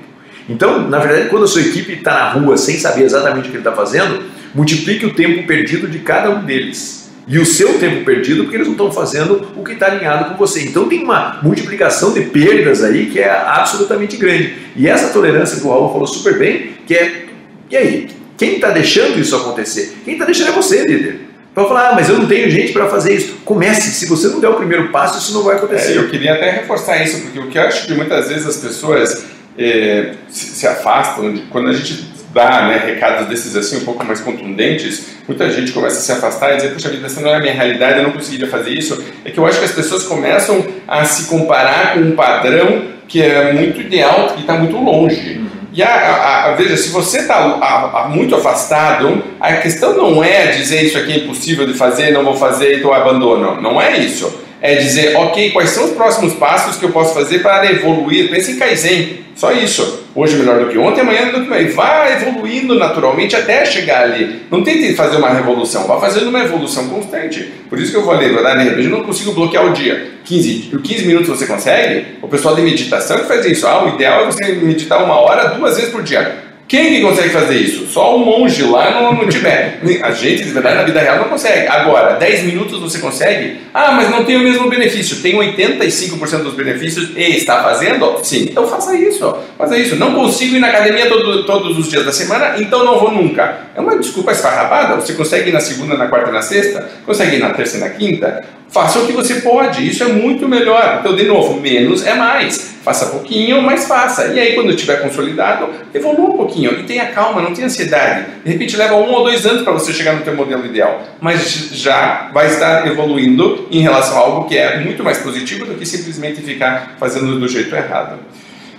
Então, 0.48 0.88
na 0.88 0.98
verdade, 0.98 1.28
quando 1.28 1.44
a 1.44 1.48
sua 1.48 1.60
equipe 1.60 1.92
está 1.92 2.14
na 2.14 2.30
rua 2.30 2.56
sem 2.56 2.78
saber 2.78 3.02
exatamente 3.02 3.48
o 3.48 3.50
que 3.50 3.56
ele 3.56 3.58
está 3.58 3.72
fazendo, 3.72 4.22
multiplique 4.54 5.04
o 5.04 5.12
tempo 5.12 5.46
perdido 5.46 5.88
de 5.88 5.98
cada 5.98 6.30
um 6.30 6.44
deles 6.44 7.05
e 7.26 7.38
o 7.38 7.46
seu 7.46 7.78
tempo 7.78 8.04
perdido 8.04 8.44
porque 8.44 8.56
eles 8.56 8.66
não 8.66 8.74
estão 8.74 8.92
fazendo 8.92 9.48
o 9.56 9.64
que 9.64 9.72
está 9.72 9.86
alinhado 9.86 10.30
com 10.30 10.36
você. 10.36 10.62
Então 10.62 10.88
tem 10.88 11.02
uma 11.02 11.40
multiplicação 11.42 12.12
de 12.12 12.20
perdas 12.20 12.84
aí 12.84 13.06
que 13.06 13.18
é 13.18 13.30
absolutamente 13.30 14.16
grande. 14.16 14.54
E 14.76 14.86
essa 14.86 15.12
tolerância 15.12 15.58
que 15.58 15.66
o 15.66 15.70
Raul 15.70 15.92
falou 15.92 16.06
super 16.06 16.38
bem, 16.38 16.74
que 16.86 16.94
é, 16.94 17.26
e 17.68 17.76
aí, 17.76 18.08
quem 18.36 18.56
está 18.56 18.70
deixando 18.70 19.18
isso 19.18 19.34
acontecer? 19.34 19.96
Quem 20.04 20.14
está 20.14 20.24
deixando 20.24 20.50
é 20.50 20.52
você, 20.52 20.84
líder. 20.84 21.20
Para 21.52 21.64
falar, 21.64 21.88
ah, 21.88 21.94
mas 21.94 22.08
eu 22.08 22.18
não 22.18 22.26
tenho 22.26 22.50
gente 22.50 22.72
para 22.72 22.86
fazer 22.86 23.14
isso. 23.14 23.38
Comece, 23.44 23.90
se 23.90 24.06
você 24.06 24.28
não 24.28 24.40
der 24.40 24.48
o 24.48 24.54
primeiro 24.54 24.90
passo, 24.90 25.18
isso 25.18 25.32
não 25.32 25.42
vai 25.42 25.56
acontecer. 25.56 25.94
É, 25.94 25.96
eu 25.96 26.08
queria 26.08 26.34
até 26.34 26.50
reforçar 26.50 27.02
isso, 27.02 27.22
porque 27.22 27.38
o 27.38 27.48
que 27.48 27.58
eu 27.58 27.62
acho 27.62 27.86
que 27.86 27.94
muitas 27.94 28.28
vezes 28.28 28.46
as 28.46 28.56
pessoas 28.58 29.24
é, 29.58 30.12
se, 30.28 30.48
se, 30.48 30.66
afastam, 30.66 31.32
de, 31.32 31.40
quando 31.42 31.68
a 31.68 31.72
gente 31.72 31.94
dá 32.36 32.68
né, 32.68 32.82
recados 32.84 33.26
desses 33.28 33.56
assim 33.56 33.78
um 33.78 33.84
pouco 33.86 34.04
mais 34.04 34.20
contundentes, 34.20 35.16
muita 35.26 35.48
gente 35.50 35.72
começa 35.72 35.96
a 35.96 36.02
se 36.02 36.12
afastar 36.12 36.52
e 36.52 36.56
dizer, 36.56 36.74
puxa 36.74 36.90
vida, 36.90 37.06
essa 37.06 37.22
não 37.22 37.30
é 37.30 37.36
a 37.36 37.40
minha 37.40 37.54
realidade, 37.54 37.98
eu 37.98 38.02
não 38.02 38.12
conseguiria 38.12 38.46
fazer 38.46 38.70
isso. 38.70 39.02
É 39.24 39.30
que 39.30 39.38
eu 39.38 39.46
acho 39.46 39.58
que 39.58 39.64
as 39.64 39.72
pessoas 39.72 40.02
começam 40.02 40.64
a 40.86 41.02
se 41.06 41.30
comparar 41.30 41.94
com 41.94 42.00
um 42.00 42.12
padrão 42.12 42.82
que 43.08 43.22
é 43.22 43.54
muito 43.54 43.80
ideal 43.80 44.34
e 44.36 44.40
está 44.40 44.52
muito 44.52 44.76
longe. 44.76 45.38
Uhum. 45.38 45.46
E 45.72 45.82
a, 45.82 45.88
a, 45.88 46.44
a, 46.44 46.54
veja, 46.54 46.76
se 46.76 46.90
você 46.90 47.20
está 47.20 48.06
muito 48.10 48.34
afastado, 48.34 49.22
a 49.40 49.54
questão 49.54 49.96
não 49.96 50.22
é 50.22 50.48
dizer 50.48 50.84
isso 50.84 50.98
aqui 50.98 51.12
é 51.12 51.16
impossível 51.16 51.66
de 51.66 51.72
fazer, 51.72 52.10
não 52.10 52.22
vou 52.22 52.36
fazer, 52.36 52.78
então 52.78 52.92
abandono. 52.92 53.60
Não 53.62 53.80
é 53.80 53.98
isso. 53.98 54.45
É 54.60 54.76
dizer, 54.76 55.16
ok, 55.16 55.50
quais 55.50 55.70
são 55.70 55.84
os 55.84 55.92
próximos 55.92 56.34
passos 56.34 56.76
que 56.76 56.84
eu 56.84 56.90
posso 56.90 57.14
fazer 57.14 57.40
para 57.40 57.70
evoluir? 57.70 58.30
Pense 58.30 58.52
em 58.52 58.56
Kaizen. 58.56 59.26
Só 59.36 59.52
isso. 59.52 60.06
Hoje 60.14 60.36
melhor 60.36 60.58
do 60.60 60.70
que 60.70 60.78
ontem, 60.78 61.02
amanhã 61.02 61.30
do 61.30 61.42
que 61.42 61.48
mais. 61.50 61.74
Vá 61.74 62.10
evoluindo 62.10 62.74
naturalmente 62.74 63.36
até 63.36 63.66
chegar 63.66 64.04
ali. 64.04 64.40
Não 64.50 64.64
tente 64.64 64.94
fazer 64.94 65.18
uma 65.18 65.28
revolução, 65.28 65.86
vá 65.86 66.00
fazendo 66.00 66.30
uma 66.30 66.40
evolução 66.40 66.88
constante. 66.88 67.52
Por 67.68 67.78
isso 67.78 67.90
que 67.90 67.98
eu 67.98 68.02
vou 68.02 68.14
ler, 68.14 68.32
né? 68.32 68.74
Eu 68.78 68.88
não 68.88 69.04
consigo 69.04 69.32
bloquear 69.32 69.66
o 69.66 69.74
dia. 69.74 70.12
15, 70.24 70.70
15 70.82 71.06
minutos 71.06 71.28
você 71.28 71.46
consegue? 71.46 72.16
O 72.22 72.28
pessoal 72.28 72.56
de 72.56 72.62
meditação 72.62 73.18
que 73.18 73.26
faz 73.26 73.44
isso. 73.44 73.66
Ah, 73.66 73.84
o 73.84 73.94
ideal 73.94 74.22
é 74.22 74.24
você 74.24 74.52
meditar 74.54 75.04
uma 75.04 75.20
hora 75.20 75.50
duas 75.50 75.76
vezes 75.76 75.92
por 75.92 76.02
dia. 76.02 76.45
Quem 76.68 76.96
que 76.96 77.00
consegue 77.00 77.28
fazer 77.28 77.54
isso? 77.54 77.86
Só 77.86 78.16
um 78.16 78.24
monge 78.24 78.64
lá 78.64 79.00
no, 79.00 79.22
no 79.22 79.28
Tibete. 79.28 80.00
A 80.02 80.10
gente, 80.10 80.42
de 80.42 80.50
verdade, 80.50 80.76
na 80.76 80.82
vida 80.82 81.00
real 81.00 81.18
não 81.18 81.28
consegue. 81.28 81.68
Agora, 81.68 82.14
10 82.14 82.44
minutos 82.44 82.80
você 82.80 82.98
consegue? 82.98 83.60
Ah, 83.72 83.92
mas 83.92 84.10
não 84.10 84.24
tem 84.24 84.36
o 84.36 84.40
mesmo 84.40 84.68
benefício. 84.68 85.22
Tem 85.22 85.34
85% 85.36 86.42
dos 86.42 86.54
benefícios 86.54 87.10
e 87.16 87.36
está 87.36 87.62
fazendo? 87.62 88.18
Sim. 88.24 88.48
Então 88.50 88.66
faça 88.66 88.96
isso. 88.96 89.36
Faça 89.56 89.78
isso. 89.78 89.94
Não 89.94 90.14
consigo 90.14 90.56
ir 90.56 90.58
na 90.58 90.68
academia 90.68 91.06
todo, 91.06 91.44
todos 91.44 91.78
os 91.78 91.88
dias 91.88 92.04
da 92.04 92.12
semana, 92.12 92.56
então 92.58 92.84
não 92.84 92.98
vou 92.98 93.12
nunca. 93.12 93.60
É 93.76 93.80
uma 93.80 93.96
desculpa 93.96 94.32
esfarrapada. 94.32 94.96
Você 94.96 95.14
consegue 95.14 95.50
ir 95.50 95.52
na 95.52 95.60
segunda, 95.60 95.96
na 95.96 96.08
quarta 96.08 96.30
e 96.30 96.32
na 96.32 96.42
sexta? 96.42 96.90
Consegue 97.04 97.36
ir 97.36 97.38
na 97.38 97.50
terça 97.50 97.76
e 97.76 97.80
na 97.80 97.90
quinta? 97.90 98.44
Faça 98.68 98.98
o 98.98 99.06
que 99.06 99.12
você 99.12 99.36
pode, 99.36 99.88
isso 99.88 100.02
é 100.02 100.08
muito 100.08 100.48
melhor. 100.48 100.98
Então, 101.00 101.14
de 101.14 101.24
novo, 101.24 101.60
menos 101.60 102.04
é 102.04 102.14
mais. 102.14 102.75
Faça 102.86 103.06
pouquinho, 103.06 103.60
mas 103.60 103.88
faça. 103.88 104.28
E 104.28 104.38
aí, 104.38 104.54
quando 104.54 104.70
estiver 104.70 105.02
consolidado, 105.02 105.68
evolua 105.92 106.30
um 106.30 106.36
pouquinho. 106.36 106.70
E 106.78 106.84
tenha 106.84 107.06
calma, 107.06 107.42
não 107.42 107.52
tenha 107.52 107.66
ansiedade. 107.66 108.26
De 108.44 108.52
repente, 108.52 108.76
leva 108.76 108.94
um 108.94 109.12
ou 109.12 109.24
dois 109.24 109.44
anos 109.44 109.62
para 109.62 109.72
você 109.72 109.92
chegar 109.92 110.12
no 110.12 110.20
teu 110.22 110.36
modelo 110.36 110.64
ideal. 110.64 111.02
Mas 111.20 111.70
já 111.72 112.30
vai 112.32 112.46
estar 112.46 112.86
evoluindo 112.86 113.66
em 113.72 113.80
relação 113.80 114.16
a 114.16 114.20
algo 114.20 114.48
que 114.48 114.56
é 114.56 114.78
muito 114.78 115.02
mais 115.02 115.18
positivo 115.18 115.66
do 115.66 115.74
que 115.74 115.84
simplesmente 115.84 116.40
ficar 116.42 116.94
fazendo 116.96 117.40
do 117.40 117.48
jeito 117.48 117.74
errado. 117.74 118.20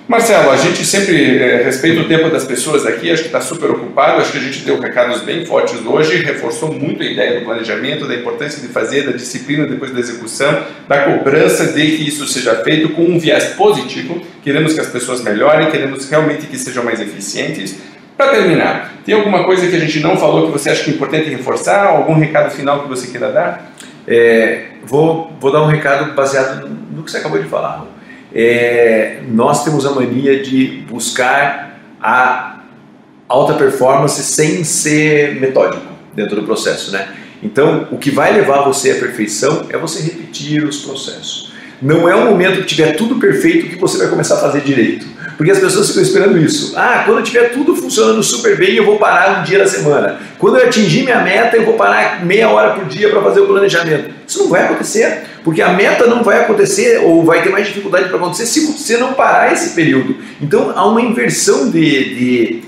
Marcelo, 0.08 0.52
a 0.52 0.56
gente 0.56 0.86
sempre 0.86 1.38
é, 1.38 1.64
respeita 1.64 2.00
o 2.00 2.08
tempo 2.08 2.30
das 2.30 2.46
pessoas 2.46 2.86
aqui, 2.86 3.12
acho 3.12 3.24
que 3.24 3.28
está 3.28 3.42
super 3.42 3.72
ocupado, 3.72 4.22
acho 4.22 4.32
que 4.32 4.38
a 4.38 4.42
gente 4.42 4.60
deu 4.60 4.80
recados 4.80 5.22
bem 5.22 5.46
fortes 5.46 5.86
hoje, 5.86 6.24
reforçou 6.24 6.72
muito 6.72 7.04
a 7.04 7.06
ideia 7.06 7.38
do 7.38 7.46
planejamento, 7.46 8.08
da 8.08 8.16
importância 8.16 8.66
de 8.66 8.70
fazer, 8.70 9.06
da 9.06 9.12
disciplina 9.12 9.66
depois 9.66 9.92
da 9.92 10.00
execução, 10.00 10.64
da 10.88 11.04
cobrança 11.04 11.74
de 11.74 11.98
que 11.98 12.08
isso 12.08 12.26
seja 12.26 12.56
feito 12.64 12.94
com 12.94 13.02
um 13.02 13.20
viés 13.20 13.48
positivo, 13.58 14.22
queremos 14.42 14.74
que 14.74 14.80
as 14.80 14.88
pessoas 14.88 15.22
melhorem, 15.22 15.70
queremos 15.70 16.10
realmente 16.10 16.48
que 16.48 16.58
sejam 16.58 16.86
mais 16.86 17.02
eficientes. 17.02 17.76
Para 18.16 18.30
terminar, 18.30 18.94
tem 19.06 19.14
alguma 19.14 19.44
coisa 19.44 19.68
que 19.68 19.76
a 19.76 19.80
gente 19.80 20.00
não 20.00 20.16
falou 20.16 20.46
que 20.46 20.54
você 20.54 20.70
acha 20.70 20.86
que 20.86 20.92
é 20.92 20.94
importante 20.94 21.30
reforçar, 21.30 21.86
algum 21.86 22.14
recado 22.14 22.50
final 22.52 22.82
que 22.82 22.88
você 22.88 23.08
queira 23.08 23.30
dar? 23.30 23.74
É, 24.08 24.68
vou, 24.86 25.34
vou 25.38 25.52
dar 25.52 25.64
um 25.64 25.68
recado 25.68 26.14
baseado 26.14 26.70
no 26.96 27.04
que 27.04 27.12
você 27.12 27.18
acabou 27.18 27.44
de 27.44 27.50
falar 27.50 27.97
é, 28.34 29.22
nós 29.30 29.64
temos 29.64 29.86
a 29.86 29.92
mania 29.92 30.42
de 30.42 30.84
buscar 30.90 31.80
a 32.02 32.62
alta 33.28 33.54
performance 33.54 34.22
sem 34.24 34.64
ser 34.64 35.40
metódico 35.40 35.86
dentro 36.14 36.36
do 36.36 36.44
processo, 36.44 36.92
né? 36.92 37.08
Então, 37.42 37.88
o 37.92 37.98
que 37.98 38.10
vai 38.10 38.34
levar 38.34 38.64
você 38.64 38.92
à 38.92 38.96
perfeição 38.96 39.68
é 39.70 39.78
você 39.78 40.02
repetir 40.02 40.64
os 40.64 40.80
processos. 40.80 41.54
Não 41.82 42.10
é 42.10 42.16
o 42.16 42.26
momento 42.26 42.62
que 42.62 42.66
tiver 42.66 42.94
tudo 42.94 43.20
perfeito 43.20 43.68
que 43.68 43.76
você 43.76 43.98
vai 44.00 44.08
começar 44.08 44.36
a 44.36 44.40
fazer 44.40 44.62
direito. 44.62 45.06
Porque 45.38 45.52
as 45.52 45.60
pessoas 45.60 45.88
ficam 45.90 46.02
esperando 46.02 46.38
isso. 46.38 46.74
Ah, 46.76 47.04
quando 47.06 47.24
tiver 47.24 47.52
tudo 47.52 47.76
funcionando 47.76 48.24
super 48.24 48.58
bem, 48.58 48.74
eu 48.74 48.84
vou 48.84 48.98
parar 48.98 49.40
um 49.40 49.44
dia 49.44 49.60
da 49.60 49.68
semana. 49.68 50.20
Quando 50.40 50.58
eu 50.58 50.66
atingir 50.66 51.04
minha 51.04 51.22
meta, 51.22 51.56
eu 51.56 51.64
vou 51.64 51.76
parar 51.76 52.26
meia 52.26 52.50
hora 52.50 52.74
por 52.74 52.86
dia 52.86 53.10
para 53.10 53.22
fazer 53.22 53.42
o 53.42 53.46
planejamento. 53.46 54.10
Isso 54.28 54.40
não 54.40 54.50
vai 54.50 54.64
acontecer, 54.64 55.26
porque 55.44 55.62
a 55.62 55.70
meta 55.74 56.08
não 56.08 56.24
vai 56.24 56.42
acontecer 56.42 57.02
ou 57.04 57.24
vai 57.24 57.44
ter 57.44 57.50
mais 57.50 57.68
dificuldade 57.68 58.10
para 58.10 58.18
acontecer 58.18 58.48
se 58.48 58.66
você 58.66 58.98
não 58.98 59.14
parar 59.14 59.54
esse 59.54 59.76
período. 59.76 60.18
Então 60.42 60.74
há 60.76 60.88
uma 60.88 61.02
inversão 61.02 61.70
de, 61.70 62.16
de 62.16 62.64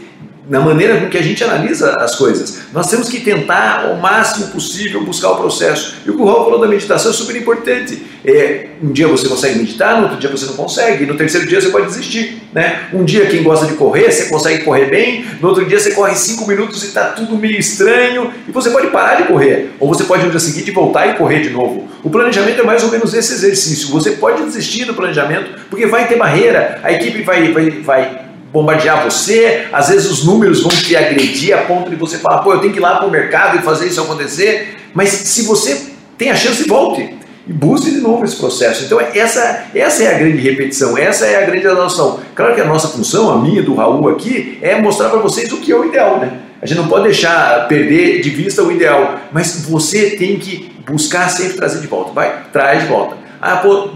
na 0.50 0.60
maneira 0.60 1.00
com 1.00 1.08
que 1.08 1.18
a 1.18 1.22
gente 1.22 1.44
analisa 1.44 1.96
as 2.00 2.16
coisas. 2.16 2.62
Nós 2.74 2.90
temos 2.90 3.08
que 3.08 3.20
tentar, 3.20 3.86
ao 3.86 3.98
máximo 3.98 4.48
possível, 4.48 5.06
buscar 5.06 5.30
o 5.30 5.36
processo. 5.38 5.98
E 6.06 6.10
o 6.10 6.16
que 6.16 6.22
o 6.22 6.26
Raul 6.26 6.46
falou 6.46 6.60
da 6.60 6.68
meditação 6.68 7.12
é 7.12 7.14
super 7.14 7.36
importante. 7.36 8.02
É, 8.26 8.70
um 8.82 8.92
dia 8.92 9.08
você 9.08 9.28
consegue 9.28 9.60
meditar, 9.60 9.98
no 9.98 10.04
outro 10.04 10.18
dia 10.18 10.30
você 10.30 10.48
não 10.48 10.56
consegue, 10.56 11.06
no 11.06 11.16
terceiro 11.16 11.48
dia 11.48 11.62
você 11.62 11.70
pode 11.70 11.86
desistir. 11.86 12.42
Né? 12.52 12.88
Um 12.92 13.04
dia, 13.06 13.28
quem 13.28 13.44
gosta 13.44 13.68
de 13.68 13.74
correr, 13.74 14.12
você 14.12 14.26
consegue 14.26 14.64
correr 14.64 14.86
bem, 14.86 15.24
no 15.40 15.50
outro 15.50 15.64
dia 15.66 15.80
você 15.80 15.92
corre 15.92 16.16
cinco 16.16 16.48
minutos 16.48 16.84
e 16.84 16.88
está 16.88 17.10
tudo 17.10 17.38
meio 17.38 17.60
estranho, 17.60 18.34
e 18.48 18.52
você 18.52 18.72
pode 18.72 18.88
parar 18.88 19.22
de 19.22 19.28
correr. 19.28 19.70
Ou 19.80 19.88
você 19.88 20.04
pode 20.04 20.24
no 20.24 20.32
dia 20.32 20.40
seguinte 20.40 20.72
voltar 20.72 21.08
e 21.08 21.14
correr 21.14 21.42
de 21.42 21.52
novo. 21.52 21.88
O 22.04 22.10
planejamento 22.10 22.60
é 22.60 22.64
mais 22.64 22.84
ou 22.84 22.90
menos 22.90 23.14
esse 23.14 23.34
exercício. 23.34 23.90
Você 23.90 24.12
pode 24.12 24.44
desistir 24.44 24.86
do 24.86 24.96
planejamento, 24.96 25.52
porque 25.70 25.86
vai 25.86 26.08
ter 26.08 26.18
barreira, 26.18 26.80
a 26.82 26.92
equipe 26.92 27.22
vai, 27.22 27.52
vai, 27.52 27.70
vai 27.70 28.29
bombardear 28.52 29.04
você, 29.04 29.68
às 29.72 29.90
vezes 29.90 30.10
os 30.10 30.24
números 30.24 30.62
vão 30.62 30.70
te 30.70 30.96
agredir 30.96 31.56
a 31.56 31.62
ponto 31.64 31.90
de 31.90 31.96
você 31.96 32.18
falar, 32.18 32.40
pô, 32.40 32.54
eu 32.54 32.60
tenho 32.60 32.74
que 32.74 32.80
ir 32.80 32.82
lá 32.82 32.96
para 32.96 33.08
o 33.08 33.12
mercado 33.12 33.58
e 33.58 33.62
fazer 33.62 33.88
isso 33.88 34.02
acontecer. 34.02 34.76
Mas 34.94 35.10
se 35.10 35.44
você 35.44 35.90
tem 36.18 36.32
a 36.32 36.36
chance, 36.36 36.68
volte 36.68 37.18
e 37.48 37.54
busque 37.54 37.90
de 37.90 38.00
novo 38.00 38.24
esse 38.24 38.36
processo. 38.36 38.86
Então, 38.86 39.00
essa, 39.00 39.66
essa 39.74 40.04
é 40.04 40.16
a 40.16 40.20
grande 40.20 40.38
repetição, 40.38 40.98
essa 40.98 41.26
é 41.26 41.44
a 41.44 41.46
grande 41.46 41.68
adoção. 41.68 42.20
Claro 42.36 42.54
que 42.54 42.62
a 42.62 42.66
nossa 42.66 42.90
função, 42.90 43.32
a 43.32 43.38
minha, 43.38 43.64
do 43.64 43.74
Raul 43.74 44.10
aqui, 44.10 44.60
é 44.62 44.80
mostrar 44.80 45.10
para 45.10 45.20
vocês 45.20 45.52
o 45.52 45.58
que 45.58 45.72
é 45.72 45.76
o 45.76 45.86
ideal, 45.86 46.20
né? 46.20 46.32
A 46.62 46.66
gente 46.66 46.78
não 46.78 46.88
pode 46.88 47.06
deixar 47.06 47.68
perder 47.68 48.22
de 48.22 48.30
vista 48.30 48.62
o 48.62 48.72
ideal, 48.72 49.18
mas 49.32 49.66
você 49.68 50.12
tem 50.12 50.38
que 50.38 50.70
buscar 50.86 51.30
sempre 51.30 51.54
trazer 51.54 51.80
de 51.80 51.88
volta. 51.88 52.12
Vai, 52.12 52.44
traz 52.52 52.82
de 52.82 52.88
volta. 52.88 53.16
Ah, 53.42 53.58
pô, 53.58 53.90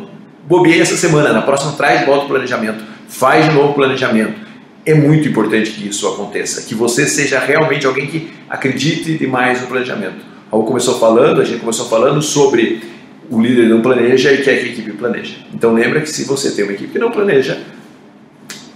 bobeei 0.47 0.81
essa 0.81 0.95
semana, 0.95 1.33
na 1.33 1.41
próxima 1.41 1.73
traz 1.73 1.99
de 1.99 2.05
volta 2.05 2.25
o 2.25 2.27
planejamento, 2.29 2.83
faz 3.07 3.45
de 3.45 3.51
novo 3.51 3.71
o 3.71 3.73
planejamento. 3.73 4.42
É 4.85 4.93
muito 4.93 5.27
importante 5.27 5.71
que 5.71 5.87
isso 5.87 6.07
aconteça, 6.07 6.63
que 6.63 6.75
você 6.75 7.05
seja 7.05 7.39
realmente 7.39 7.85
alguém 7.85 8.07
que 8.07 8.33
acredite 8.49 9.17
demais 9.17 9.61
no 9.61 9.67
planejamento. 9.67 10.25
Raul 10.51 10.65
começou 10.65 10.99
falando, 10.99 11.41
a 11.41 11.45
gente 11.45 11.61
começou 11.61 11.87
falando 11.87 12.21
sobre 12.21 12.81
o 13.29 13.41
líder 13.41 13.69
não 13.69 13.81
planeja 13.81 14.31
e 14.31 14.43
quer 14.43 14.59
que 14.59 14.65
a 14.65 14.69
equipe 14.69 14.91
planeje. 14.91 15.45
Então 15.53 15.73
lembra 15.73 16.01
que 16.01 16.09
se 16.09 16.25
você 16.25 16.51
tem 16.51 16.65
uma 16.65 16.73
equipe 16.73 16.91
que 16.91 16.99
não 16.99 17.11
planeja, 17.11 17.59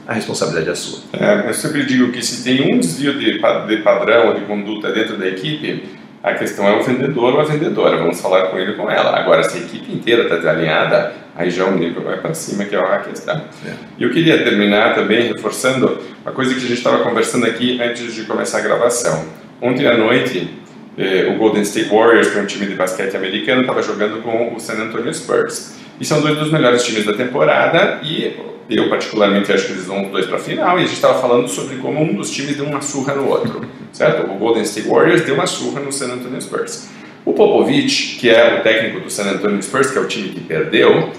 a 0.08 0.14
responsabilidade 0.14 0.70
é 0.70 0.76
sua. 0.76 1.00
É, 1.14 1.50
eu 1.50 1.54
sempre 1.54 1.86
digo 1.86 2.12
que 2.12 2.26
se 2.26 2.44
tem 2.44 2.74
um 2.74 2.80
desvio 2.80 3.20
de, 3.20 3.34
de 3.34 3.78
padrão 3.84 4.34
de 4.34 4.42
conduta 4.46 4.92
dentro 4.92 5.18
da 5.18 5.28
equipe, 5.28 5.84
a 6.32 6.34
questão 6.36 6.68
é 6.68 6.76
o 6.78 6.84
vendedor 6.84 7.34
ou 7.34 7.40
a 7.40 7.44
vendedora. 7.44 7.98
Vamos 7.98 8.20
falar 8.20 8.48
com 8.48 8.58
ele 8.58 8.72
ou 8.72 8.78
com 8.78 8.90
ela. 8.90 9.18
Agora, 9.18 9.44
se 9.44 9.58
a 9.58 9.62
equipe 9.62 9.92
inteira 9.92 10.24
está 10.24 10.36
desalinhada, 10.38 11.14
aí 11.36 11.50
já 11.50 11.66
o 11.66 11.72
nível 11.72 12.04
vai 12.04 12.18
para 12.18 12.34
cima, 12.34 12.66
que 12.66 12.76
é 12.76 12.80
a 12.80 13.00
questão. 13.00 13.42
É. 13.66 13.74
E 13.98 14.04
eu 14.04 14.12
queria 14.12 14.44
terminar 14.44 14.96
também 14.96 15.28
reforçando 15.28 16.00
uma 16.24 16.32
coisa 16.32 16.54
que 16.54 16.60
a 16.60 16.68
gente 16.68 16.74
estava 16.74 17.00
conversando 17.00 17.46
aqui 17.46 17.82
antes 17.82 18.14
de 18.14 18.24
começar 18.24 18.60
a 18.60 18.62
gravação. 18.62 19.26
Ontem 19.62 19.88
à 19.88 19.98
noite, 19.98 20.50
eh, 20.98 21.32
o 21.32 21.38
Golden 21.38 21.62
State 21.62 21.90
Warriors, 21.90 22.30
que 22.30 22.38
é 22.38 22.42
um 22.42 22.46
time 22.46 22.66
de 22.66 22.76
basquete 22.76 23.16
americano, 23.16 23.62
estava 23.62 23.82
jogando 23.82 24.22
com 24.22 24.56
o 24.56 24.60
San 24.60 24.82
Antonio 24.82 25.14
Spurs. 25.14 25.76
E 26.00 26.06
são 26.06 26.22
dois 26.22 26.38
dos 26.38 26.52
melhores 26.52 26.84
times 26.84 27.06
da 27.06 27.14
temporada 27.14 28.00
e 28.04 28.36
eu 28.70 28.90
particularmente 28.90 29.52
acho 29.52 29.66
que 29.66 29.72
eles 29.72 29.86
vão 29.86 30.06
os 30.06 30.12
dois 30.12 30.26
para 30.26 30.36
a 30.36 30.40
final 30.40 30.78
e 30.78 30.84
a 30.84 30.86
gente 30.86 30.96
estava 30.96 31.20
falando 31.20 31.48
sobre 31.48 31.78
como 31.78 32.02
um 32.02 32.14
dos 32.14 32.30
times 32.30 32.56
deu 32.56 32.66
uma 32.66 32.82
surra 32.82 33.16
no 33.16 33.28
outro, 33.28 33.66
certo? 33.92 34.30
O 34.30 34.36
Golden 34.36 34.64
State 34.64 34.88
Warriors 34.88 35.22
deu 35.22 35.36
uma 35.36 35.48
surra 35.48 35.80
no 35.80 35.92
San 35.92 36.14
Antonio 36.14 36.42
Spurs. 36.42 36.90
O 37.26 37.34
Popovich, 37.34 38.18
que 38.20 38.30
é 38.30 38.60
o 38.60 38.64
técnico 38.64 39.00
do 39.00 39.10
San 39.10 39.24
Antonio 39.24 39.62
Spurs, 39.62 39.92
que 39.92 39.98
é 39.98 40.02
o 40.02 40.08
time 40.08 40.30
que 40.30 40.42
perdeu, 40.42 41.12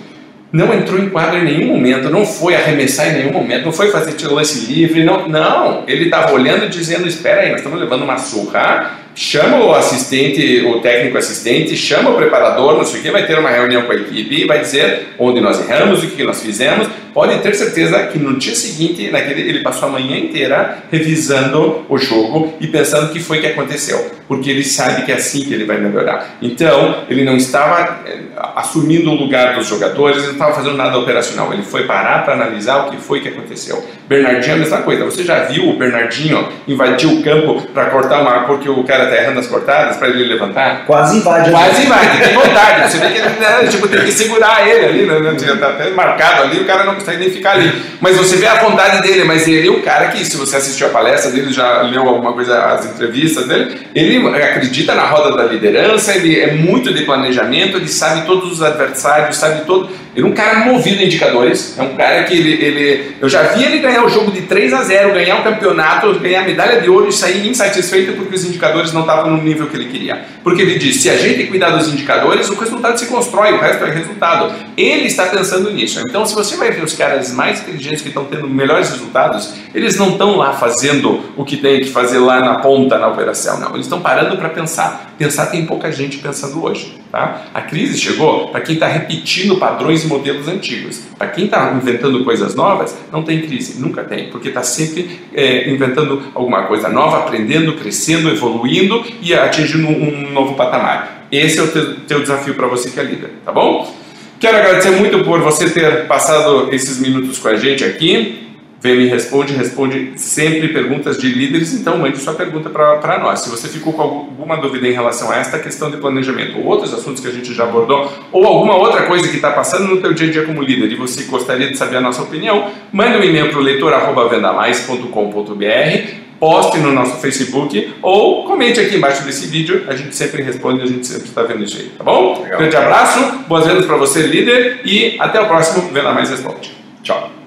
não 0.51 0.73
entrou 0.73 0.99
em 0.99 1.11
quadro 1.11 1.39
em 1.39 1.45
nenhum 1.45 1.75
momento, 1.75 2.09
não 2.09 2.25
foi 2.25 2.55
arremessar 2.55 3.09
em 3.09 3.19
nenhum 3.19 3.33
momento, 3.33 3.67
não 3.67 3.73
foi 3.73 3.91
fazer 3.91 4.15
lance 4.29 4.73
livre, 4.73 5.05
não, 5.05 5.29
não. 5.29 5.85
Ele 5.87 6.05
estava 6.05 6.33
olhando 6.33 6.65
e 6.65 6.69
dizendo: 6.69 7.07
Espera 7.07 7.43
aí, 7.43 7.51
nós 7.51 7.59
estamos 7.59 7.79
levando 7.79 8.03
uma 8.03 8.17
surra 8.17 8.93
chama 9.15 9.65
o 9.65 9.75
assistente, 9.75 10.65
o 10.67 10.81
técnico 10.81 11.19
assistente, 11.19 11.77
chama 11.77 12.11
o 12.11 12.15
preparador, 12.15 12.77
não 12.77 12.85
sei 12.85 13.01
o 13.01 13.03
que, 13.03 13.11
vai 13.11 13.27
ter 13.27 13.39
uma 13.39 13.51
reunião 13.51 13.83
com 13.83 13.93
a 13.93 13.97
equipe 13.97 14.43
e 14.43 14.47
vai 14.47 14.61
dizer 14.61 15.09
onde 15.19 15.41
nós 15.41 15.61
erramos, 15.61 16.03
o 16.03 16.07
que 16.07 16.23
nós 16.23 16.43
fizemos. 16.43 16.89
Pode 17.19 17.37
ter 17.41 17.53
certeza 17.55 18.07
que 18.07 18.17
no 18.17 18.39
dia 18.39 18.55
seguinte, 18.55 19.11
naquele, 19.11 19.41
ele 19.41 19.61
passou 19.61 19.89
a 19.89 19.91
manhã 19.93 20.17
inteira 20.17 20.85
revisando 20.89 21.85
o 21.89 21.99
jogo 21.99 22.55
e 22.61 22.69
pensando 22.69 23.07
o 23.07 23.13
que 23.13 23.19
foi 23.19 23.41
que 23.41 23.47
aconteceu, 23.49 24.13
porque 24.29 24.49
ele 24.49 24.63
sabe 24.63 25.05
que 25.05 25.11
é 25.11 25.17
assim 25.17 25.43
que 25.43 25.53
ele 25.53 25.65
vai 25.65 25.79
melhorar. 25.79 26.37
Então, 26.41 27.05
ele 27.09 27.25
não 27.25 27.37
estava 27.37 28.03
eh, 28.07 28.21
assumindo 28.55 29.11
o 29.11 29.15
lugar 29.15 29.57
dos 29.57 29.67
jogadores, 29.67 30.19
ele 30.19 30.27
não 30.27 30.33
estava 30.35 30.55
fazendo 30.55 30.77
nada 30.77 30.97
operacional, 30.97 31.53
ele 31.53 31.63
foi 31.63 31.85
parar 31.87 32.25
para 32.25 32.35
analisar 32.35 32.87
o 32.87 32.91
que 32.91 32.99
foi 32.99 33.21
que 33.21 33.29
aconteceu. 33.29 33.85
Bernardinho 34.09 34.53
é 34.53 34.55
a 34.55 34.59
mesma 34.59 34.83
coisa, 34.83 35.05
você 35.05 35.25
já 35.25 35.45
viu 35.45 35.71
o 35.71 35.77
Bernardinho 35.77 36.49
invadir 36.69 37.09
o 37.09 37.21
campo 37.23 37.63
para 37.75 37.87
cortar 37.87 38.21
uma, 38.21 38.45
porque 38.45 38.69
o 38.69 38.85
cara 38.85 39.08
está 39.09 39.23
errando 39.23 39.41
as 39.41 39.47
cortadas 39.47 39.97
para 39.97 40.09
ele 40.09 40.25
levantar? 40.25 40.85
Quase 40.87 41.19
invade. 41.19 41.51
Quase 41.51 41.83
invade, 41.83 42.23
tem 42.23 42.35
vontade. 42.35 42.91
Você 42.91 42.99
vê 42.99 43.09
que 43.11 43.21
né, 43.21 43.67
tipo, 43.69 43.89
tem 43.89 44.05
que 44.05 44.13
segurar 44.13 44.67
ele 44.67 44.85
ali, 44.87 45.07
né? 45.07 45.19
né 45.21 45.57
tá 45.59 45.69
até 45.69 45.91
marcado 45.91 46.43
ali, 46.43 46.61
o 46.61 46.65
cara 46.65 46.85
não 46.85 46.95
consegue 46.95 47.19
nem 47.19 47.31
ficar 47.31 47.53
ali. 47.53 47.83
Mas 48.01 48.17
você 48.17 48.37
vê 48.37 48.47
a 48.47 48.57
vontade 48.57 49.03
dele, 49.03 49.25
mas 49.25 49.47
ele 49.49 49.69
é 49.69 49.71
um 49.71 49.81
cara 49.81 50.09
que, 50.09 50.25
se 50.25 50.37
você 50.37 50.57
assistiu 50.57 50.87
a 50.89 50.91
palestra 50.91 51.31
dele, 51.31 51.53
já 51.53 51.83
leu 51.83 52.03
alguma 52.03 52.33
coisa, 52.33 52.59
as 52.67 52.87
entrevistas 52.87 53.47
dele, 53.47 53.79
ele 53.95 54.27
acredita 54.29 54.95
na 54.95 55.07
roda 55.07 55.37
da 55.37 55.45
liderança, 55.45 56.15
ele 56.15 56.39
é 56.39 56.53
muito 56.53 56.93
de 56.93 57.03
planejamento, 57.05 57.77
ele 57.77 57.89
sabe 57.89 58.27
todos 58.27 58.53
os 58.53 58.63
adversários, 58.63 59.37
sabe 59.37 59.65
todo. 59.65 59.91
Ele 60.15 60.27
é 60.27 60.31
um 60.31 60.33
cara 60.33 60.61
movido 60.65 61.01
a 61.01 61.05
indicadores, 61.05 61.79
é 61.79 61.83
um 61.83 61.95
cara 61.95 62.25
que 62.25 62.35
ele, 62.35 62.53
ele. 62.65 63.17
Eu 63.21 63.29
já 63.29 63.43
vi 63.43 63.63
ele 63.65 63.79
ganhar 63.79 64.05
o 64.05 64.09
jogo 64.09 64.33
de 64.33 64.43
3 64.43 64.75
a 64.75 64.83
0 64.83 65.13
ganhar 65.13 65.37
o 65.37 65.45
campeonato, 65.45 66.13
ganhar 66.19 66.41
a 66.41 66.45
medalha 66.45 66.81
de 66.81 66.91
ouro 66.91 67.09
e 67.09 67.13
sair 67.13 67.47
insatisfeito 67.47 68.15
porque 68.15 68.35
os 68.35 68.45
indicadores 68.45 68.88
não 68.93 69.03
estavam 69.03 69.31
no 69.31 69.43
nível 69.43 69.67
que 69.67 69.77
ele 69.77 69.87
queria. 69.87 70.25
Porque 70.43 70.63
ele 70.63 70.79
disse: 70.79 71.01
se 71.01 71.11
a 71.11 71.17
gente 71.17 71.47
cuidar 71.47 71.71
dos 71.71 71.89
indicadores, 71.89 72.49
o 72.49 72.55
resultado 72.55 72.99
se 72.99 73.07
constrói, 73.07 73.53
o 73.53 73.61
resto 73.61 73.85
é 73.85 73.91
resultado. 73.91 74.53
Ele 74.77 75.07
está 75.07 75.27
pensando 75.27 75.71
nisso. 75.71 76.01
Então, 76.09 76.25
se 76.27 76.35
você 76.35 76.57
vai 76.57 76.71
ver 76.71 76.83
os 76.83 76.95
caras 76.95 77.33
mais 77.33 77.61
inteligentes 77.61 78.03
que 78.03 78.09
estão 78.09 78.25
tendo 78.25 78.49
melhores 78.49 78.91
resultados, 78.91 79.55
eles 79.75 79.97
não 79.97 80.11
estão 80.11 80.37
lá 80.37 80.53
fazendo 80.53 81.33
o 81.37 81.45
que 81.45 81.57
tem 81.57 81.81
que 81.81 81.91
fazer 81.91 82.19
lá 82.19 82.41
na 82.41 82.57
ponta 82.57 82.99
na 82.99 83.09
operação, 83.09 83.61
não. 83.61 83.71
Eles 83.75 83.87
estão 83.87 84.01
parando 84.01 84.37
para 84.37 84.49
pensar. 84.49 85.15
Pensar 85.19 85.47
tem 85.47 85.67
pouca 85.67 85.91
gente 85.91 86.19
pensando 86.19 86.65
hoje. 86.65 86.99
Tá? 87.11 87.47
A 87.55 87.63
crise 87.63 87.99
chegou 87.99 88.49
para 88.49 88.61
quem 88.61 88.75
está 88.75 88.87
repetindo 88.87 89.57
padrões 89.57 90.05
e 90.05 90.07
modelos 90.07 90.47
antigos. 90.47 91.05
Para 91.17 91.29
quem 91.29 91.47
está 91.47 91.73
inventando 91.73 92.23
coisas 92.23 92.55
novas, 92.55 92.95
não 93.11 93.23
tem 93.23 93.41
crise, 93.41 93.81
nunca 93.81 94.05
tem, 94.05 94.29
porque 94.31 94.49
está 94.49 94.63
sempre 94.63 95.19
é, 95.33 95.71
inventando 95.71 96.23
alguma 96.35 96.65
coisa 96.65 96.91
nova, 96.91 97.21
aprendendo, 97.21 97.73
crescendo, 97.75 98.29
evoluindo 98.29 99.03
e 99.23 99.33
atingindo 99.33 99.89
um, 99.89 100.33
novo 100.33 100.55
patamar. 100.55 101.27
Esse 101.33 101.59
é 101.59 101.63
o 101.63 101.69
teu, 101.69 102.01
teu 102.01 102.21
desafio 102.21 102.55
para 102.55 102.67
você 102.67 102.91
que 102.91 103.01
é 103.01 103.05
líder, 103.05 103.31
tá 103.43 103.53
bom? 103.53 103.91
Quero 104.39 104.59
agradecer 104.59 104.91
muito 104.91 105.25
por 105.25 105.41
você 105.41 105.69
ter 105.71 106.07
passado 106.07 106.69
esses 106.73 107.01
minutos 107.01 107.39
com 107.39 107.49
a 107.49 107.57
gente 107.57 107.85
aqui. 107.85 108.48
Vem 108.81 108.97
me 108.97 109.07
responde, 109.07 109.55
responde 109.55 110.13
sempre 110.15 110.69
perguntas 110.69 111.19
de 111.19 111.29
líderes, 111.29 111.75
então 111.75 111.99
mande 111.99 112.17
sua 112.19 112.35
pergunta 112.35 112.71
para 112.71 113.19
nós. 113.19 113.41
Se 113.41 113.51
você 113.51 113.67
ficou 113.67 113.93
com 113.93 114.03
alguma 114.03 114.57
dúvida 114.57 114.87
em 114.87 114.93
relação 114.93 115.33
a 115.33 115.37
esta 115.37 115.59
questão 115.59 115.91
de 115.91 115.97
planejamento, 115.97 116.57
ou 116.59 116.65
outros 116.65 116.95
assuntos 116.95 117.21
que 117.21 117.27
a 117.27 117.33
gente 117.33 117.53
já 117.53 117.65
abordou, 117.65 118.09
ou 118.31 118.47
alguma 118.47 118.77
outra 118.77 119.03
coisa 119.03 119.27
que 119.27 119.35
está 119.35 119.51
passando 119.51 119.89
no 119.89 120.01
teu 120.01 120.15
dia 120.15 120.29
a 120.29 120.31
dia 120.31 120.45
como 120.45 120.63
líder 120.63 120.93
e 120.93 120.95
você 120.95 121.25
gostaria 121.25 121.69
de 121.69 121.77
saber 121.77 121.97
a 121.97 122.01
nossa 122.01 122.23
opinião, 122.23 122.71
mande 122.93 123.19
um 123.19 123.23
e-mail 123.23 123.51
para 123.51 123.59
o 123.59 123.63
leitor.vendamais.com.br, 123.63 126.29
poste 126.39 126.79
no 126.79 126.93
nosso 126.93 127.21
Facebook 127.21 127.95
ou 128.01 128.45
comente 128.45 128.79
aqui 128.79 128.95
embaixo 128.95 129.25
desse 129.25 129.49
vídeo, 129.49 129.87
a 129.89 129.97
gente 129.97 130.15
sempre 130.15 130.41
responde, 130.41 130.83
a 130.83 130.87
gente 130.87 131.05
sempre 131.05 131.27
está 131.27 131.43
vendo 131.43 131.65
isso 131.65 131.79
aí, 131.79 131.91
tá 131.99 132.05
bom? 132.05 132.43
Legal. 132.43 132.59
Grande 132.59 132.77
abraço, 132.77 133.39
boas 133.49 133.67
vendas 133.67 133.87
para 133.87 133.97
você 133.97 134.23
líder 134.23 134.83
e 134.85 135.17
até 135.19 135.41
o 135.41 135.47
próximo 135.47 135.91
Venda 135.91 136.13
Mais 136.13 136.31
Responde. 136.31 136.71
Tchau! 137.03 137.38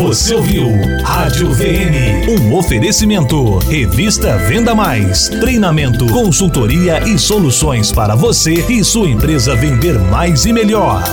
Você 0.00 0.34
ouviu 0.34 0.66
Rádio 1.04 1.52
VN, 1.52 2.40
um 2.40 2.54
oferecimento. 2.54 3.58
Revista 3.58 4.38
Venda 4.38 4.74
Mais. 4.74 5.28
Treinamento, 5.28 6.06
consultoria 6.06 7.06
e 7.06 7.18
soluções 7.18 7.92
para 7.92 8.16
você 8.16 8.64
e 8.70 8.82
sua 8.82 9.10
empresa 9.10 9.54
vender 9.54 9.98
mais 9.98 10.46
e 10.46 10.54
melhor. 10.54 11.04